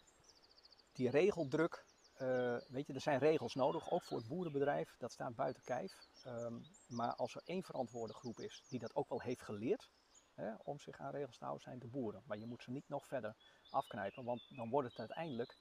[0.93, 5.36] die regeldruk, eh, weet je, er zijn regels nodig, ook voor het boerenbedrijf, dat staat
[5.36, 5.93] buiten kijf.
[6.24, 9.89] Ehm, maar als er één verantwoorde groep is die dat ook wel heeft geleerd,
[10.34, 12.24] hè, om zich aan regels te houden, zijn de boeren.
[12.26, 13.36] Maar je moet ze niet nog verder
[13.69, 15.58] afknijpen, want dan wordt het uiteindelijk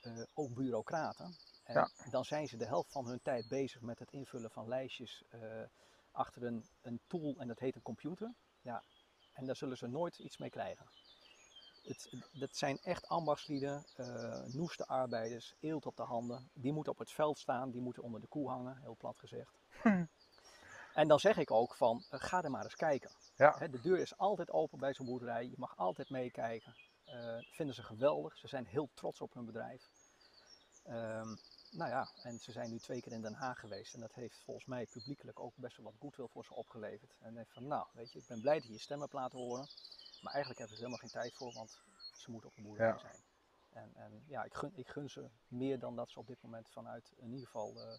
[0.00, 1.36] eh, ook bureaucraten.
[1.64, 1.90] En Ja.
[2.10, 5.64] dan zijn ze de helft van hun tijd bezig met het invullen van lijstjes eh,
[6.10, 8.34] achter een, een tool en dat heet een computer.
[8.60, 8.82] Ja,
[9.32, 10.86] en daar zullen ze nooit iets mee krijgen.
[11.86, 16.50] Het, dat zijn echt ambachtslieden, eh noeste arbeiders, eelt op de handen.
[16.54, 19.58] Die moeten op het veld staan, die moeten onder de koe hangen, heel plat gezegd.
[20.94, 23.10] En dan zeg ik ook van, eh, ga er maar eens kijken.
[23.36, 23.68] Ja.
[23.68, 26.74] De deur is altijd open bij zo'n boerderij, je mag altijd meekijken.
[27.04, 29.90] Eh vinden ze geweldig, ze zijn heel trots op hun bedrijf.
[30.84, 31.34] Ehm,
[31.70, 34.42] nou ja, en ze zijn nu twee keer in Den Haag geweest en dat heeft
[34.44, 37.16] volgens mij publiekelijk ook best wel wat goodwill voor ze opgeleverd.
[37.20, 39.38] En denk van, nou, weet je, ik ben blij dat je je stem hebt laten
[39.38, 39.68] horen,
[40.20, 41.80] maar eigenlijk hebben ze er helemaal geen tijd voor, want
[42.16, 42.98] ze moeten op de boerderij Ja.
[42.98, 43.22] zijn.
[43.72, 46.68] En, en ja, ik gun, ik gun ze meer dan dat ze op dit moment
[46.70, 47.94] vanuit in ieder geval eh,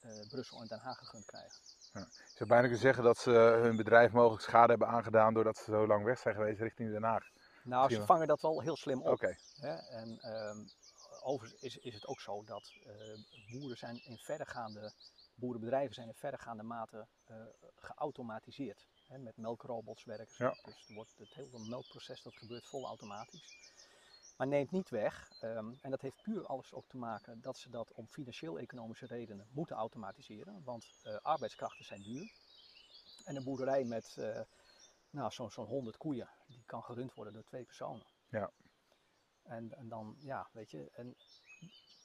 [0.00, 1.58] eh, Brussel en Den Haag gegund krijgen.
[1.92, 3.30] Je zou bijna kunnen zeggen dat ze
[3.62, 7.02] hun bedrijf mogelijk schade hebben aangedaan doordat ze zo lang weg zijn geweest richting Den
[7.02, 7.30] Haag.
[7.64, 9.06] Nou, Misschien ze vangen dat wel heel slim op.
[9.12, 9.74] Oké, Hè?
[9.74, 10.58] En ehm,
[11.22, 12.92] overigens is, is het ook zo dat eh,
[13.50, 14.92] boeren zijn in verregaande,
[15.34, 17.06] boerenbedrijven zijn in verregaande mate
[17.76, 18.86] geautomatiseerd.
[19.08, 20.34] Hè, met melkrobots werken.
[20.34, 20.44] ze.
[20.44, 20.56] Ja.
[20.64, 23.56] Dus wordt het hele melkproces dat gebeurt vol automatisch.
[24.36, 27.70] Maar neemt niet weg, ehm, en dat heeft puur alles ook te maken dat ze
[27.70, 30.62] dat om financieel-economische redenen moeten automatiseren.
[30.64, 32.32] Want eh, arbeidskrachten zijn duur.
[33.24, 34.40] En een boerderij met eh,
[35.10, 38.06] nou, zo'n zo'n 100 koeien, die kan gerund worden door twee personen.
[38.28, 38.50] Ja.
[39.42, 41.16] En, en dan, ja, weet je, en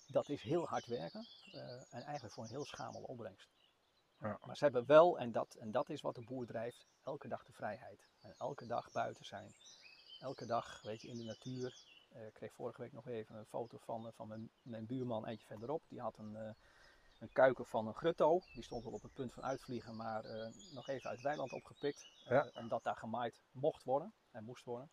[0.08, 3.50] dat is heel hard werken eh, en eigenlijk voor een heel schamele opbrengst.
[4.20, 4.40] Ja.
[4.46, 7.44] Maar ze hebben wel, en dat, en dat is wat de boer drijft, elke dag
[7.44, 8.08] de vrijheid.
[8.22, 9.56] En elke dag buiten zijn.
[10.20, 11.88] Elke dag, weet je, in de natuur.
[12.10, 15.26] Eh, ik kreeg vorige week nog even een foto van, eh, van mijn, mijn buurman
[15.26, 15.84] eentje verderop.
[15.88, 16.54] Die had een, eh,
[17.20, 18.42] een kuiken van een grutto.
[18.54, 20.24] Die stond wel op het punt van uitvliegen, maar
[20.74, 22.08] nog even uit het weiland opgepikt.
[22.26, 22.52] Ja.
[22.54, 24.92] Omdat daar gemaaid mocht worden en moest worden.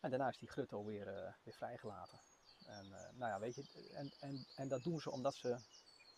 [0.00, 2.20] En daarna is die grutto weer, weer vrijgelaten.
[2.66, 5.58] En, nou ja, weet je, en, en, en dat doen ze omdat ze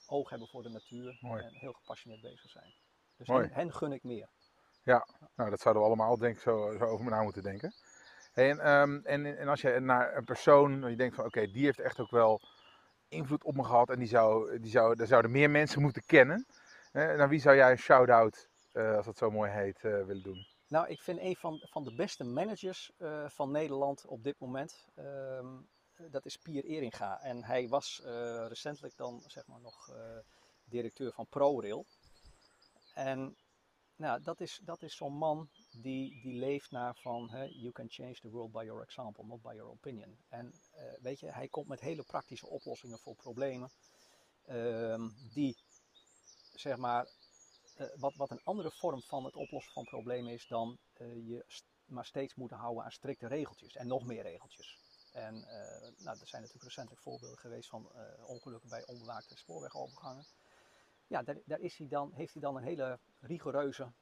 [0.08, 1.42] oog hebben voor de natuur Mooi.
[1.42, 2.74] en heel gepassioneerd bezig zijn.
[3.16, 4.28] Dus hen, hen gun ik meer.
[5.34, 7.74] Nou, dat zouden we allemaal denk ik zo, zo over na moeten denken.
[8.32, 11.64] Hey, en, ehm, en, en als je naar een persoon, je denkt van oké, die
[11.64, 12.40] heeft echt ook wel
[13.08, 16.46] invloed op me gehad en die zou, die zou, daar zouden meer mensen moeten kennen.
[16.92, 20.22] Eh, naar wie zou jij een shout-out, eh, als dat zo mooi heet, eh, willen
[20.22, 20.46] doen?
[20.68, 24.86] Nou, ik vind een van, van de beste managers eh, van Nederland op dit moment,
[24.94, 25.46] ehm,
[26.10, 27.20] dat is Pier Eringa.
[27.20, 30.18] En hij was eh, recentelijk dan zeg maar nog eh,
[30.64, 31.86] directeur van ProRail.
[32.94, 33.36] En
[33.98, 37.90] nou, dat is, dat is zo'n man die, die leeft naar van, hè, you can
[37.90, 40.18] change the world by your example, not by your opinion.
[40.28, 43.70] En eh, weet je, hij komt met hele praktische oplossingen voor problemen,
[44.44, 45.56] ehm, die,
[46.54, 47.08] zeg maar,
[47.76, 51.44] eh, wat, wat een andere vorm van het oplossen van problemen is dan eh, je
[51.84, 54.78] maar steeds moeten houden aan strikte regeltjes en nog meer regeltjes.
[55.12, 60.24] En eh, nou, er zijn natuurlijk recentelijk voorbeelden geweest van eh, ongelukken bij onbewaakte spoorwegovergangen.
[61.06, 63.92] Ja, daar, daar is hij dan, heeft hij dan een hele rigoureuze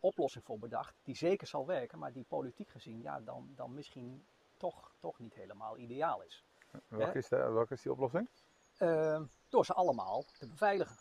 [0.00, 4.26] oplossing voor bedacht, die zeker zal werken, maar die politiek gezien ja, dan, dan misschien
[4.56, 6.44] toch, toch niet helemaal ideaal is.
[6.88, 8.28] Welke is, de, welke is die oplossing?
[8.76, 10.96] Eh, door ze allemaal te beveiligen.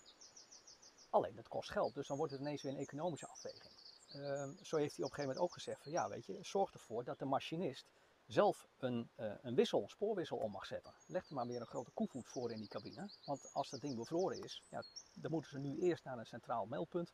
[1.09, 3.73] Alleen dat kost geld, dus dan wordt het ineens weer een economische afweging.
[4.07, 6.73] Eh, zo heeft hij op een gegeven moment ook gezegd: van, ja, weet je, zorg
[6.73, 7.85] ervoor dat de machinist
[8.31, 10.93] zelf een, eh, een wissel, een spoorwissel om mag zetten.
[11.07, 13.09] Leg er maar weer een grote koevoet voor in die cabine.
[13.25, 14.83] Want als dat ding bevroren is, ja,
[15.13, 17.11] dan moeten ze nu eerst naar een centraal meldpunt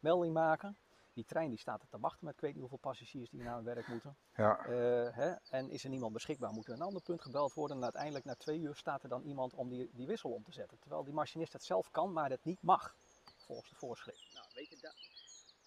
[0.00, 0.76] melding maken.
[1.12, 3.54] Die trein die staat er te wachten met ik weet niet hoeveel passagiers die naar
[3.54, 4.16] hun werk moeten.
[4.34, 7.76] Ja, Eh, hè, en is er niemand beschikbaar, moet er een ander punt gebeld worden.
[7.76, 10.52] En uiteindelijk na twee uur staat er dan iemand om die, die wissel om te
[10.52, 10.78] zetten.
[10.78, 12.96] Terwijl die machinist het zelf kan, maar het niet mag,
[13.36, 14.32] volgens de voorschrift.
[14.34, 14.94] Nou, weet je, daar,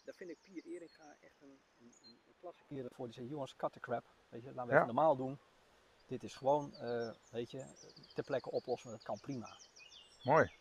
[0.04, 3.06] daar vind ik Pier Eringa echt een, een, een, een klasse keren voor.
[3.06, 4.04] Die zegt, jongens, cut the crap.
[4.30, 4.82] Weet je, laten we Ja.
[4.84, 5.40] even normaal doen.
[6.08, 7.66] Dit is gewoon, eh, weet je,
[8.14, 9.58] ter plekke oplossen, dat kan prima.
[10.24, 10.52] mooi.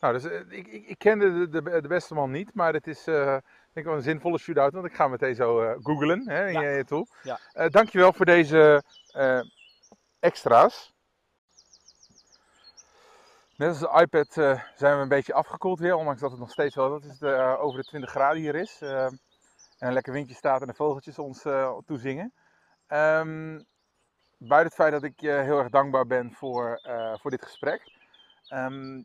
[0.00, 2.86] Nou, dus, eh, ik, ik, ik kende de, de, de beste man niet, maar dit
[2.86, 3.42] is eh, denk
[3.72, 6.60] ik wel een zinvolle shootout, want ik ga meteen zo googlen hè, in Ja.
[6.60, 7.06] je, je tool.
[7.22, 7.68] Ja.
[7.68, 8.82] Dankjewel voor deze
[10.20, 10.94] extra's.
[13.56, 14.32] Net als de iPad
[14.74, 17.56] zijn we een beetje afgekoeld weer, ondanks dat het nog steeds wel dat is de,
[17.60, 18.78] over de 20 graden hier is.
[19.78, 22.32] En een lekker windje staat en de vogeltjes ons eh, toezingen.
[22.86, 23.60] Ehm
[24.38, 27.92] buiten het feit dat ik je heel erg dankbaar ben voor, eh, voor dit gesprek.
[28.46, 29.02] Ehm,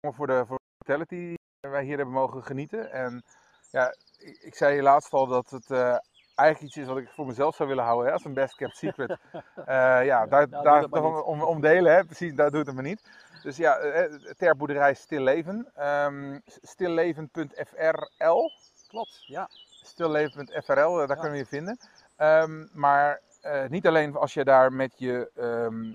[0.00, 2.92] voor de voor de hospitality die wij hier hebben mogen genieten.
[2.92, 3.24] En
[3.70, 5.96] ja, ik, ik zei laatst al dat het eh,
[6.34, 8.76] eigenlijk iets is wat ik voor mezelf zou willen houden hè, als een best kept
[8.76, 9.18] secret.
[9.54, 10.84] Eh, ja, daar, doe daar,
[11.22, 13.10] om, om delen, hè, precies, daar doet het me niet.
[13.42, 15.70] Dus ja, eh, ter boerderij Stil Leven.
[15.74, 18.50] Ehm stilleven.frl.
[18.88, 19.48] Klopt, ja.
[19.82, 21.78] Stilleven.frl, eh, daar kunnen we je vinden.
[22.16, 25.94] Ehm, maar eh, niet alleen als je daar met je ehm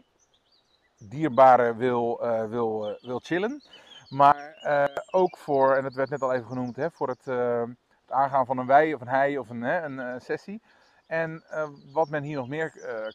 [0.97, 3.63] dierbaren wil, eh, wil, wil chillen,
[4.09, 4.57] maar
[5.11, 8.57] ook voor, en dat werd net al even genoemd, hè, voor het, het aangaan van
[8.57, 10.61] een wij of een hij of een, hè, een sessie.
[11.07, 11.43] En
[11.91, 12.71] wat men hier nog meer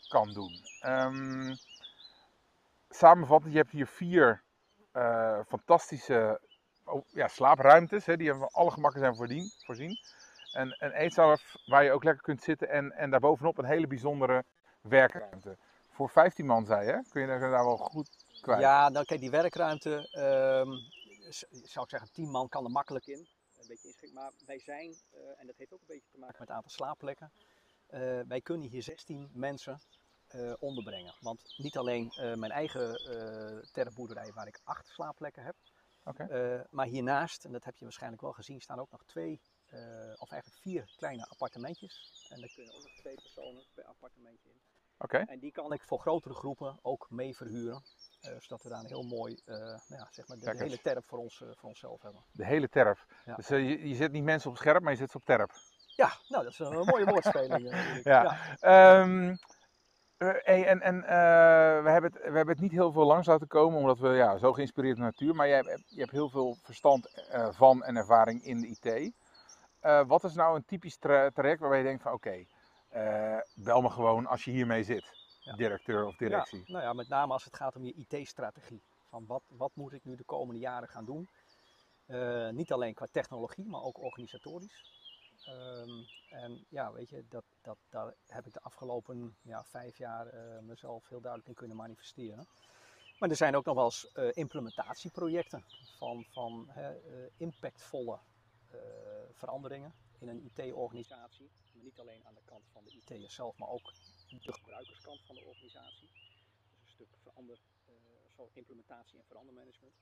[0.08, 0.60] kan doen.
[0.80, 1.54] Ehm,
[2.88, 4.42] samenvattend, je hebt hier vier
[5.48, 6.40] fantastische
[6.84, 9.98] oh, ja, slaapruimtes, hè, die van alle gemakken zijn voordien, voorzien.
[10.52, 11.36] Een, een eetzaal
[11.66, 14.44] waar je ook lekker kunt zitten en, en daarbovenop een hele bijzondere
[14.80, 15.56] werkruimte.
[15.90, 18.10] Voor 15 man, zei je, kun je daar wel goed
[18.40, 18.60] kwijt.
[18.60, 20.70] Ja, dan kijk, die werkruimte, ehm,
[21.64, 23.28] zou ik zeggen, 10 man kan er makkelijk in.
[23.58, 26.36] Een beetje inschikt, maar wij zijn, eh, en dat heeft ook een beetje te maken
[26.38, 27.32] met het aantal slaapplekken,
[27.86, 29.80] eh, wij kunnen hier 16 mensen
[30.26, 31.14] eh, onderbrengen.
[31.20, 32.94] Want niet alleen mijn eigen
[33.72, 35.56] terreboerderij waar ik 8 slaapplekken heb,
[36.70, 39.40] maar hiernaast, en dat heb je waarschijnlijk wel gezien, staan ook nog twee,
[39.70, 42.26] eh, of eigenlijk vier kleine appartementjes.
[42.28, 44.60] En daar kunnen ook nog twee personen per appartementje in.
[45.02, 45.16] Oké.
[45.16, 47.82] En die kan ik voor grotere groepen ook mee verhuren.
[48.20, 51.04] eh, zodat we daar een heel mooi, eh, nou ja, zeg maar, de, hele terp
[51.06, 52.24] voor, ons, voor onszelf hebben.
[52.32, 53.06] De hele terp.
[53.24, 53.34] Ja.
[53.34, 55.52] Dus je, je zet niet mensen op scherp, maar je zet ze op terp.
[55.86, 57.72] Ja, nou, dat is een mooie woordspeling.
[57.72, 58.04] Erik.
[58.04, 58.56] Ja.
[58.60, 59.36] Ehm,
[60.16, 61.00] eh, hey, en en
[61.82, 64.38] we, hebben het, we hebben het niet heel veel langs laten komen, omdat we ja,
[64.38, 65.34] zo geïnspireerd de natuur.
[65.34, 69.12] Maar jij hebt, je hebt heel veel verstand van en ervaring in de IT.
[69.80, 72.44] Eh, wat is nou een typisch tra- traject waarbij je denkt van oké,
[72.88, 75.52] eh, bel me gewoon als je hiermee zit, Ja.
[75.52, 76.58] directeur of directie.
[76.58, 78.82] Ja, nou ja, met name als het gaat om je IT-strategie.
[79.08, 81.28] Van wat, wat moet ik nu de komende jaren gaan doen?
[82.06, 84.84] Eh, niet alleen qua technologie, maar ook organisatorisch.
[85.44, 85.90] Ehm,
[86.30, 90.26] en ja, weet je, dat, dat, daar heb ik de afgelopen ja, vijf jaar
[90.62, 92.46] mezelf heel duidelijk in kunnen manifesteren.
[93.18, 95.64] Maar er zijn ook nog wel eens implementatieprojecten
[95.98, 96.70] van, van
[97.36, 98.18] impactvolle
[99.32, 101.50] veranderingen in een IT-organisatie.
[101.72, 103.92] Maar niet alleen aan de kant van de IT'er zelf, maar ook
[104.42, 106.08] de gebruikerskant van de organisatie.
[106.12, 106.32] Dus
[106.82, 107.94] een stuk verander, eh,
[108.36, 109.94] zo implementatie en verandermanagement.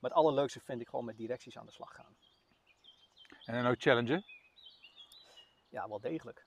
[0.00, 2.16] Maar het allerleukste vind ik gewoon met directies aan de slag gaan.
[3.44, 4.24] En dan ook challengen.
[5.68, 6.46] Ja, wel degelijk.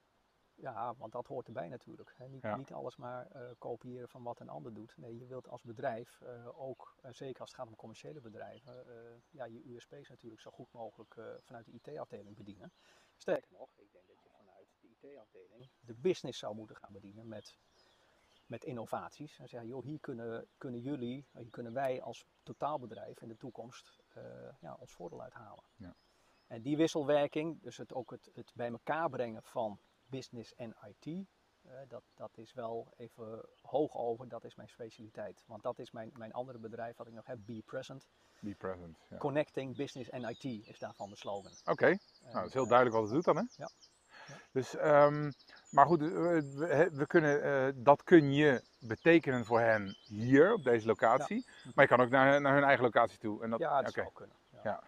[0.56, 2.14] Ja, want dat hoort erbij natuurlijk.
[2.18, 2.28] Hè.
[2.28, 2.56] Niet, Ja.
[2.56, 4.98] niet alles maar eh, kopiëren van wat een ander doet.
[4.98, 8.86] Nee, je wilt als bedrijf eh, ook, eh, zeker als het gaat om commerciële bedrijven,
[9.30, 12.72] ja, je USP's natuurlijk zo goed mogelijk vanuit de IT-afdeling bedienen.
[13.18, 17.28] Sterker nog, ik denk dat je vanuit de IT-afdeling de business zou moeten gaan bedienen
[17.28, 17.58] met,
[18.46, 19.40] met innovaties.
[19.40, 24.04] En zeggen, joh, hier kunnen, kunnen jullie, hier kunnen wij als totaalbedrijf in de toekomst
[24.60, 25.64] ja, ons voordeel uithalen.
[25.76, 25.96] Ja.
[26.48, 29.80] En die wisselwerking, dus het, ook het, het bij elkaar brengen van
[30.10, 31.06] business en IT,
[31.62, 35.44] eh, dat, dat is wel even hoog over, dat is mijn specialiteit.
[35.46, 38.08] Want dat is mijn, mijn andere bedrijf wat ik nog heb, Be Present.
[38.40, 38.98] Be present.
[39.10, 39.18] Ja.
[39.18, 41.52] Connecting Business en IT is daarvan de slogan.
[41.66, 41.86] Oké,
[42.22, 43.44] nou, dat is heel duidelijk wat het doet dan, hè?
[43.56, 43.70] Ja.
[44.28, 44.36] Ja.
[44.52, 45.32] Dus, ehm,
[45.70, 46.08] maar goed, eh,
[46.92, 51.46] we, kunnen, eh, dat kun je betekenen voor hen hier, op deze locatie.
[51.76, 53.44] Maar je kan ook naar, naar hun eigen locatie toe.
[53.44, 54.36] En dat, ja, dat zou kunnen.
[54.64, 54.84] Ja.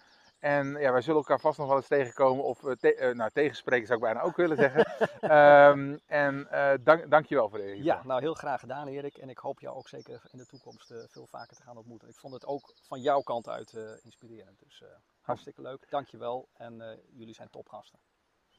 [0.46, 3.30] En ja, wij zullen elkaar vast nog wel eens tegenkomen of eh, te- eh, nou,
[3.34, 4.86] tegenspreken zou ik bijna ook willen zeggen.
[5.22, 7.84] Ehm, en eh dank, dank je wel voor deze.
[7.84, 9.18] Ja, nou heel graag gedaan Erik.
[9.18, 12.10] En ik hoop jou ook zeker in de toekomst eh, veel vaker te gaan ontmoeten.
[12.10, 14.60] Ik vond het ook van jouw kant uit eh, inspirerend.
[14.60, 14.88] Dus eh,
[15.22, 15.86] hartstikke leuk.
[15.90, 16.48] Dankjewel.
[16.54, 18.00] En eh, jullie zijn topgasten.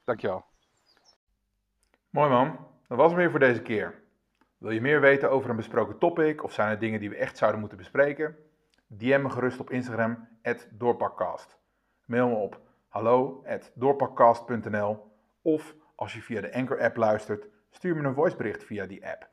[0.05, 0.45] Dankjewel.
[2.11, 2.59] Mooi man,
[2.89, 4.03] dat was hem weer voor deze keer.
[4.59, 7.37] Wil je meer weten over een besproken topic of zijn er dingen die we echt
[7.37, 8.37] zouden moeten bespreken?
[8.87, 10.29] DM me gerust op Instagram,
[10.71, 11.57] doorpakkast.
[12.07, 15.12] Mail me op hallo@doorpakkast.nl
[15.43, 19.28] of als je via de Anchor app luistert, stuur me een voicebericht via die app.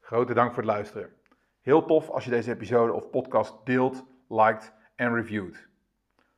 [0.00, 1.12] Grote dank voor het luisteren.
[1.60, 5.68] Heel tof als je deze episode of podcast deelt, liked en reviewt.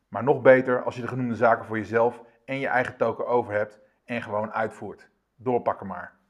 [0.09, 3.53] Maar nog beter als je de genoemde zaken voor jezelf en je eigen token over
[3.53, 5.09] hebt en gewoon uitvoert.
[5.37, 6.23] Doorpakken maar.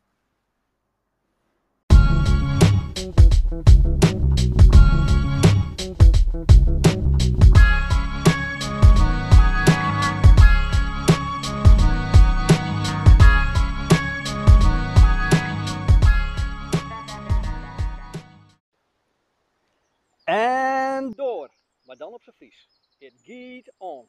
[21.94, 22.68] Maar dan op zijn Fries.
[22.98, 24.08] It geht on.